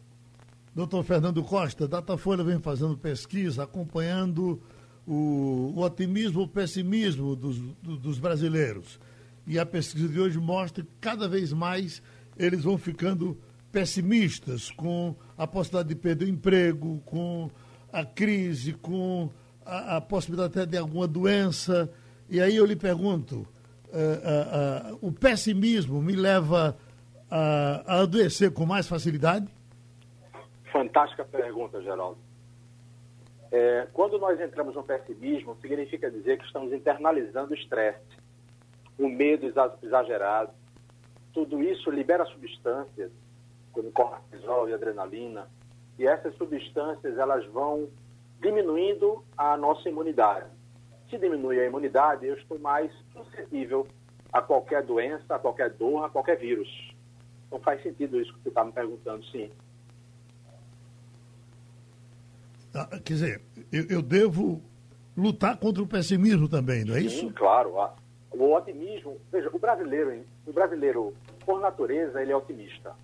Doutor 0.75 1.03
Fernando 1.05 1.43
Costa, 1.43 1.89
Datafolha 1.89 2.45
vem 2.45 2.61
fazendo 2.61 2.99
pesquisa, 2.99 3.63
acompanhando 3.63 4.61
o, 5.07 5.73
o 5.75 5.81
otimismo, 5.81 6.43
o 6.43 6.49
pessimismo 6.49 7.35
dos, 7.35 7.59
dos 7.83 8.19
brasileiros. 8.19 9.01
E 9.47 9.59
a 9.59 9.65
pesquisa 9.65 10.09
de 10.09 10.21
hoje 10.21 10.39
mostra 10.39 10.85
que 10.85 10.91
cada 11.01 11.29
vez 11.29 11.53
mais 11.53 12.03
eles 12.37 12.65
vão 12.65 12.77
ficando 12.77 13.39
pessimistas 13.71 14.71
com 14.71 15.15
a 15.39 15.47
possibilidade 15.47 15.89
de 15.91 15.95
perder 15.95 16.25
o 16.27 16.29
emprego, 16.29 17.01
com 17.07 17.51
a 17.93 18.05
crise, 18.05 18.73
com 18.73 19.31
a, 19.65 19.97
a 19.97 20.01
possibilidade 20.01 20.59
até 20.59 20.67
de 20.67 20.77
alguma 20.77 21.07
doença. 21.07 21.91
E 22.29 22.41
aí 22.41 22.57
eu 22.57 22.67
lhe 22.67 22.77
pergunto, 22.77 23.47
uh, 23.93 24.93
uh, 24.95 24.99
o 25.01 25.13
pessimismo 25.13 26.01
me 26.03 26.15
leva 26.15 26.77
a, 27.31 27.83
a 27.87 28.01
adoecer 28.01 28.53
com 28.53 28.67
mais 28.67 28.89
facilidade? 28.89 29.47
Fantástica 30.73 31.25
pergunta, 31.25 31.81
Geraldo. 31.83 32.19
É, 33.51 33.87
quando 33.93 34.19
nós 34.19 34.41
entramos 34.41 34.75
no 34.75 34.83
pessimismo, 34.83 35.57
significa 35.61 36.11
dizer 36.11 36.39
que 36.39 36.45
estamos 36.45 36.73
internalizando 36.73 37.53
o 37.53 37.55
estresse, 37.55 38.01
o 38.99 39.09
medo 39.09 39.47
exagerado. 39.83 40.53
Tudo 41.33 41.63
isso 41.63 41.91
libera 41.91 42.25
substâncias, 42.27 43.11
como 43.73 43.93
cortisol 43.93 44.69
e 44.69 44.75
adrenalina, 44.75 45.47
e 45.99 46.07
essas 46.07 46.35
substâncias 46.37 47.17
elas 47.17 47.47
vão 47.47 47.89
diminuindo 48.41 49.25
a 49.37 49.57
nossa 49.57 49.89
imunidade. 49.89 50.56
Se 51.11 51.19
diminui 51.19 51.61
a 51.61 51.67
imunidade, 51.67 52.27
eu 52.27 52.35
estou 52.35 52.59
mais 52.59 52.91
suscetível 53.13 53.87
a 54.33 54.43
qualquer 54.43 54.83
doença, 54.83 55.35
a 55.35 55.39
qualquer 55.39 55.71
dor, 55.71 56.05
a 56.05 56.09
qualquer 56.09 56.37
vírus. 56.37 56.69
Não 57.51 57.61
faz 57.61 57.83
sentido 57.83 58.21
isso 58.21 58.33
que 58.35 58.43
você 58.43 58.49
está 58.49 58.65
me 58.65 58.73
perguntando, 58.73 59.25
sim. 59.27 59.51
Ah, 62.75 62.89
quer 63.03 63.13
dizer, 63.13 63.43
eu, 63.73 63.87
eu, 63.89 64.03
devo 64.03 64.61
lutar 65.17 65.57
contra 65.57 65.83
o 65.83 65.87
pessimismo 65.87 66.49
também, 66.49 66.85
não 66.85 66.95
é 66.95 67.01
sim, 67.01 67.07
isso? 67.07 67.33
Claro. 67.33 67.75
O 68.33 68.53
otimismo, 68.53 69.19
veja, 69.33 69.49
o 69.51 69.59
brasileiro, 69.59 70.25
o 70.47 70.53
brasileiro, 70.53 71.15
por 71.45 71.61
natureza, 71.61 72.21
ele 72.21 72.33
é 72.33 72.37
otimista 72.37 72.95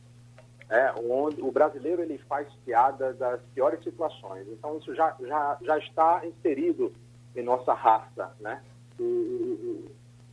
é, 0.73 0.91
onde 1.07 1.43
o 1.43 1.53
brasileiro 1.53 2.01
ele 2.01 2.17
faz 2.27 2.49
piada 2.65 3.13
das 3.13 3.43
piores 3.55 3.85
situações. 3.85 4.47
Então 4.49 4.79
isso 4.79 4.95
já, 4.95 5.15
já, 5.21 5.59
já 5.61 5.79
está 5.79 6.23
inserido 6.25 6.91
em 7.35 7.43
nossa 7.43 7.73
raça, 7.73 8.35
né? 8.41 8.63
O, 8.99 9.03
o, 9.03 9.93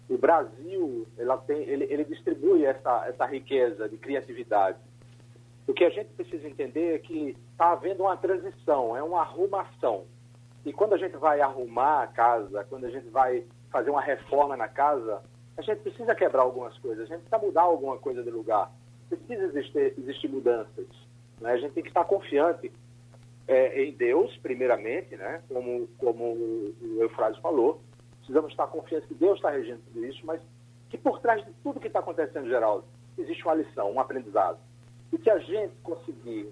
o 0.10 0.18
Brasil 0.18 1.08
ela 1.18 1.38
tem, 1.38 1.62
ele, 1.62 1.86
ele 1.86 2.04
distribui 2.04 2.66
essa, 2.66 3.08
essa 3.08 3.26
riqueza 3.26 3.88
de 3.88 3.97
criatividade. 3.97 4.78
O 5.68 5.74
que 5.74 5.84
a 5.86 5.89
gente 5.89 6.10
precisa 6.14 6.47
entender 6.47 6.95
é 6.95 7.00
que 7.00 7.38
está 7.52 7.72
havendo 7.72 8.04
uma 8.04 8.18
transição, 8.18 8.97
é 8.97 9.04
uma 9.04 9.22
arrumação. 9.22 10.06
E 10.66 10.74
quando 10.74 10.93
a 10.93 10.97
gente 10.97 11.16
vai 11.16 11.41
arrumar 11.41 12.04
a 12.04 12.08
casa, 12.08 12.64
quando 12.66 12.86
a 12.86 12.89
gente 12.89 13.08
vai 13.10 13.45
fazer 13.72 13.91
uma 13.91 14.02
reforma 14.02 14.58
na 14.58 14.68
casa, 14.68 15.22
a 15.56 15.62
gente 15.62 15.82
precisa 15.82 16.16
quebrar 16.16 16.41
algumas 16.41 16.78
coisas, 16.80 17.04
a 17.04 17.08
gente 17.08 17.22
precisa 17.22 17.38
mudar 17.38 17.62
alguma 17.62 17.97
coisa 17.97 18.24
de 18.24 18.32
lugar. 18.32 18.72
Precisa 19.10 19.43
existir, 19.45 19.93
existir 19.97 20.28
mudanças. 20.28 20.88
Né? 21.39 21.52
A 21.52 21.58
gente 21.58 21.74
tem 21.74 21.84
que 21.84 21.89
estar 21.89 22.04
confiante 22.06 22.72
é, 23.50 23.84
em 23.84 23.91
Deus, 23.93 24.38
primeiramente, 24.38 25.18
né? 25.18 25.41
como, 25.47 25.88
como 25.97 26.24
o 26.24 26.97
Eufrásio 27.02 27.41
falou. 27.41 27.82
Precisamos 28.20 28.52
estar 28.52 28.68
confiantes 28.68 29.08
que 29.08 29.16
Deus 29.16 29.38
está 29.38 29.50
regindo 29.50 29.82
tudo 29.91 30.06
isso, 30.06 30.24
mas 30.24 30.39
que 30.88 31.00
por 31.00 31.20
trás 31.20 31.43
de 31.43 31.52
tudo 31.64 31.80
que 31.80 31.88
está 31.88 31.97
acontecendo, 31.97 32.47
Geraldo, 32.47 32.86
existe 33.18 33.43
uma 33.43 33.56
lição, 33.56 33.91
um 33.91 34.00
aprendizado. 34.00 34.60
E 35.12 35.18
que 35.18 35.32
a 35.32 35.39
gente 35.39 35.74
conseguir, 35.82 36.47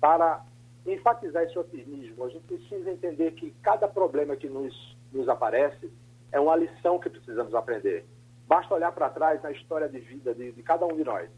para 0.00 0.42
enfatizar 0.86 1.42
esse 1.42 1.58
otimismo, 1.58 2.24
a 2.24 2.30
gente 2.30 2.46
precisa 2.46 2.90
entender 2.90 3.32
que 3.32 3.50
cada 3.62 3.86
problema 3.86 4.34
que 4.34 4.48
nos, 4.48 4.96
nos 5.12 5.28
aparece 5.28 5.92
é 6.32 6.40
uma 6.40 6.56
lição 6.56 6.98
que 6.98 7.10
precisamos 7.10 7.54
aprender. 7.54 8.06
Basta 8.48 8.74
olhar 8.74 8.92
para 8.92 9.10
trás 9.10 9.42
na 9.42 9.52
história 9.52 9.90
de 9.90 10.00
vida 10.00 10.34
de, 10.34 10.52
de, 10.52 10.62
cada 10.62 10.86
um 10.86 10.96
de 10.96 11.04
nós. 11.04 11.28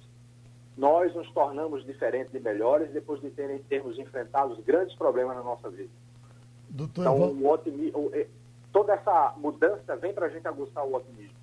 Nós 0.76 1.14
nos 1.14 1.30
tornamos 1.32 1.84
diferentes 1.84 2.32
e 2.34 2.40
melhores 2.40 2.90
depois 2.92 3.20
de 3.20 3.30
terem, 3.30 3.58
termos 3.64 3.98
enfrentado 3.98 4.56
grandes 4.62 4.96
problemas 4.96 5.36
na 5.36 5.42
nossa 5.42 5.68
vida. 5.70 5.90
Doutor 6.68 7.02
então, 7.02 7.16
o 7.16 7.50
otimismo, 7.50 8.10
toda 8.72 8.94
essa 8.94 9.34
mudança 9.36 9.94
vem 9.96 10.14
para 10.14 10.26
a 10.26 10.28
gente 10.30 10.48
aguçar 10.48 10.84
o 10.84 10.94
otimismo. 10.94 11.36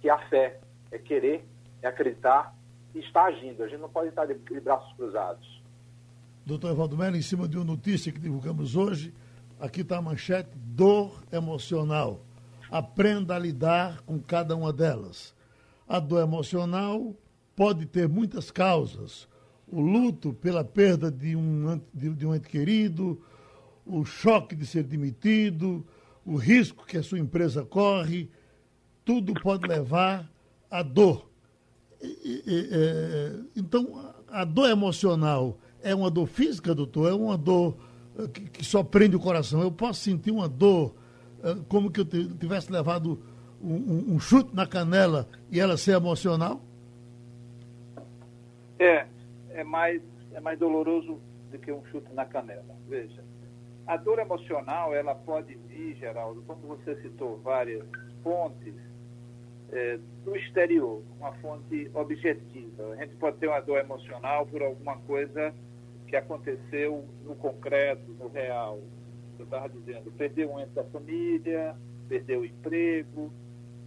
Que 0.00 0.08
a 0.08 0.18
fé 0.28 0.60
é 0.90 0.98
querer, 0.98 1.44
é 1.82 1.88
acreditar 1.88 2.54
e 2.94 3.00
estar 3.00 3.24
agindo. 3.24 3.64
A 3.64 3.68
gente 3.68 3.80
não 3.80 3.88
pode 3.88 4.10
estar 4.10 4.26
de, 4.26 4.34
de 4.34 4.60
braços 4.60 4.92
cruzados. 4.94 5.62
Doutor 6.46 6.70
Evaldo 6.70 6.96
Mello, 6.96 7.16
em 7.16 7.22
cima 7.22 7.48
de 7.48 7.56
uma 7.56 7.64
notícia 7.64 8.12
que 8.12 8.18
divulgamos 8.18 8.76
hoje, 8.76 9.12
aqui 9.60 9.80
está 9.80 9.98
a 9.98 10.02
manchete: 10.02 10.50
dor 10.54 11.22
emocional. 11.32 12.20
Aprenda 12.70 13.34
a 13.34 13.38
lidar 13.38 14.00
com 14.02 14.20
cada 14.20 14.56
uma 14.56 14.72
delas. 14.72 15.34
A 15.88 15.98
dor 15.98 16.22
emocional 16.22 17.14
pode 17.54 17.86
ter 17.86 18.08
muitas 18.08 18.50
causas. 18.50 19.28
O 19.66 19.80
luto 19.80 20.32
pela 20.34 20.64
perda 20.64 21.10
de 21.10 21.34
um, 21.34 21.80
de, 21.92 22.10
de 22.10 22.26
um 22.26 22.34
ente 22.34 22.48
querido, 22.48 23.20
o 23.86 24.04
choque 24.04 24.54
de 24.54 24.66
ser 24.66 24.82
demitido, 24.84 25.84
o 26.24 26.36
risco 26.36 26.86
que 26.86 26.96
a 26.96 27.02
sua 27.02 27.18
empresa 27.18 27.64
corre, 27.64 28.30
tudo 29.04 29.34
pode 29.34 29.66
levar 29.66 30.30
à 30.70 30.82
dor. 30.82 31.28
É, 32.00 33.36
então, 33.56 34.14
a 34.28 34.44
dor 34.44 34.68
emocional 34.68 35.58
é 35.82 35.94
uma 35.94 36.10
dor 36.10 36.26
física, 36.26 36.74
doutor? 36.74 37.10
É 37.10 37.14
uma 37.14 37.36
dor 37.36 37.76
eh, 38.18 38.28
que, 38.28 38.42
que 38.42 38.64
só 38.64 38.82
prende 38.82 39.16
o 39.16 39.20
coração? 39.20 39.60
Eu 39.60 39.72
posso 39.72 40.00
sentir 40.00 40.30
uma 40.30 40.48
dor 40.48 40.94
eh, 41.42 41.56
como 41.68 41.90
que 41.90 42.00
eu 42.00 42.04
tivesse 42.04 42.70
levado 42.70 43.20
um 43.64 44.18
chute 44.18 44.52
na 44.52 44.66
canela 44.66 45.28
e 45.48 45.60
ela 45.60 45.76
ser 45.76 45.92
emocional? 45.92 46.60
É, 48.82 49.06
é 49.50 49.62
mais, 49.62 50.02
é 50.32 50.40
mais 50.40 50.58
doloroso 50.58 51.20
do 51.52 51.58
que 51.60 51.70
um 51.70 51.84
chute 51.86 52.12
na 52.12 52.26
canela. 52.26 52.74
Veja, 52.88 53.22
a 53.86 53.96
dor 53.96 54.18
emocional, 54.18 54.92
ela 54.92 55.14
pode 55.14 55.54
vir, 55.54 55.94
Geraldo, 55.94 56.42
como 56.42 56.66
você 56.66 57.00
citou 57.00 57.38
várias 57.38 57.86
fontes, 58.24 58.74
é, 59.70 60.00
do 60.24 60.34
exterior, 60.34 61.00
uma 61.16 61.32
fonte 61.34 61.88
objetiva. 61.94 62.92
A 62.94 62.96
gente 62.96 63.14
pode 63.14 63.36
ter 63.36 63.46
uma 63.46 63.60
dor 63.60 63.78
emocional 63.78 64.46
por 64.46 64.60
alguma 64.60 64.98
coisa 64.98 65.54
que 66.08 66.16
aconteceu 66.16 67.04
no 67.22 67.36
concreto, 67.36 68.10
no 68.18 68.26
real. 68.26 68.80
Eu 69.38 69.44
estava 69.44 69.68
dizendo, 69.68 70.10
perdeu 70.10 70.52
um 70.52 70.58
ente 70.58 70.72
da 70.72 70.82
família, 70.86 71.76
perdeu 72.08 72.40
o 72.40 72.44
emprego, 72.44 73.32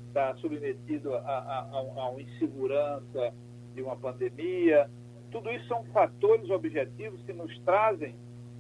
está 0.08 0.34
submetido 0.38 1.14
a, 1.14 1.20
a, 1.20 1.60
a, 1.60 1.80
a 1.80 2.10
uma 2.12 2.22
insegurança 2.22 3.34
de 3.76 3.82
uma 3.82 3.95
pandemia. 3.95 4.89
Tudo 5.32 5.51
isso 5.51 5.67
são 5.67 5.84
fatores 5.86 6.49
objetivos 6.49 7.21
que 7.23 7.34
nos 7.34 7.57
trazem 7.59 8.15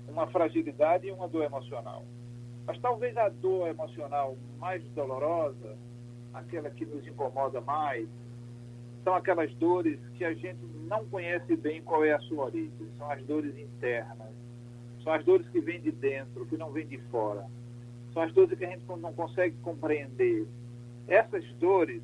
uma 0.07 0.27
fragilidade 0.27 1.07
e 1.07 1.11
uma 1.11 1.27
dor 1.27 1.43
emocional. 1.43 2.03
Mas 2.67 2.77
talvez 2.79 3.15
a 3.17 3.29
dor 3.29 3.67
emocional 3.67 4.35
mais 4.59 4.83
dolorosa, 4.89 5.77
aquela 6.33 6.69
que 6.69 6.85
nos 6.85 7.07
incomoda 7.07 7.61
mais, 7.61 8.07
são 9.03 9.13
aquelas 9.13 9.53
dores 9.55 9.99
que 10.15 10.25
a 10.25 10.33
gente 10.33 10.59
não 10.87 11.05
conhece 11.05 11.55
bem 11.55 11.81
qual 11.81 12.03
é 12.03 12.13
a 12.13 12.19
sua 12.21 12.45
origem. 12.45 12.89
São 12.97 13.09
as 13.09 13.23
dores 13.23 13.55
internas. 13.57 14.33
São 15.03 15.13
as 15.13 15.23
dores 15.23 15.47
que 15.49 15.61
vêm 15.61 15.79
de 15.79 15.91
dentro, 15.91 16.45
que 16.47 16.57
não 16.57 16.71
vêm 16.71 16.87
de 16.87 16.97
fora. 17.11 17.45
São 18.11 18.23
as 18.23 18.33
dores 18.33 18.57
que 18.57 18.65
a 18.65 18.69
gente 18.69 18.83
não 18.87 19.13
consegue 19.13 19.55
compreender. 19.57 20.47
Essas 21.07 21.45
dores, 21.59 22.01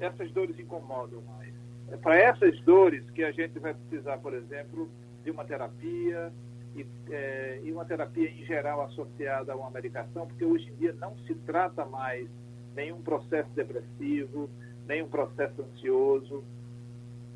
essas 0.00 0.32
dores 0.32 0.58
incomodam 0.58 1.22
mais. 1.22 1.54
Para 1.98 2.16
essas 2.16 2.60
dores 2.60 3.08
que 3.10 3.24
a 3.24 3.32
gente 3.32 3.58
vai 3.58 3.74
precisar, 3.74 4.18
por 4.18 4.34
exemplo, 4.34 4.88
de 5.24 5.30
uma 5.30 5.44
terapia, 5.44 6.32
e, 6.74 6.86
é, 7.10 7.60
e 7.64 7.72
uma 7.72 7.84
terapia 7.84 8.30
em 8.30 8.44
geral 8.44 8.82
associada 8.82 9.52
a 9.52 9.56
uma 9.56 9.70
medicação, 9.70 10.26
porque 10.26 10.44
hoje 10.44 10.70
em 10.70 10.74
dia 10.76 10.92
não 10.94 11.16
se 11.26 11.34
trata 11.34 11.84
mais 11.84 12.28
nenhum 12.74 13.02
processo 13.02 13.50
depressivo, 13.50 14.48
nenhum 14.86 15.08
processo 15.08 15.62
ansioso, 15.62 16.44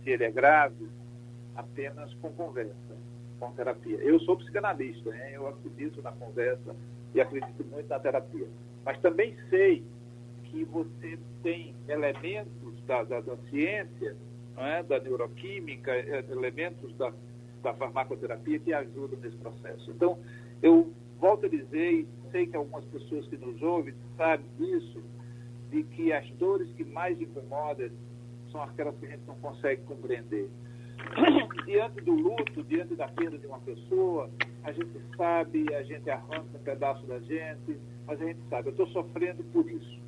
se 0.03 0.11
ele 0.11 0.25
é 0.25 0.31
grave, 0.31 0.89
apenas 1.57 2.13
com 2.15 2.33
conversa, 2.33 2.97
com 3.39 3.53
terapia. 3.53 3.97
Eu 3.99 4.21
sou 4.21 4.37
psicanalista, 4.37 5.11
né? 5.11 5.33
eu 5.35 5.49
acredito 5.49 6.03
na 6.03 6.13
conversa 6.13 6.75
e 7.15 7.21
acredito 7.21 7.65
muito 7.65 7.89
na 7.89 7.99
terapia. 7.99 8.49
Mas 8.85 9.01
também 9.01 9.37
sei 9.51 9.85
que 10.45 10.65
você 10.65 11.19
tem 11.43 11.75
elementos 11.89 12.81
da, 12.87 13.03
da, 13.03 13.21
da 13.21 13.37
ciência, 13.51 14.17
é? 14.57 14.83
da 14.83 14.99
neuroquímica, 15.01 15.93
é, 15.93 16.25
elementos 16.31 16.95
da 16.97 17.13
da 17.65 17.75
farmacoterapia 17.75 18.61
que 18.61 18.73
ajudam 18.73 19.19
nesse 19.19 19.37
processo. 19.39 19.91
Então, 19.91 20.19
eu 20.63 20.93
volto 21.19 21.47
a 21.47 21.49
dizer, 21.49 21.93
e 21.93 22.09
sei 22.31 22.47
que 22.47 22.55
algumas 22.55 22.85
pessoas 22.85 23.27
que 23.27 23.37
nos 23.39 23.61
ouvem 23.63 23.95
sabem 24.17 24.47
disso, 24.59 25.03
de 25.71 25.83
que 25.83 26.13
as 26.13 26.29
dores 26.33 26.71
que 26.75 26.85
mais 26.85 27.21
incomodam 27.21 27.91
são 28.53 28.63
aquelas 28.63 28.95
que 28.99 29.07
a 29.07 29.09
gente 29.09 29.27
não 29.27 29.35
consegue 29.37 29.83
compreender. 29.83 30.49
diante 31.65 32.01
do 32.03 32.13
luto, 32.13 32.63
diante 32.65 32.95
da 32.95 33.09
perda 33.09 33.39
de 33.39 33.47
uma 33.47 33.59
pessoa, 33.61 34.31
a 34.63 34.71
gente 34.71 35.01
sabe, 35.17 35.75
a 35.75 35.83
gente 35.83 36.09
arranca 36.09 36.57
um 36.57 36.63
pedaço 36.63 37.05
da 37.07 37.19
gente, 37.21 37.81
mas 38.07 38.21
a 38.21 38.27
gente 38.27 38.41
sabe, 38.49 38.69
eu 38.69 38.73
estou 38.73 38.87
sofrendo 38.89 39.43
por 39.45 39.69
isso. 39.69 40.05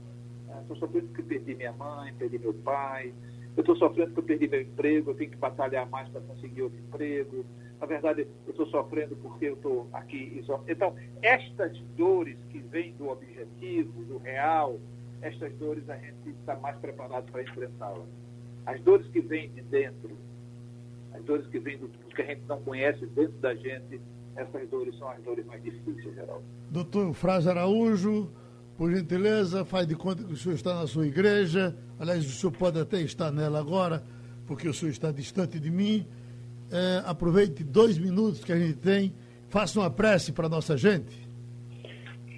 Estou 0.60 0.76
sofrendo 0.76 1.08
porque 1.08 1.22
perdi 1.22 1.54
minha 1.54 1.72
mãe, 1.72 2.14
perdi 2.14 2.38
meu 2.38 2.54
pai, 2.54 3.12
eu 3.56 3.62
estou 3.62 3.76
sofrendo 3.76 4.12
porque 4.12 4.32
eu 4.34 4.38
perdi 4.38 4.48
meu 4.48 4.60
emprego, 4.60 5.10
eu 5.10 5.14
tenho 5.14 5.30
que 5.30 5.36
batalhar 5.36 5.88
mais 5.88 6.08
para 6.10 6.20
conseguir 6.20 6.62
outro 6.62 6.78
emprego. 6.78 7.44
Na 7.80 7.86
verdade, 7.86 8.26
eu 8.46 8.50
estou 8.50 8.66
sofrendo 8.66 9.16
porque 9.16 9.46
eu 9.46 9.54
estou 9.54 9.88
aqui. 9.92 10.42
Então, 10.68 10.94
estas 11.22 11.78
dores 11.96 12.36
que 12.50 12.58
vêm 12.58 12.92
do 12.94 13.08
objetivo, 13.08 14.04
do 14.04 14.18
real, 14.18 14.78
estas 15.22 15.52
dores 15.54 15.88
a 15.88 15.96
gente 15.96 16.30
está 16.38 16.56
mais 16.56 16.76
preparado 16.78 17.30
para 17.32 17.42
enfrentá-las. 17.42 18.08
As 18.66 18.80
dores 18.82 19.06
que 19.08 19.20
vêm 19.20 19.50
de 19.50 19.62
dentro, 19.62 20.16
as 21.14 21.22
dores 21.24 21.46
que 21.46 21.58
vêm 21.58 21.78
do 21.78 21.88
que 21.88 22.22
a 22.22 22.26
gente 22.26 22.42
não 22.46 22.60
conhece 22.62 23.06
dentro 23.06 23.38
da 23.38 23.54
gente, 23.54 24.00
essas 24.36 24.68
dores 24.68 24.96
são 24.98 25.08
as 25.08 25.22
dores 25.22 25.46
mais 25.46 25.62
difíceis, 25.62 26.14
Geraldo. 26.14 26.44
Doutor 26.70 27.12
Frase 27.14 27.48
Araújo, 27.48 28.30
por 28.76 28.92
gentileza, 28.92 29.64
faz 29.64 29.86
de 29.86 29.94
conta 29.94 30.22
que 30.22 30.32
o 30.32 30.36
senhor 30.36 30.54
está 30.54 30.74
na 30.74 30.86
sua 30.86 31.06
igreja. 31.06 31.74
Aliás, 31.98 32.24
o 32.26 32.30
senhor 32.30 32.52
pode 32.52 32.78
até 32.78 33.00
estar 33.00 33.30
nela 33.30 33.58
agora, 33.58 34.02
porque 34.46 34.68
o 34.68 34.74
senhor 34.74 34.90
está 34.90 35.10
distante 35.10 35.58
de 35.58 35.70
mim. 35.70 36.06
É, 36.70 37.02
aproveite 37.06 37.64
dois 37.64 37.98
minutos 37.98 38.44
que 38.44 38.52
a 38.52 38.56
gente 38.56 38.78
tem. 38.78 39.14
Faça 39.48 39.80
uma 39.80 39.90
prece 39.90 40.32
para 40.32 40.46
a 40.46 40.48
nossa 40.48 40.76
gente. 40.76 41.26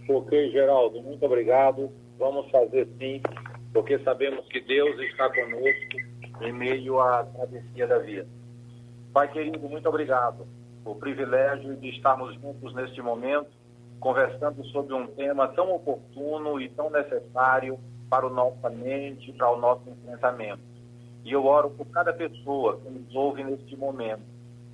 Ok, 0.08 0.50
Geraldo, 0.50 1.02
muito 1.02 1.24
obrigado. 1.26 1.90
Vamos 2.18 2.50
fazer 2.50 2.88
sim, 2.98 3.20
porque 3.72 3.98
sabemos 4.00 4.46
que 4.48 4.60
Deus 4.60 4.98
está 5.00 5.28
conosco 5.30 6.42
em 6.42 6.52
meio 6.52 7.00
à 7.00 7.24
travessia 7.24 7.86
da 7.86 7.98
vida. 7.98 8.26
Pai 9.12 9.30
querido, 9.32 9.68
muito 9.68 9.88
obrigado 9.88 10.46
o 10.84 10.94
privilégio 10.94 11.76
de 11.76 11.90
estarmos 11.90 12.34
juntos 12.40 12.74
neste 12.74 13.02
momento 13.02 13.57
conversando 14.00 14.64
sobre 14.66 14.94
um 14.94 15.06
tema 15.06 15.48
tão 15.48 15.74
oportuno 15.74 16.60
e 16.60 16.68
tão 16.70 16.90
necessário 16.90 17.78
para 18.08 18.26
o 18.26 18.30
nossa 18.30 18.70
mente, 18.70 19.32
para 19.32 19.50
o 19.50 19.60
nosso 19.60 19.88
enfrentamento. 19.88 20.62
E 21.24 21.32
eu 21.32 21.44
oro 21.44 21.70
por 21.70 21.86
cada 21.86 22.12
pessoa 22.12 22.78
que 22.78 22.88
nos 22.88 23.14
ouve 23.14 23.44
neste 23.44 23.76
momento, 23.76 24.22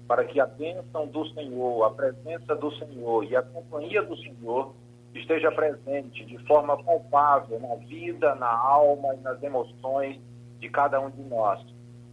para 0.07 0.25
que 0.25 0.39
a 0.41 0.47
bênção 0.47 1.07
do 1.07 1.27
Senhor, 1.31 1.85
a 1.85 1.91
presença 1.91 2.55
do 2.55 2.71
Senhor 2.77 3.25
e 3.25 3.35
a 3.35 3.43
companhia 3.43 4.03
do 4.03 4.17
Senhor 4.17 4.73
esteja 5.15 5.51
presente 5.51 6.25
de 6.25 6.39
forma 6.47 6.81
palpável 6.83 7.59
na 7.61 7.75
vida, 7.77 8.35
na 8.35 8.51
alma 8.51 9.15
e 9.15 9.21
nas 9.21 9.43
emoções 9.43 10.21
de 10.61 10.69
cada 10.69 11.01
um 11.01 11.11
de 11.11 11.23
nós. 11.23 11.65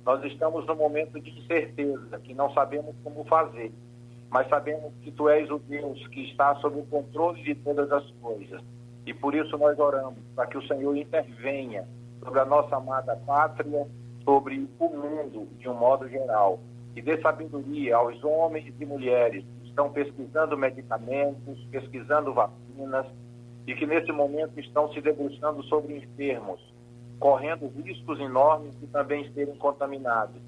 Nós 0.05 0.23
estamos 0.23 0.65
num 0.65 0.75
momento 0.75 1.19
de 1.19 1.29
incerteza, 1.29 2.19
que 2.19 2.33
não 2.33 2.51
sabemos 2.53 2.95
como 3.03 3.23
fazer, 3.25 3.71
mas 4.31 4.47
sabemos 4.47 4.93
que 5.01 5.11
Tu 5.11 5.29
és 5.29 5.51
o 5.51 5.59
Deus 5.59 6.07
que 6.07 6.23
está 6.23 6.55
sob 6.55 6.79
o 6.79 6.85
controle 6.85 7.43
de 7.43 7.53
todas 7.53 7.91
as 7.91 8.09
coisas. 8.21 8.61
E 9.05 9.13
por 9.13 9.35
isso 9.35 9.57
nós 9.57 9.77
oramos, 9.77 10.19
para 10.33 10.47
que 10.47 10.57
o 10.57 10.65
Senhor 10.67 10.95
intervenha 10.95 11.85
sobre 12.23 12.39
a 12.39 12.45
nossa 12.45 12.77
amada 12.77 13.15
pátria, 13.27 13.85
sobre 14.23 14.69
o 14.79 14.89
mundo 14.89 15.47
de 15.59 15.67
um 15.67 15.73
modo 15.73 16.07
geral, 16.07 16.59
e 16.95 17.01
dê 17.01 17.19
sabedoria 17.21 17.97
aos 17.97 18.23
homens 18.23 18.73
e 18.79 18.85
mulheres 18.85 19.43
que 19.59 19.67
estão 19.67 19.91
pesquisando 19.91 20.57
medicamentos, 20.57 21.61
pesquisando 21.69 22.33
vacinas, 22.33 23.07
e 23.67 23.75
que 23.75 23.85
nesse 23.85 24.11
momento 24.13 24.57
estão 24.59 24.91
se 24.93 25.01
debruçando 25.01 25.61
sobre 25.63 25.97
enfermos, 25.97 26.61
correndo 27.19 27.71
riscos 27.83 28.19
enormes 28.19 28.79
de 28.79 28.87
também 28.87 29.29
serem 29.33 29.55
contaminados. 29.55 30.41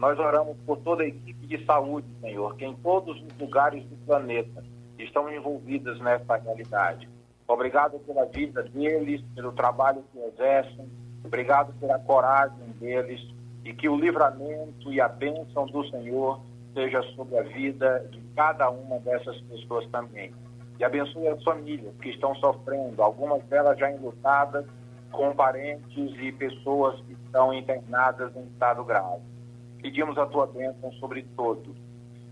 Nós 0.00 0.18
oramos 0.18 0.56
por 0.64 0.78
toda 0.78 1.02
a 1.02 1.06
equipe 1.06 1.46
de 1.46 1.62
saúde, 1.66 2.08
Senhor, 2.22 2.56
que 2.56 2.64
em 2.64 2.74
todos 2.76 3.20
os 3.20 3.38
lugares 3.38 3.84
do 3.84 3.96
planeta 4.06 4.64
estão 4.98 5.30
envolvidas 5.30 6.00
nessa 6.00 6.36
realidade. 6.36 7.06
Obrigado 7.46 7.98
pela 7.98 8.24
vida 8.24 8.62
deles, 8.62 9.20
pelo 9.34 9.52
trabalho 9.52 10.02
que 10.10 10.18
exercem, 10.20 10.90
obrigado 11.22 11.78
pela 11.78 11.98
coragem 11.98 12.66
deles 12.80 13.20
e 13.62 13.74
que 13.74 13.90
o 13.90 13.96
livramento 13.96 14.90
e 14.90 15.02
a 15.02 15.08
bênção 15.08 15.66
do 15.66 15.86
Senhor 15.90 16.40
seja 16.72 17.02
sobre 17.14 17.36
a 17.36 17.42
vida 17.42 18.08
de 18.10 18.22
cada 18.34 18.70
uma 18.70 18.98
dessas 19.00 19.38
pessoas 19.42 19.86
também. 19.90 20.32
E 20.78 20.84
abençoe 20.84 21.28
as 21.28 21.44
famílias 21.44 21.94
que 22.00 22.08
estão 22.08 22.34
sofrendo, 22.36 23.02
algumas 23.02 23.44
delas 23.48 23.78
já 23.78 23.92
enlutadas, 23.92 24.64
com 25.12 25.36
parentes 25.36 26.14
e 26.18 26.32
pessoas 26.32 26.98
que 27.02 27.12
estão 27.12 27.52
internadas 27.52 28.34
em 28.34 28.44
estado 28.44 28.82
grave. 28.82 29.39
Pedimos 29.82 30.18
a 30.18 30.26
tua 30.26 30.46
bênção 30.46 30.92
sobre 30.92 31.22
todos. 31.36 31.76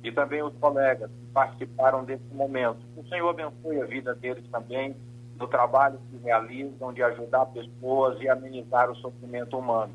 E 0.03 0.13
também 0.13 0.43
os 0.43 0.55
colegas 0.59 1.11
que 1.11 1.33
participaram 1.33 2.05
desse 2.05 2.33
momento. 2.33 2.79
Que 2.95 3.01
o 3.01 3.09
Senhor 3.09 3.29
abençoe 3.29 3.81
a 3.81 3.85
vida 3.85 4.15
deles 4.15 4.45
também, 4.51 4.95
no 5.39 5.47
trabalho 5.47 5.99
que 6.11 6.17
realizam 6.19 6.93
de 6.93 7.03
ajudar 7.03 7.47
pessoas 7.47 8.21
e 8.21 8.29
amenizar 8.29 8.91
o 8.91 8.97
sofrimento 8.97 9.59
humano. 9.59 9.95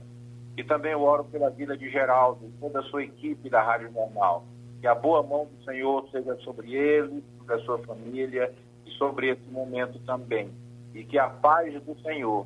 E 0.55 0.63
também 0.63 0.91
eu 0.91 1.01
oro 1.01 1.23
pela 1.25 1.49
vida 1.49 1.75
de 1.77 1.89
Geraldo 1.89 2.45
e 2.45 2.51
toda 2.59 2.79
a 2.79 2.83
sua 2.83 3.03
equipe 3.03 3.49
da 3.49 3.61
Rádio 3.61 3.91
Jornal. 3.91 4.45
Que 4.79 4.87
a 4.87 4.95
boa 4.95 5.23
mão 5.23 5.45
do 5.45 5.63
Senhor 5.63 6.07
seja 6.11 6.35
sobre 6.37 6.73
ele, 6.75 7.23
sobre 7.37 7.55
a 7.55 7.59
sua 7.59 7.77
família 7.79 8.53
e 8.85 8.91
sobre 8.91 9.29
esse 9.29 9.49
momento 9.49 9.99
também. 10.05 10.51
E 10.93 11.03
que 11.03 11.17
a 11.17 11.29
paz 11.29 11.73
do 11.83 11.99
Senhor 12.01 12.45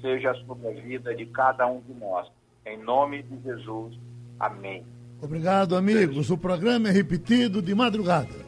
seja 0.00 0.34
sobre 0.46 0.68
a 0.68 0.72
vida 0.72 1.14
de 1.14 1.26
cada 1.26 1.66
um 1.66 1.80
de 1.80 1.94
nós. 1.94 2.30
Em 2.64 2.76
nome 2.76 3.22
de 3.22 3.40
Jesus. 3.42 3.98
Amém. 4.38 4.84
Obrigado, 5.20 5.76
amigos. 5.76 6.30
O 6.30 6.36
programa 6.36 6.88
é 6.88 6.92
repetido 6.92 7.62
de 7.62 7.74
madrugada. 7.74 8.46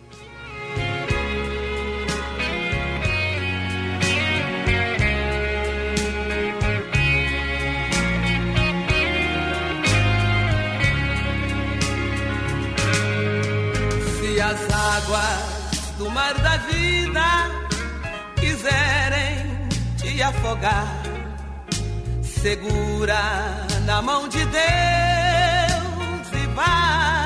Se 14.20 14.41
as 14.41 14.70
águas 14.70 15.95
do 15.97 16.11
mar 16.11 16.34
da 16.34 16.59
vida 16.59 17.24
quiserem 18.36 19.68
te 19.97 20.22
afogar, 20.22 21.03
segura 22.22 23.66
na 23.86 24.03
mão 24.03 24.28
de 24.28 24.45
Deus 24.45 25.28
goodbye. 26.59 27.18